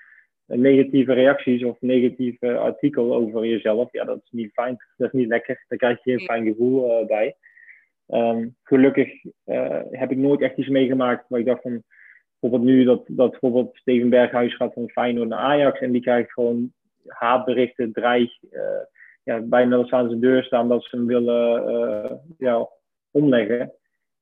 negatieve 0.47 1.13
reacties 1.13 1.65
of 1.65 1.77
negatieve 1.81 2.57
artikel 2.57 3.15
over 3.15 3.47
jezelf, 3.47 3.93
ja, 3.93 4.05
dat 4.05 4.21
is 4.25 4.31
niet 4.31 4.53
fijn. 4.53 4.77
Dat 4.97 5.13
is 5.13 5.21
niet 5.21 5.29
lekker. 5.29 5.65
Daar 5.69 5.79
krijg 5.79 6.05
je 6.05 6.11
geen 6.11 6.27
fijn 6.27 6.47
gevoel 6.47 7.01
uh, 7.01 7.07
bij. 7.07 7.37
Um, 8.09 8.57
gelukkig 8.63 9.25
uh, 9.47 9.81
heb 9.91 10.11
ik 10.11 10.17
nooit 10.17 10.41
echt 10.41 10.57
iets 10.57 10.69
meegemaakt 10.69 11.25
waar 11.29 11.41
ik 11.41 11.47
dacht 11.47 11.63
van, 11.63 11.83
bijvoorbeeld 12.41 12.71
nu 12.71 12.85
dat, 12.85 13.05
dat 13.07 13.31
bijvoorbeeld 13.31 13.77
Steven 13.77 14.09
Berghuis 14.09 14.57
gaat 14.57 14.73
van 14.73 14.89
Feyenoord 14.89 15.29
naar 15.29 15.39
Ajax 15.39 15.81
en 15.81 15.93
die 15.93 16.01
krijgt 16.01 16.33
gewoon 16.33 16.73
haatberichten, 17.07 17.93
dreig, 17.93 18.43
uh, 18.51 18.61
ja, 19.23 19.41
bijna 19.41 19.77
dat 19.77 19.89
ze 19.89 19.95
aan 19.95 20.09
zijn 20.09 20.21
deur 20.21 20.45
staan 20.45 20.69
dat 20.69 20.85
ze 20.85 20.97
hem 20.97 21.07
willen 21.07 22.21
ja, 22.39 22.69
omleggen. 23.11 23.73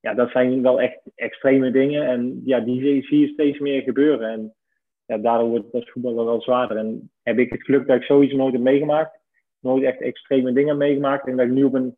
Ja, 0.01 0.15
dat 0.15 0.31
zijn 0.31 0.63
wel 0.63 0.81
echt 0.81 1.01
extreme 1.15 1.71
dingen 1.71 2.07
en 2.07 2.43
ja, 2.45 2.61
die 2.61 3.03
zie 3.03 3.19
je 3.19 3.33
steeds 3.33 3.59
meer 3.59 3.83
gebeuren. 3.83 4.29
En 4.29 4.55
ja, 5.13 5.19
daardoor 5.19 5.49
wordt 5.49 5.65
het 5.65 5.75
als 5.75 5.91
voetballer 5.91 6.25
wel 6.25 6.43
zwaarder. 6.43 6.77
En 6.77 7.11
heb 7.23 7.39
ik 7.39 7.53
het 7.53 7.63
geluk 7.63 7.87
dat 7.87 7.97
ik 7.97 8.03
zoiets 8.03 8.35
nooit 8.35 8.53
heb 8.53 8.63
meegemaakt. 8.63 9.19
Nooit 9.61 9.85
echt 9.85 10.01
extreme 10.01 10.53
dingen 10.53 10.77
meegemaakt. 10.77 11.27
En 11.27 11.37
dat 11.37 11.47
ik 11.47 11.53
nu 11.53 11.65
op 11.65 11.75
een 11.75 11.97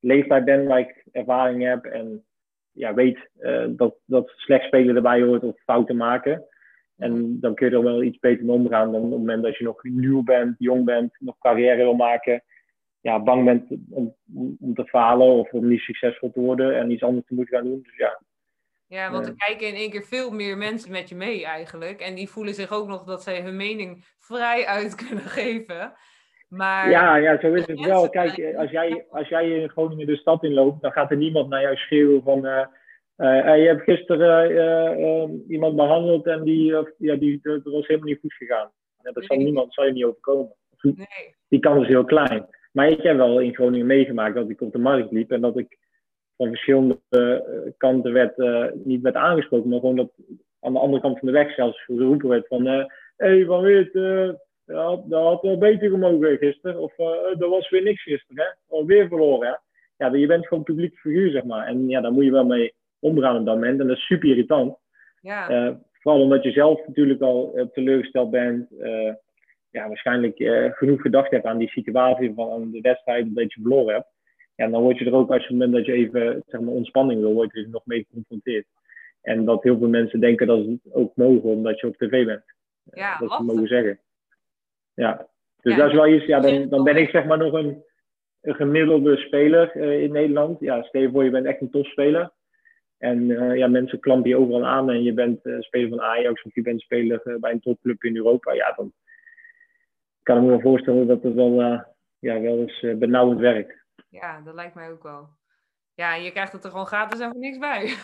leeftijd 0.00 0.44
ben 0.44 0.66
waar 0.66 0.78
ik 0.78 1.04
ervaring 1.12 1.62
heb 1.62 1.84
en 1.84 2.24
ja, 2.72 2.94
weet 2.94 3.28
uh, 3.40 3.64
dat, 3.68 3.96
dat 4.04 4.32
slecht 4.36 4.64
spelen 4.64 4.96
erbij 4.96 5.22
hoort 5.22 5.42
of 5.42 5.62
fouten 5.64 5.96
maken. 5.96 6.44
En 6.96 7.12
mhm. 7.12 7.40
dan 7.40 7.54
kun 7.54 7.68
je 7.68 7.76
er 7.76 7.82
wel 7.82 8.02
iets 8.02 8.18
beter 8.18 8.44
mee 8.44 8.54
omgaan 8.54 8.92
dan 8.92 9.02
op 9.02 9.10
het 9.10 9.18
moment 9.18 9.42
dat 9.42 9.56
je 9.56 9.64
nog 9.64 9.82
nieuw 9.82 10.22
bent, 10.22 10.54
jong 10.58 10.84
bent, 10.84 11.16
nog 11.18 11.38
carrière 11.38 11.76
wil 11.76 11.94
maken. 11.94 12.42
Ja, 13.00 13.22
bang 13.22 13.44
bent 13.44 13.70
om, 13.90 14.14
om 14.60 14.74
te 14.74 14.84
falen 14.84 15.26
of 15.26 15.52
om 15.52 15.68
niet 15.68 15.80
succesvol 15.80 16.30
te 16.30 16.40
worden 16.40 16.76
en 16.76 16.90
iets 16.90 17.02
anders 17.02 17.26
te 17.26 17.34
moeten 17.34 17.56
gaan 17.56 17.64
doen. 17.64 17.82
Dus 17.82 17.96
ja, 17.96 18.20
ja, 18.92 19.10
want 19.10 19.26
er 19.26 19.34
kijken 19.36 19.68
in 19.68 19.74
één 19.74 19.90
keer 19.90 20.04
veel 20.04 20.30
meer 20.30 20.56
mensen 20.56 20.90
met 20.90 21.08
je 21.08 21.14
mee 21.14 21.44
eigenlijk. 21.44 22.00
En 22.00 22.14
die 22.14 22.28
voelen 22.28 22.54
zich 22.54 22.72
ook 22.72 22.88
nog 22.88 23.04
dat 23.04 23.22
zij 23.22 23.40
hun 23.40 23.56
mening 23.56 24.04
vrij 24.18 24.66
uit 24.66 24.94
kunnen 25.06 25.24
geven. 25.24 25.92
Maar... 26.48 26.90
Ja, 26.90 27.16
ja, 27.16 27.40
zo 27.40 27.52
is 27.52 27.66
het 27.66 27.80
wel. 27.80 28.08
Kijk, 28.08 28.54
als 28.56 28.70
jij, 28.70 29.06
als 29.10 29.28
jij 29.28 29.50
in 29.50 29.68
Groningen 29.68 30.06
de 30.06 30.16
stad 30.16 30.44
inloopt, 30.44 30.82
dan 30.82 30.92
gaat 30.92 31.10
er 31.10 31.16
niemand 31.16 31.48
naar 31.48 31.62
jou 31.62 31.76
schreeuwen 31.76 32.22
van... 32.22 32.46
Uh, 32.46 32.66
uh, 33.16 33.56
je 33.56 33.66
hebt 33.66 33.82
gisteren 33.82 34.50
uh, 34.50 35.28
iemand 35.48 35.76
behandeld 35.76 36.26
en 36.26 36.42
die, 36.42 36.76
ja, 36.98 37.14
die, 37.14 37.38
dat 37.42 37.62
was 37.62 37.86
helemaal 37.86 38.08
niet 38.08 38.20
goed 38.20 38.34
gegaan. 38.34 38.70
Dat 39.02 39.24
zal 39.24 39.36
niemand, 39.36 39.74
zal 39.74 39.84
je 39.84 39.92
niet 39.92 40.04
overkomen. 40.04 40.54
Nee. 40.80 41.36
Die 41.48 41.60
kans 41.60 41.82
is 41.82 41.88
heel 41.88 42.04
klein. 42.04 42.46
Maar 42.72 42.88
ik 42.88 43.02
heb 43.02 43.16
wel 43.16 43.40
in 43.40 43.54
Groningen 43.54 43.86
meegemaakt 43.86 44.34
dat 44.34 44.50
ik 44.50 44.60
op 44.60 44.72
de 44.72 44.78
markt 44.78 45.10
liep 45.10 45.30
en 45.30 45.40
dat 45.40 45.58
ik 45.58 45.78
van 46.42 46.50
verschillende 46.50 46.98
kanten 47.76 48.12
werd, 48.12 48.36
niet 48.84 49.02
werd 49.02 49.14
aangesproken, 49.14 49.70
maar 49.70 49.80
gewoon 49.80 49.96
dat 49.96 50.12
aan 50.60 50.72
de 50.72 50.78
andere 50.78 51.02
kant 51.02 51.18
van 51.18 51.26
de 51.28 51.34
weg 51.34 51.54
zelfs 51.54 51.84
geroepen 51.84 52.28
werd 52.28 52.46
van... 52.46 52.66
Hé, 52.66 52.86
hey, 53.16 53.44
Van 53.44 53.62
Weert, 53.62 53.92
ja, 54.64 55.02
dat 55.04 55.22
had 55.22 55.42
wel 55.42 55.58
beter 55.58 55.90
gemogen 55.90 56.36
gisteren. 56.36 56.78
Of 56.80 56.98
er 57.38 57.48
was 57.48 57.70
weer 57.70 57.82
niks 57.82 58.02
gisteren, 58.02 58.44
hè? 58.44 58.76
Alweer 58.76 59.08
verloren, 59.08 59.48
hè? 59.48 59.54
Ja, 59.96 60.14
je 60.14 60.26
bent 60.26 60.46
gewoon 60.46 60.64
publiek 60.64 60.98
figuur, 60.98 61.30
zeg 61.30 61.44
maar. 61.44 61.66
En 61.66 61.88
ja, 61.88 62.00
daar 62.00 62.12
moet 62.12 62.24
je 62.24 62.30
wel 62.30 62.44
mee 62.44 62.74
omgaan 62.98 63.38
op 63.38 63.46
dat 63.46 63.54
moment. 63.54 63.80
En 63.80 63.86
dat 63.86 63.96
is 63.96 64.06
super 64.06 64.28
irritant. 64.28 64.76
Ja. 65.20 65.78
Vooral 65.92 66.22
omdat 66.22 66.42
je 66.42 66.50
zelf 66.50 66.86
natuurlijk 66.86 67.20
al 67.20 67.68
teleurgesteld 67.72 68.30
bent. 68.30 68.68
ja, 69.70 69.88
waarschijnlijk 69.88 70.36
genoeg 70.76 71.00
gedacht 71.00 71.30
hebt 71.30 71.46
aan 71.46 71.58
die 71.58 71.68
situatie 71.68 72.32
van 72.34 72.70
de 72.70 72.80
wedstrijd 72.80 73.34
dat 73.34 73.52
je 73.52 73.60
verloren 73.60 73.94
hebt. 73.94 74.08
Ja, 74.54 74.68
dan 74.68 74.82
word 74.82 74.98
je 74.98 75.04
er 75.04 75.14
ook, 75.14 75.30
als 75.30 75.42
je 75.42 75.48
het 75.48 75.52
moment 75.52 75.72
dat 75.72 75.86
je 75.86 75.92
even 75.92 76.42
zeg 76.46 76.60
maar, 76.60 76.74
ontspanning 76.74 77.20
wil, 77.20 77.32
word 77.32 77.52
je 77.52 77.60
er 77.60 77.68
nog 77.68 77.86
mee 77.86 78.06
geconfronteerd. 78.08 78.66
En 79.22 79.44
dat 79.44 79.62
heel 79.62 79.78
veel 79.78 79.88
mensen 79.88 80.20
denken 80.20 80.46
dat 80.46 80.64
ze 80.64 80.70
het 80.70 80.94
ook 80.94 81.16
mogen 81.16 81.50
omdat 81.50 81.80
je 81.80 81.86
op 81.86 81.96
tv 81.96 82.24
bent. 82.24 82.44
Ja, 82.92 83.18
dat 83.18 83.32
ze 83.32 83.42
mogen 83.42 83.66
zeggen. 83.66 83.98
Ja, 84.94 85.26
dus 85.62 85.76
dat 85.76 85.88
is 85.88 85.94
wel 85.94 86.08
iets, 86.08 86.24
ja, 86.24 86.40
dan, 86.40 86.68
dan 86.68 86.84
ben 86.84 86.96
ik 86.96 87.08
zeg 87.08 87.24
maar 87.24 87.38
nog 87.38 87.52
een, 87.52 87.82
een 88.40 88.54
gemiddelde 88.54 89.16
speler 89.16 89.76
uh, 89.76 90.02
in 90.02 90.12
Nederland. 90.12 90.60
Ja, 90.60 90.82
stel 90.82 91.00
je 91.00 91.10
voor, 91.10 91.24
je 91.24 91.30
bent 91.30 91.46
echt 91.46 91.60
een 91.60 91.70
topspeler. 91.70 92.30
En 92.98 93.28
uh, 93.28 93.56
ja, 93.56 93.66
mensen 93.66 94.00
klampen 94.00 94.30
je 94.30 94.36
overal 94.36 94.66
aan 94.66 94.90
en 94.90 95.02
je 95.02 95.12
bent 95.12 95.46
uh, 95.46 95.60
speler 95.60 95.88
van 95.88 96.00
Ajax 96.00 96.42
of 96.42 96.54
je 96.54 96.62
bent 96.62 96.80
speler 96.80 97.36
bij 97.40 97.52
een 97.52 97.60
topclub 97.60 98.04
in 98.04 98.16
Europa. 98.16 98.52
Ja, 98.52 98.72
dan 98.76 98.92
kan 100.22 100.36
ik 100.36 100.42
me 100.42 100.48
wel 100.48 100.60
voorstellen 100.60 101.06
dat 101.06 101.22
het 101.22 101.34
wel, 101.34 101.60
ja, 102.18 102.40
wel 102.40 102.58
eens 102.58 102.98
benauwend 102.98 103.40
werkt. 103.40 103.81
Ja, 104.12 104.40
dat 104.40 104.54
lijkt 104.54 104.74
mij 104.74 104.90
ook 104.90 105.02
wel. 105.02 105.28
Ja, 105.94 106.14
je 106.14 106.30
krijgt 106.30 106.52
het 106.52 106.64
er 106.64 106.70
gewoon 106.70 106.86
gratis 106.86 107.20
en 107.20 107.30
voor 107.30 107.40
niks 107.40 107.58
bij. 107.58 107.94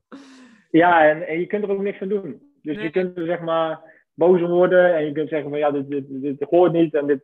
ja, 0.82 1.08
en, 1.08 1.26
en 1.26 1.40
je 1.40 1.46
kunt 1.46 1.64
er 1.64 1.70
ook 1.70 1.82
niks 1.82 2.00
aan 2.00 2.08
doen. 2.08 2.42
Dus 2.62 2.82
je 2.82 2.90
kunt 2.90 3.16
er 3.16 3.24
zeg 3.24 3.40
maar 3.40 3.80
boos 4.14 4.40
worden. 4.40 4.94
En 4.94 5.04
je 5.04 5.12
kunt 5.12 5.28
zeggen 5.28 5.50
van 5.50 5.58
ja, 5.58 5.70
dit, 5.70 5.90
dit, 5.90 6.04
dit, 6.08 6.42
hoort 6.42 6.72
niet. 6.72 6.94
En 6.94 7.06
dit... 7.06 7.22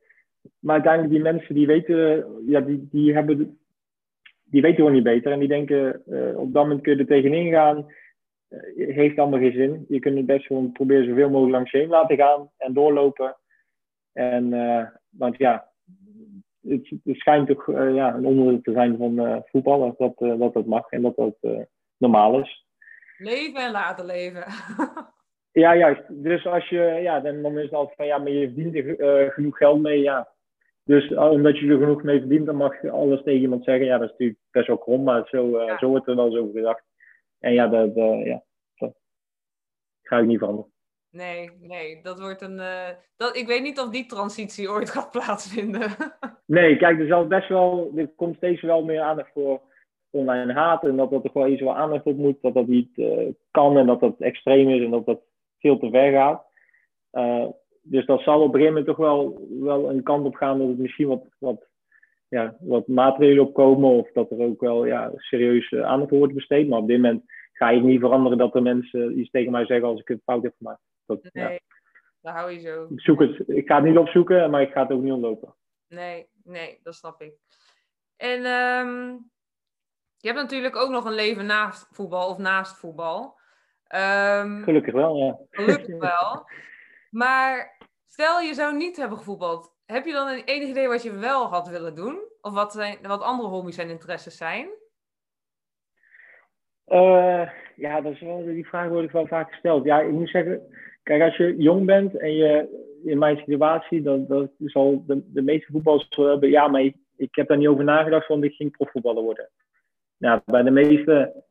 Maar 0.59 0.75
uiteindelijk 0.75 1.13
die 1.13 1.23
mensen 1.23 1.55
die 1.55 1.67
weten, 1.67 2.27
ja, 2.47 2.61
die, 2.61 2.89
die 2.91 3.15
hebben, 3.15 3.59
die 4.45 4.63
weten 4.63 4.77
gewoon 4.77 4.93
niet 4.93 5.03
beter. 5.03 5.33
En 5.33 5.39
die 5.39 5.49
denken, 5.49 6.03
uh, 6.07 6.39
op 6.39 6.53
dat 6.53 6.63
moment 6.63 6.81
kun 6.81 6.93
je 6.93 6.99
er 6.99 7.07
tegenin 7.07 7.53
gaan. 7.53 7.87
Uh, 8.49 8.95
heeft 8.95 9.19
allemaal 9.19 9.41
geen 9.41 9.53
zin. 9.53 9.85
Je 9.89 9.99
kunt 9.99 10.17
het 10.17 10.27
best 10.27 10.47
gewoon 10.47 10.73
proberen 10.73 11.07
zoveel 11.07 11.29
mogelijk 11.29 11.53
langs 11.53 11.71
je 11.71 11.79
heen 11.79 11.89
laten 11.89 12.17
gaan 12.17 12.51
en 12.57 12.73
doorlopen. 12.73 13.37
En, 14.13 14.53
uh, 14.53 14.87
want 15.11 15.37
ja, 15.37 15.71
het, 16.69 16.93
het 17.05 17.17
schijnt 17.17 17.49
toch 17.49 17.67
ja, 17.67 18.15
een 18.15 18.27
onderdeel 18.27 18.61
te 18.61 18.73
zijn 18.73 18.97
van 18.97 19.43
voetbal. 19.47 19.97
Dat, 19.99 20.19
dat 20.19 20.53
dat 20.53 20.67
mag 20.67 20.91
en 20.91 21.03
dat 21.03 21.17
dat 21.17 21.67
normaal 21.97 22.41
is. 22.41 22.67
Leven 23.19 23.61
en 23.61 23.71
laten 23.71 24.07
leven. 24.07 24.45
Ja, 25.57 25.77
juist. 25.77 26.03
Dus 26.09 26.47
als 26.47 26.69
je, 26.69 26.79
ja, 26.79 27.21
dan, 27.21 27.43
dan 27.43 27.59
is 27.59 27.65
het 27.65 27.73
altijd 27.73 27.97
van 27.97 28.07
ja, 28.07 28.19
maar 28.19 28.31
je 28.31 28.53
verdient 28.53 29.01
er 29.01 29.33
genoeg 29.33 29.57
geld 29.57 29.81
mee, 29.81 30.01
ja. 30.01 30.29
Dus 30.85 31.15
omdat 31.15 31.59
je 31.59 31.67
er 31.67 31.79
genoeg 31.79 32.03
mee 32.03 32.19
verdient, 32.19 32.47
dan 32.47 32.57
mag 32.57 32.83
je 32.83 32.91
alles 32.91 33.23
tegen 33.23 33.41
iemand 33.41 33.65
zeggen. 33.65 33.87
Ja, 33.87 33.99
dat 33.99 34.05
is 34.05 34.11
natuurlijk 34.11 34.39
best 34.51 34.67
wel 34.67 34.79
krom, 34.79 35.03
maar 35.03 35.29
zo, 35.29 35.67
zo 35.79 35.89
wordt 35.89 36.07
er 36.07 36.17
wel 36.17 36.27
eens 36.27 36.37
over 36.37 36.53
gedacht. 36.53 36.85
En 37.39 37.53
ja, 37.53 37.67
dat, 37.67 37.95
ja, 38.25 38.43
dat 38.75 38.95
ga 40.03 40.19
ik 40.19 40.27
niet 40.27 40.39
veranderen. 40.39 40.71
Nee, 41.11 41.51
nee, 41.61 42.03
dat 42.03 42.21
wordt 42.21 42.43
een. 42.43 42.57
dat, 43.17 43.37
ik 43.37 43.47
weet 43.47 43.63
niet 43.63 43.81
of 43.81 43.91
die 43.91 44.07
transitie 44.07 44.71
ooit 44.71 44.91
gaat 44.95 45.11
plaatsvinden. 45.11 45.91
nee, 46.47 46.77
kijk, 46.77 47.01
er 47.01 47.07
zal 47.07 47.27
best 47.27 47.49
wel. 47.49 47.93
Er 47.97 48.09
komt 48.17 48.37
steeds 48.37 48.63
wel 48.63 48.85
meer 48.85 49.01
aandacht 49.01 49.31
voor 49.33 49.61
online 50.11 50.53
haat. 50.53 50.85
En 50.85 50.97
dat 50.97 51.11
dat 51.11 51.25
er 51.25 51.31
gewoon 51.31 51.53
iets 51.53 51.63
wel 51.63 51.77
aandacht 51.77 52.05
op 52.05 52.17
moet. 52.17 52.43
Dat 52.43 52.55
dat 52.55 52.67
niet 52.67 52.91
kan 53.51 53.79
en 53.79 53.87
dat 53.87 54.01
dat 54.01 54.21
extreem 54.21 54.71
is 54.71 54.85
en 54.85 54.91
dat 54.91 55.07
dat 55.07 55.21
veel 55.59 55.79
te 55.79 55.91
ver 55.91 56.13
gaat. 56.13 56.45
Uh, 57.13 57.47
dus 57.83 58.07
dat 58.07 58.21
zal 58.21 58.41
op 58.41 58.55
een 58.55 58.61
gegeven 58.61 58.75
moment 58.75 58.87
toch 58.87 58.97
wel, 58.97 59.47
wel 59.61 59.91
een 59.91 60.03
kant 60.03 60.27
op 60.27 60.35
gaan 60.35 60.59
dat 60.59 60.69
het 60.69 60.79
misschien 60.79 61.09
wat, 61.09 61.25
wat, 61.39 61.69
ja, 62.29 62.57
wat 62.61 62.87
maatregelen 62.87 63.45
opkomen. 63.45 63.91
Of 63.91 64.13
dat 64.13 64.31
er 64.31 64.41
ook 64.41 64.61
wel 64.61 64.87
ja, 64.87 65.13
serieus 65.17 65.75
aandacht 65.75 66.11
wordt 66.11 66.35
besteed. 66.35 66.69
Maar 66.69 66.79
op 66.79 66.89
dit 66.89 66.97
moment 66.97 67.23
ga 67.53 67.71
je 67.71 67.81
niet 67.81 68.01
veranderen 68.01 68.39
dat 68.39 68.55
er 68.55 68.63
mensen 68.63 69.19
iets 69.19 69.31
tegen 69.31 69.53
mij 69.53 69.67
zeggen 69.67 69.89
als 69.89 70.01
ik 70.01 70.09
het 70.09 70.23
fout 70.25 70.43
heb 70.43 70.55
gemaakt. 70.59 70.81
Dat, 71.07 71.29
nee, 71.33 71.53
ja. 71.53 71.59
dat 72.21 72.35
hou 72.35 72.51
je 72.51 72.61
zo. 72.61 72.87
Ik, 72.91 73.01
zoek 73.01 73.21
het, 73.21 73.49
ik 73.49 73.67
ga 73.67 73.75
het 73.75 73.85
niet 73.85 73.99
opzoeken, 73.99 74.51
maar 74.51 74.63
ik 74.63 74.73
ga 74.73 74.83
het 74.83 74.91
ook 74.91 75.03
niet 75.03 75.13
ontlopen. 75.13 75.55
Nee, 75.89 76.29
nee, 76.45 76.81
dat 76.83 76.95
snap 76.95 77.23
ik. 77.23 77.35
En 78.17 78.47
um, 78.47 79.31
je 80.17 80.29
hebt 80.29 80.41
natuurlijk 80.41 80.77
ook 80.77 80.91
nog 80.91 81.05
een 81.05 81.15
leven 81.15 81.47
naast 81.47 81.89
voetbal 81.91 82.29
of 82.29 82.39
naast 82.39 82.79
voetbal. 82.79 83.39
Um, 83.95 84.63
gelukkig 84.63 84.95
wel, 84.95 85.17
ja. 85.17 85.39
Gelukkig 85.51 85.99
wel. 85.99 86.47
Maar 87.11 87.79
stel 88.07 88.41
je 88.41 88.55
zou 88.55 88.77
niet 88.77 88.97
hebben 88.97 89.19
gevoetbald. 89.19 89.75
Heb 89.85 90.05
je 90.05 90.13
dan 90.13 90.29
een 90.29 90.45
enig 90.45 90.69
idee 90.69 90.89
wat 90.89 91.03
je 91.03 91.19
wel 91.19 91.47
had 91.47 91.69
willen 91.69 91.95
doen? 91.95 92.19
Of 92.41 92.53
wat, 92.53 92.73
zijn, 92.73 92.99
wat 93.03 93.23
andere 93.23 93.49
hobby's 93.49 93.79
en 93.79 93.91
interesses 93.91 94.37
zijn? 94.37 94.69
Uh, 96.87 97.51
ja, 97.77 98.01
dat 98.01 98.13
is 98.13 98.21
wel, 98.21 98.45
die 98.45 98.67
vraag 98.67 98.89
wordt 98.89 99.13
wel 99.13 99.27
vaak 99.27 99.51
gesteld. 99.51 99.85
Ja, 99.85 100.01
ik 100.01 100.11
moet 100.11 100.29
zeggen, 100.29 100.63
kijk, 101.07 101.23
als 101.23 101.37
je 101.37 101.55
jong 101.57 101.87
bent 101.87 102.17
en 102.17 102.33
je 102.33 102.69
in 103.05 103.19
mijn 103.19 103.37
situatie, 103.37 104.03
dan, 104.03 104.27
dan 104.27 104.51
zal 104.59 105.05
de, 105.07 105.23
de 105.33 105.43
meeste 105.43 105.73
voetballers 105.73 106.09
hebben, 106.11 106.51
ja, 106.51 106.69
maar 106.69 106.83
ik, 107.17 107.29
heb 107.31 107.49
daar 107.49 107.57
niet 107.57 107.69
over 107.69 107.85
nagedacht, 107.85 108.29
want 108.29 108.45
ik 108.45 108.55
ging 108.55 108.71
profvoetballer 108.71 109.23
worden. 109.23 109.49
Nou, 110.17 110.41
bij 110.45 110.63
de 110.63 110.71
meeste 110.71 111.45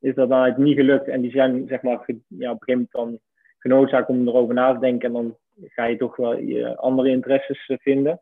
is 0.00 0.14
dat 0.14 0.28
dan 0.28 0.54
niet 0.56 0.76
gelukt. 0.76 1.08
En 1.08 1.20
die 1.20 1.30
zijn 1.30 1.66
zeg 1.68 1.82
maar, 1.82 2.04
ja, 2.26 2.50
op 2.50 2.60
een 2.60 2.62
gegeven 2.62 2.62
moment 2.66 2.90
dan 2.90 3.18
genoodzaakt 3.58 4.08
om 4.08 4.28
erover 4.28 4.54
na 4.54 4.72
te 4.72 4.80
denken. 4.80 5.06
En 5.06 5.12
dan 5.12 5.36
ga 5.68 5.84
je 5.84 5.96
toch 5.96 6.16
wel 6.16 6.38
je 6.38 6.76
andere 6.76 7.08
interesses 7.08 7.66
eh, 7.66 7.76
vinden. 7.78 8.20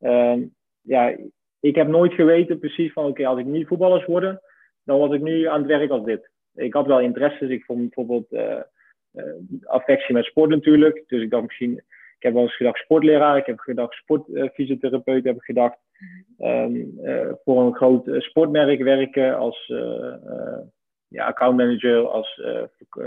Uh, 0.00 0.36
ja, 0.80 1.16
ik 1.60 1.74
heb 1.74 1.88
nooit 1.88 2.12
geweten 2.12 2.58
precies 2.58 2.92
van 2.92 3.04
oké, 3.04 3.26
als 3.26 3.38
ik 3.38 3.46
niet 3.46 3.66
voetballers 3.66 4.04
worden, 4.04 4.40
dan 4.84 4.98
was 4.98 5.12
ik 5.12 5.20
nu 5.20 5.46
aan 5.46 5.58
het 5.58 5.68
werk 5.68 5.90
als 5.90 6.04
dit. 6.04 6.30
Ik 6.54 6.72
had 6.72 6.86
wel 6.86 7.00
interesses. 7.00 7.48
Ik 7.48 7.64
vond 7.64 7.80
bijvoorbeeld 7.80 8.32
uh, 8.32 8.60
affectie 9.64 10.14
met 10.14 10.24
sport 10.24 10.50
natuurlijk. 10.50 11.04
Dus 11.06 11.22
ik 11.22 11.30
dacht 11.30 11.46
misschien. 11.46 11.82
Ik 12.16 12.30
heb 12.30 12.32
wel 12.32 12.42
eens 12.42 12.56
gedacht 12.56 12.78
sportleraar, 12.78 13.36
ik 13.36 13.46
heb 13.46 13.58
gedacht 13.58 13.94
sportfysiotherapeut, 13.94 15.24
heb 15.24 15.36
ik 15.36 15.42
gedacht 15.42 15.78
um, 16.38 17.00
voor 17.44 17.62
een 17.62 17.74
groot 17.74 18.08
sportmerk 18.18 18.82
werken 18.82 19.36
als 19.36 19.72
ja, 21.08 21.26
accountmanager, 21.26 22.08
als 22.08 22.40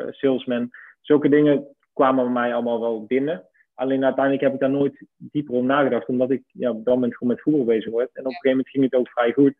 salesman. 0.10 0.70
Zulke 1.01 1.30
dingen 1.30 1.68
kwamen 1.93 2.24
bij 2.24 2.34
mij 2.34 2.53
allemaal 2.53 2.80
wel 2.80 3.05
binnen. 3.05 3.43
Alleen 3.74 4.03
uiteindelijk 4.03 4.43
heb 4.43 4.53
ik 4.53 4.60
daar 4.60 4.70
nooit 4.70 5.05
dieper 5.18 5.55
om 5.55 5.66
nagedacht, 5.66 6.08
omdat 6.08 6.32
ik 6.32 6.43
ja, 6.51 6.70
op 6.70 6.86
dat 6.86 6.93
moment 6.93 7.18
gewoon 7.18 7.34
met 7.34 7.43
voetbal 7.43 7.66
bezig 7.66 7.91
word. 7.91 8.10
En 8.14 8.22
op 8.22 8.26
een 8.26 8.32
gegeven 8.32 8.49
moment 8.49 8.70
ging 8.70 8.84
het 8.84 8.95
ook 8.95 9.10
vrij 9.10 9.32
goed. 9.32 9.53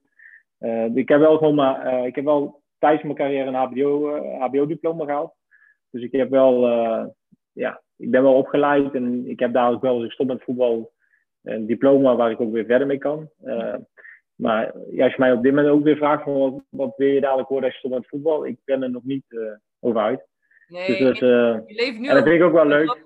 Uh, 0.60 0.96
ik 0.96 1.10
heb 1.10 1.20
wel 1.20 1.38
gewoon 1.38 1.56
maar, 1.56 1.94
uh, 1.94 2.06
ik 2.06 2.16
heb 2.16 2.26
wel 2.26 2.62
tijdens 2.80 3.04
mijn 3.04 3.16
carrière 3.16 3.48
een 3.48 3.54
HBO, 3.54 4.16
uh, 4.16 4.42
HBO-diploma 4.42 5.06
gehaald. 5.06 5.34
Dus 5.98 6.06
ik 6.06 6.12
heb 6.12 6.30
wel, 6.30 6.68
ja, 7.52 7.82
ik 7.98 8.12
ben 8.12 8.24
wel 8.24 8.36
opgeleid 8.36 8.94
en 8.94 9.30
ik 9.30 9.40
heb 9.40 9.54
daar 9.54 9.72
ook 9.72 9.82
wel, 9.82 9.96
als 9.96 10.04
ik 10.04 10.12
stop 10.12 10.28
met 10.28 10.44
voetbal, 10.44 10.92
een 11.44 11.66
diploma 11.66 12.16
waar 12.16 12.32
ik 12.32 12.42
ook 12.42 12.52
weer 12.52 12.66
verder 12.66 12.88
mee 12.88 12.98
kan. 12.98 13.30
maar 14.36 14.74
ja, 14.92 15.04
als 15.04 15.14
je 15.14 15.20
mij 15.20 15.32
op 15.32 15.44
dit 15.44 15.54
moment 15.54 15.74
ook 15.74 15.84
weer 15.84 15.98
vraagt 15.98 16.24
van 16.24 16.40
wat, 16.40 16.64
wat 16.70 16.94
wil 16.98 17.08
je 17.08 17.22
dadelijk 17.22 17.50
worden 17.50 17.66
als 17.70 17.74
je 17.74 17.88
stopt 17.88 18.00
met 18.00 18.10
voetbal, 18.10 18.46
ik 18.46 18.58
ben 18.66 18.84
er 18.84 18.90
nog 18.90 19.04
niet 19.04 19.24
over 19.80 20.02
uit. 20.02 20.26
Nee, 20.68 20.88
dus 20.88 20.98
dat, 20.98 21.18
je 21.20 21.64
leeft 21.68 22.00
nu 22.00 22.08
en 22.08 22.16
dat 22.16 22.24
vind 22.24 22.36
ik 22.36 22.44
ook 22.44 22.54
wel 22.54 22.68
leuk. 22.68 23.04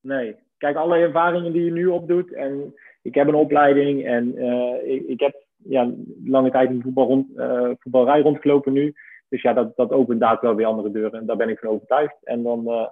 nee, 0.00 0.36
kijk, 0.58 0.76
alle 0.76 0.96
ervaringen 0.96 1.52
die 1.52 1.64
je 1.64 1.70
nu 1.72 1.86
opdoet 1.86 2.32
en 2.32 2.74
ik 3.02 3.14
heb 3.14 3.28
een 3.28 3.34
opleiding 3.34 4.06
en 4.06 4.38
ik, 4.84 5.06
ik 5.06 5.20
heb 5.20 5.42
ja, 5.64 5.90
lange 6.24 6.50
tijd 6.50 6.70
in 6.70 6.82
voetbal 6.82 7.06
rond, 7.06 7.26
uh, 7.36 7.70
voetbalrij 7.78 8.20
rondgelopen 8.20 8.72
nu. 8.72 8.94
Dus 9.32 9.42
ja, 9.42 9.52
dat, 9.52 9.76
dat 9.76 9.90
opent 9.90 10.20
daar 10.20 10.38
wel 10.40 10.54
weer 10.54 10.66
andere 10.66 10.90
deuren. 10.90 11.20
En 11.20 11.26
daar 11.26 11.36
ben 11.36 11.48
ik 11.48 11.58
van 11.58 11.68
overtuigd. 11.68 12.16
En 12.22 12.42
dan 12.42 12.64
uh, 12.66 12.88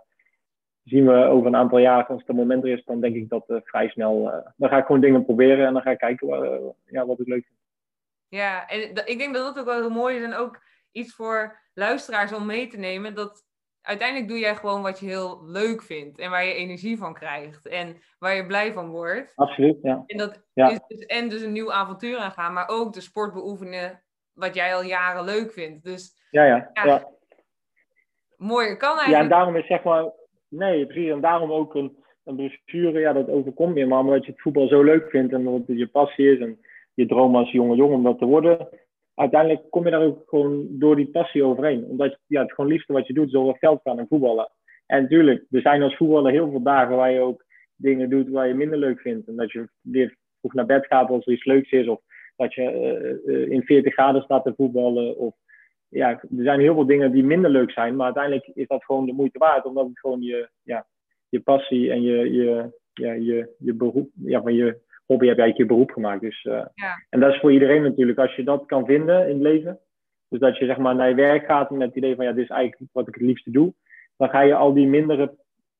zien 0.85 1.07
we 1.07 1.25
over 1.25 1.47
een 1.47 1.57
aantal 1.57 1.79
jaar, 1.79 2.07
als 2.07 2.21
het 2.21 2.29
een 2.29 2.37
moment 2.37 2.65
er 2.65 2.71
is, 2.71 2.85
dan 2.85 3.01
denk 3.01 3.15
ik 3.15 3.29
dat 3.29 3.45
uh, 3.49 3.57
vrij 3.65 3.89
snel. 3.89 4.43
dan 4.57 4.69
ga 4.69 4.79
ik 4.79 4.87
gewoon 4.87 5.01
dingen 5.01 5.25
proberen 5.25 5.67
en 5.67 5.73
dan 5.73 5.83
ga 5.83 5.91
ik 5.91 5.99
kijken 5.99 6.29
waar, 6.29 6.61
ja, 6.85 7.07
wat 7.07 7.21
ik 7.21 7.27
leuk 7.27 7.45
vind. 7.47 7.59
Ja, 8.29 8.69
en 8.69 8.81
ik 9.05 9.19
denk 9.19 9.35
dat 9.35 9.45
dat 9.45 9.59
ook 9.59 9.65
wel 9.65 9.81
heel 9.81 9.91
mooi 9.91 10.17
is. 10.17 10.23
En 10.23 10.35
ook 10.35 10.63
iets 10.93 11.15
voor 11.15 11.59
luisteraars 11.75 12.33
om 12.33 12.47
mee 12.47 12.67
te 12.67 12.79
nemen. 12.79 13.15
Dat 13.15 13.45
uiteindelijk 13.83 14.29
doe 14.29 14.39
jij 14.39 14.55
gewoon 14.55 14.83
wat 14.83 14.99
je 14.99 15.07
heel 15.07 15.45
leuk 15.45 15.83
vindt 15.83 16.19
en 16.19 16.31
waar 16.31 16.45
je 16.45 16.55
energie 16.55 16.99
van 16.99 17.15
krijgt 17.15 17.67
en 17.67 17.97
waar 18.19 18.35
je 18.35 18.47
blij 18.47 18.73
van 18.73 18.89
wordt. 18.89 19.33
Absoluut, 19.37 19.79
ja. 19.83 20.03
En 20.07 20.19
dat 20.19 20.43
ja. 20.53 20.71
is 20.71 20.81
dus, 20.87 21.07
en 21.07 21.29
dus 21.29 21.43
een 21.43 21.53
nieuw 21.53 21.73
avontuur 21.73 22.19
aangaan, 22.19 22.53
maar 22.53 22.69
ook 22.69 22.93
de 22.93 23.01
sport 23.01 23.33
beoefenen 23.33 24.03
wat 24.35 24.55
jij 24.55 24.75
al 24.75 24.83
jaren 24.83 25.25
leuk 25.25 25.53
vindt. 25.53 25.85
Dus 25.85 26.29
ja, 26.31 26.45
ja. 26.45 26.71
ja. 26.73 27.09
kan 28.77 28.99
eigenlijk. 28.99 29.09
Ja, 29.09 29.21
en 29.21 29.29
daarom 29.29 29.57
is 29.57 29.67
zeg 29.67 29.83
maar, 29.83 30.11
nee, 30.49 30.87
precies, 30.87 31.11
en 31.11 31.21
daarom 31.21 31.53
ook 31.53 31.75
een, 31.75 31.97
een 32.25 32.37
brochure, 32.37 33.01
ja, 33.01 33.13
dat 33.13 33.29
overkomt 33.29 33.77
je, 33.77 33.87
maar 33.87 33.99
omdat 33.99 34.25
je 34.25 34.31
het 34.31 34.41
voetbal 34.41 34.69
zo 34.69 34.83
leuk 34.83 35.11
vindt 35.11 35.33
en 35.33 35.45
dat 35.45 35.67
het 35.67 35.79
je 35.79 35.87
passie 35.87 36.33
is 36.33 36.41
en 36.41 36.59
je 36.95 37.07
droom 37.07 37.37
als 37.37 37.51
jonge 37.51 37.77
jongen 37.77 37.97
om 37.97 38.03
dat 38.03 38.19
te 38.19 38.25
worden, 38.25 38.69
uiteindelijk 39.15 39.71
kom 39.71 39.85
je 39.85 39.91
daar 39.91 40.03
ook 40.03 40.23
gewoon 40.27 40.67
door 40.71 40.97
die 40.97 41.11
passie 41.11 41.45
overheen. 41.45 41.85
Omdat 41.85 42.19
ja, 42.27 42.43
het 42.43 42.53
gewoon 42.53 42.71
liefste 42.71 42.93
wat 42.93 43.07
je 43.07 43.13
doet 43.13 43.29
is 43.29 43.35
over 43.35 43.59
veld 43.59 43.81
gaan 43.83 43.99
en 43.99 44.07
voetballen. 44.09 44.51
En 44.87 45.03
natuurlijk, 45.03 45.45
er 45.51 45.61
zijn 45.61 45.83
als 45.83 45.97
voetballer 45.97 46.33
heel 46.33 46.51
veel 46.51 46.63
dagen 46.63 46.97
waar 46.97 47.11
je 47.11 47.21
ook 47.21 47.45
dingen 47.77 48.11
doet 48.11 48.29
waar 48.29 48.49
je 48.49 48.55
minder 48.55 48.79
leuk 48.79 49.01
vindt. 49.01 49.29
En 49.29 49.37
dat 49.37 49.53
je 49.53 49.69
weer 49.81 50.17
vroeg 50.41 50.55
naar 50.55 50.67
bed 50.67 50.87
gaat 50.87 51.09
als 51.09 51.27
er 51.27 51.33
iets 51.33 51.45
leuks 51.45 51.71
is. 51.71 51.89
Of 51.89 52.01
dat 52.41 52.55
je 52.55 53.21
uh, 53.27 53.51
in 53.51 53.63
40 53.63 53.93
graden 53.93 54.23
staat 54.23 54.45
te 54.45 54.55
voetballen. 54.57 55.17
Of 55.17 55.35
ja, 55.89 56.11
er 56.11 56.29
zijn 56.31 56.61
heel 56.61 56.75
veel 56.75 56.87
dingen 56.87 57.13
die 57.13 57.25
minder 57.25 57.51
leuk 57.51 57.71
zijn. 57.71 57.97
Maar 57.97 58.05
uiteindelijk 58.05 58.51
is 58.55 58.67
dat 58.67 58.85
gewoon 58.85 59.07
de 59.07 59.13
moeite 59.13 59.39
waard. 59.39 59.65
Omdat 59.65 59.87
het 59.87 59.99
gewoon 59.99 60.21
je, 60.23 60.49
ja, 60.63 60.87
je 61.29 61.41
passie 61.41 61.91
en 61.91 62.03
je, 62.03 62.33
je, 62.33 62.79
ja, 62.93 63.13
je, 63.13 63.55
je 63.59 63.75
beroep, 63.75 64.11
ja, 64.15 64.43
van 64.43 64.55
je 64.55 64.79
hobby 65.07 65.27
heb 65.27 65.37
je 65.37 65.43
eigenlijk 65.43 65.57
je 65.57 65.77
beroep 65.77 65.91
gemaakt. 65.91 66.21
Dus, 66.21 66.45
uh, 66.45 66.65
ja. 66.75 67.07
En 67.09 67.21
dat 67.21 67.33
is 67.35 67.41
voor 67.41 67.53
iedereen 67.53 67.83
natuurlijk. 67.83 68.19
Als 68.19 68.35
je 68.35 68.45
dat 68.45 68.67
kan 68.67 68.87
vinden 68.87 69.29
in 69.29 69.35
het 69.35 69.43
leven. 69.43 69.79
Dus 70.29 70.41
dat 70.41 70.59
je 70.59 70.67
zeg 70.67 70.77
maar 70.77 70.95
naar 70.95 71.09
je 71.09 71.15
werk 71.15 71.45
gaat 71.45 71.71
met 71.71 71.89
het 71.89 71.97
idee 71.97 72.15
van 72.15 72.25
ja, 72.25 72.33
dit 72.33 72.45
is 72.45 72.51
eigenlijk 72.51 72.91
wat 72.93 73.09
ik 73.09 73.15
het 73.15 73.23
liefste 73.23 73.51
doe. 73.51 73.75
Dan 74.17 74.29
ga 74.29 74.41
je 74.41 74.55
al 74.55 74.73
die 74.73 74.87
mindere 74.87 75.35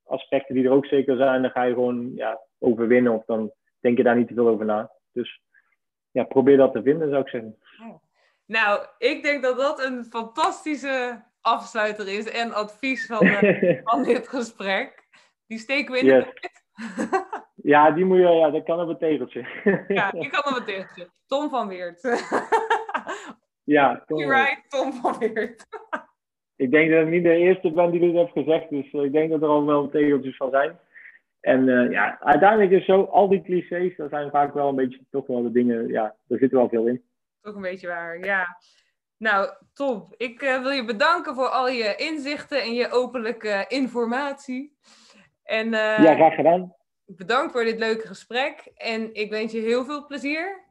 aspecten 0.05 0.55
die 0.55 0.65
er 0.65 0.71
ook 0.71 0.87
zeker 0.87 1.17
zijn, 1.17 1.43
dan 1.43 1.51
ga 1.51 1.63
je 1.63 1.75
gewoon 1.75 2.13
ja, 2.15 2.41
overwinnen. 2.59 3.13
Of 3.13 3.25
dan 3.25 3.53
denk 3.81 3.97
je 3.97 4.03
daar 4.03 4.17
niet 4.17 4.29
te 4.29 4.35
veel 4.35 4.49
over 4.49 4.65
na. 4.65 4.91
Dus 5.13 5.41
ja, 6.11 6.25
probeer 6.25 6.57
dat 6.57 6.73
te 6.73 6.83
vinden, 6.83 7.09
zou 7.09 7.21
ik 7.21 7.29
zeggen. 7.29 7.59
Nou, 8.47 8.87
ik 8.99 9.23
denk 9.23 9.43
dat 9.43 9.57
dat 9.57 9.85
een 9.85 10.05
fantastische 10.05 11.23
afsluiter 11.41 12.09
is 12.09 12.31
en 12.31 12.53
advies 12.53 13.07
van, 13.07 13.27
uh, 13.27 13.81
van 13.85 14.03
dit 14.03 14.29
gesprek. 14.29 15.09
Die 15.47 15.59
steken 15.59 15.93
we 15.93 15.99
in 15.99 16.07
Yes. 16.07 16.25
de 16.25 16.49
Ja, 17.63 17.91
die 17.91 18.05
moet 18.05 18.19
je, 18.19 18.29
ja, 18.29 18.51
dat 18.51 18.65
kan 18.65 18.81
op 18.81 18.89
een 18.89 18.99
tegeltje. 18.99 19.47
Ja, 19.89 20.11
die 20.11 20.31
kan 20.31 20.53
op 20.53 20.59
een 20.59 20.65
tegeltje. 20.65 21.11
Tom 21.27 21.49
van 21.49 21.69
Weert. 21.69 22.01
ja, 23.77 24.03
Tom. 24.07 24.19
Copyright 24.19 24.71
Tom 24.71 24.93
van 24.93 25.19
Weert. 25.19 25.67
Ik 26.57 26.71
denk 26.71 26.91
dat 26.91 27.03
ik 27.03 27.09
niet 27.09 27.23
de 27.23 27.37
eerste 27.37 27.71
ben 27.71 27.91
die 27.91 28.01
dit 28.01 28.13
heeft 28.13 28.33
gezegd, 28.33 28.71
dus 28.71 28.93
eh, 28.93 29.03
ik 29.03 29.13
denk 29.13 29.31
dat 29.31 29.43
er 29.43 29.49
al 29.49 29.67
wel 29.67 29.89
tegeltjes 29.89 30.37
van 30.37 30.51
zijn. 30.51 30.79
En 31.41 31.67
uh, 31.67 31.91
ja, 31.91 32.21
uiteindelijk 32.21 32.71
is 32.71 32.85
zo, 32.85 33.03
al 33.03 33.29
die 33.29 33.43
clichés, 33.43 33.97
dat 33.97 34.11
zijn 34.11 34.31
vaak 34.31 34.55
wel 34.55 34.69
een 34.69 34.75
beetje 34.75 35.01
toch 35.11 35.27
wel 35.27 35.43
de 35.43 35.51
dingen, 35.51 35.89
ja, 35.89 36.17
daar 36.27 36.39
zit 36.39 36.51
wel 36.51 36.69
veel 36.69 36.87
in. 36.87 37.05
Toch 37.41 37.55
een 37.55 37.63
beetje 37.63 37.87
waar, 37.87 38.19
ja. 38.19 38.59
Nou, 39.17 39.51
top. 39.73 40.15
Ik 40.17 40.43
uh, 40.43 40.63
wil 40.63 40.71
je 40.71 40.85
bedanken 40.85 41.35
voor 41.35 41.49
al 41.49 41.69
je 41.69 41.95
inzichten 41.97 42.63
en 42.63 42.75
je 42.75 42.91
openlijke 42.91 43.65
informatie. 43.69 44.77
En, 45.43 45.67
uh, 45.67 45.73
ja, 45.99 46.15
graag 46.15 46.35
gedaan. 46.35 46.75
Bedankt 47.07 47.53
voor 47.53 47.65
dit 47.65 47.79
leuke 47.79 48.07
gesprek. 48.07 48.73
En 48.75 49.15
ik 49.15 49.31
wens 49.31 49.53
je 49.53 49.59
heel 49.59 49.85
veel 49.85 50.07
plezier 50.07 50.65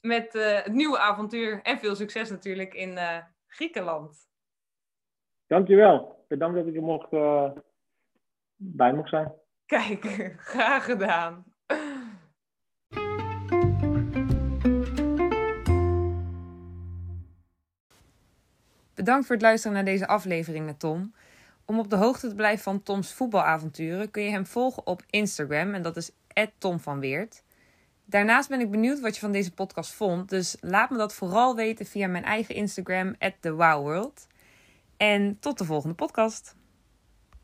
met 0.00 0.32
het 0.32 0.72
nieuwe 0.72 0.98
avontuur. 0.98 1.60
En 1.62 1.78
veel 1.78 1.94
succes 1.94 2.30
natuurlijk 2.30 2.74
in 2.74 2.98
Griekenland. 3.46 4.28
Dankjewel. 5.46 6.24
Bedankt 6.28 6.56
dat 6.56 6.66
ik 6.66 6.76
er 6.76 6.82
mocht, 6.82 7.10
bij 8.56 8.92
mocht 8.92 9.08
zijn. 9.08 9.32
Kijk, 9.72 10.32
graag 10.52 10.84
gedaan. 10.84 11.44
Bedankt 18.94 19.26
voor 19.26 19.34
het 19.34 19.44
luisteren 19.44 19.72
naar 19.72 19.84
deze 19.84 20.06
aflevering 20.06 20.66
met 20.66 20.78
Tom. 20.78 21.14
Om 21.64 21.78
op 21.78 21.90
de 21.90 21.96
hoogte 21.96 22.28
te 22.28 22.34
blijven 22.34 22.62
van 22.62 22.82
Toms 22.82 23.12
voetbalavonturen 23.12 24.10
kun 24.10 24.22
je 24.22 24.30
hem 24.30 24.46
volgen 24.46 24.86
op 24.86 25.02
Instagram 25.10 25.74
en 25.74 25.82
dat 25.82 25.96
is 25.96 26.10
Tom 26.58 26.80
van. 26.80 27.28
Daarnaast 28.04 28.48
ben 28.48 28.60
ik 28.60 28.70
benieuwd 28.70 29.00
wat 29.00 29.14
je 29.14 29.20
van 29.20 29.32
deze 29.32 29.52
podcast 29.52 29.92
vond, 29.92 30.28
dus 30.28 30.56
laat 30.60 30.90
me 30.90 30.96
dat 30.96 31.14
vooral 31.14 31.56
weten 31.56 31.86
via 31.86 32.08
mijn 32.08 32.24
eigen 32.24 32.54
Instagram, 32.54 33.14
TheWowWorld. 33.40 34.26
En 34.96 35.38
tot 35.40 35.58
de 35.58 35.64
volgende 35.64 35.94
podcast. 35.94 36.54